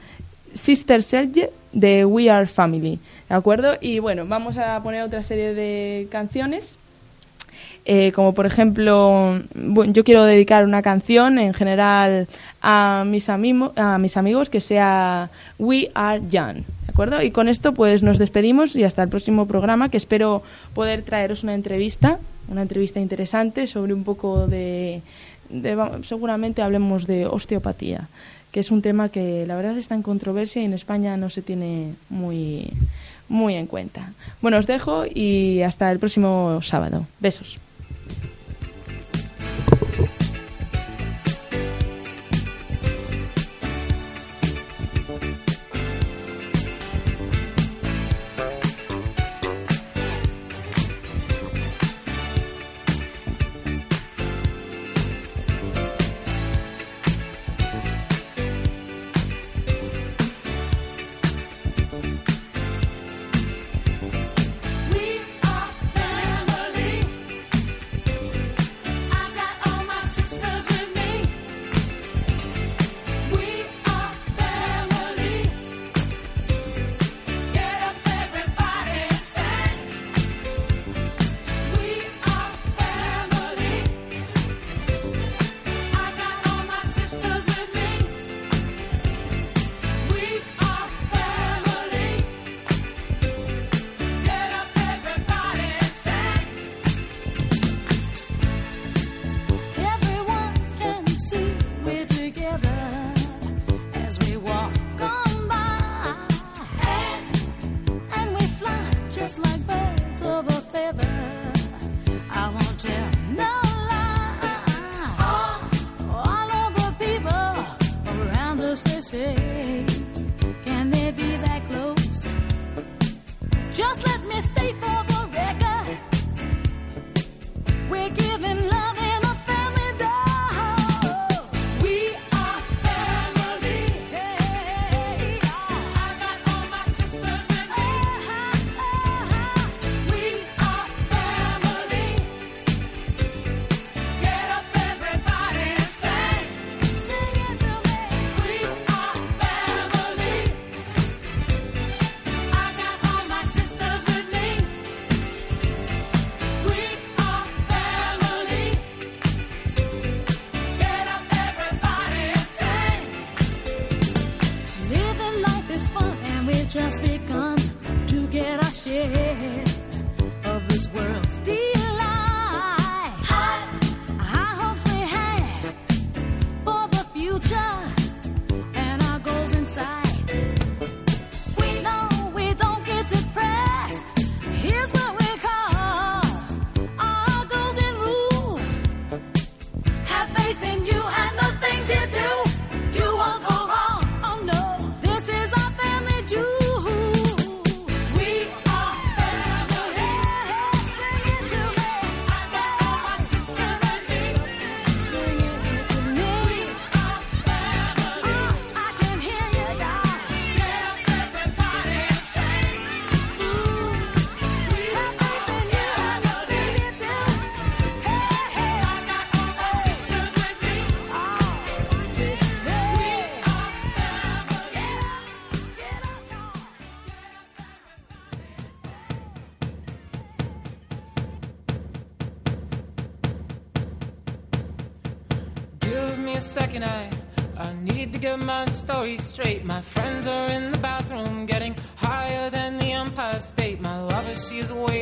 Sister 0.53 1.03
Serge 1.03 1.49
de 1.71 2.05
We 2.05 2.30
Are 2.30 2.45
Family. 2.45 2.99
¿De 3.30 3.36
acuerdo? 3.36 3.78
Y 3.80 3.99
bueno, 3.99 4.25
vamos 4.25 4.57
a 4.57 4.82
poner 4.82 5.03
otra 5.03 5.23
serie 5.23 5.53
de 5.53 6.07
canciones. 6.09 6.78
Eh, 7.89 8.11
como 8.11 8.33
por 8.33 8.45
ejemplo, 8.45 9.39
yo 9.55 10.03
quiero 10.03 10.25
dedicar 10.25 10.65
una 10.65 10.81
canción 10.81 11.39
en 11.39 11.53
general 11.53 12.27
a 12.61 13.05
mis, 13.07 13.29
a 13.29 13.38
mis 13.38 14.17
amigos 14.17 14.49
que 14.49 14.59
sea 14.59 15.29
We 15.57 15.89
Are 15.93 16.21
Young. 16.29 16.63
Y 17.23 17.31
con 17.31 17.47
esto 17.47 17.73
pues 17.73 18.03
nos 18.03 18.17
despedimos 18.17 18.75
y 18.75 18.83
hasta 18.83 19.03
el 19.03 19.09
próximo 19.09 19.45
programa 19.45 19.88
que 19.88 19.95
espero 19.95 20.43
poder 20.73 21.03
traeros 21.03 21.43
una 21.43 21.53
entrevista, 21.53 22.19
una 22.49 22.63
entrevista 22.63 22.99
interesante 22.99 23.67
sobre 23.67 23.93
un 23.93 24.03
poco 24.03 24.47
de, 24.47 25.01
seguramente 26.03 26.61
hablemos 26.61 27.07
de 27.07 27.25
osteopatía, 27.25 28.09
que 28.51 28.59
es 28.59 28.69
un 28.69 28.81
tema 28.81 29.07
que 29.07 29.45
la 29.47 29.55
verdad 29.55 29.77
está 29.77 29.95
en 29.95 30.01
controversia 30.01 30.61
y 30.61 30.65
en 30.65 30.73
España 30.73 31.15
no 31.15 31.29
se 31.29 31.41
tiene 31.41 31.93
muy 32.09 32.69
muy 33.29 33.55
en 33.55 33.67
cuenta. 33.67 34.11
Bueno, 34.41 34.57
os 34.57 34.67
dejo 34.67 35.05
y 35.05 35.61
hasta 35.61 35.89
el 35.89 35.99
próximo 35.99 36.59
sábado. 36.61 37.05
Besos. 37.21 37.59
Thank 39.58 39.82
you. 39.82 39.86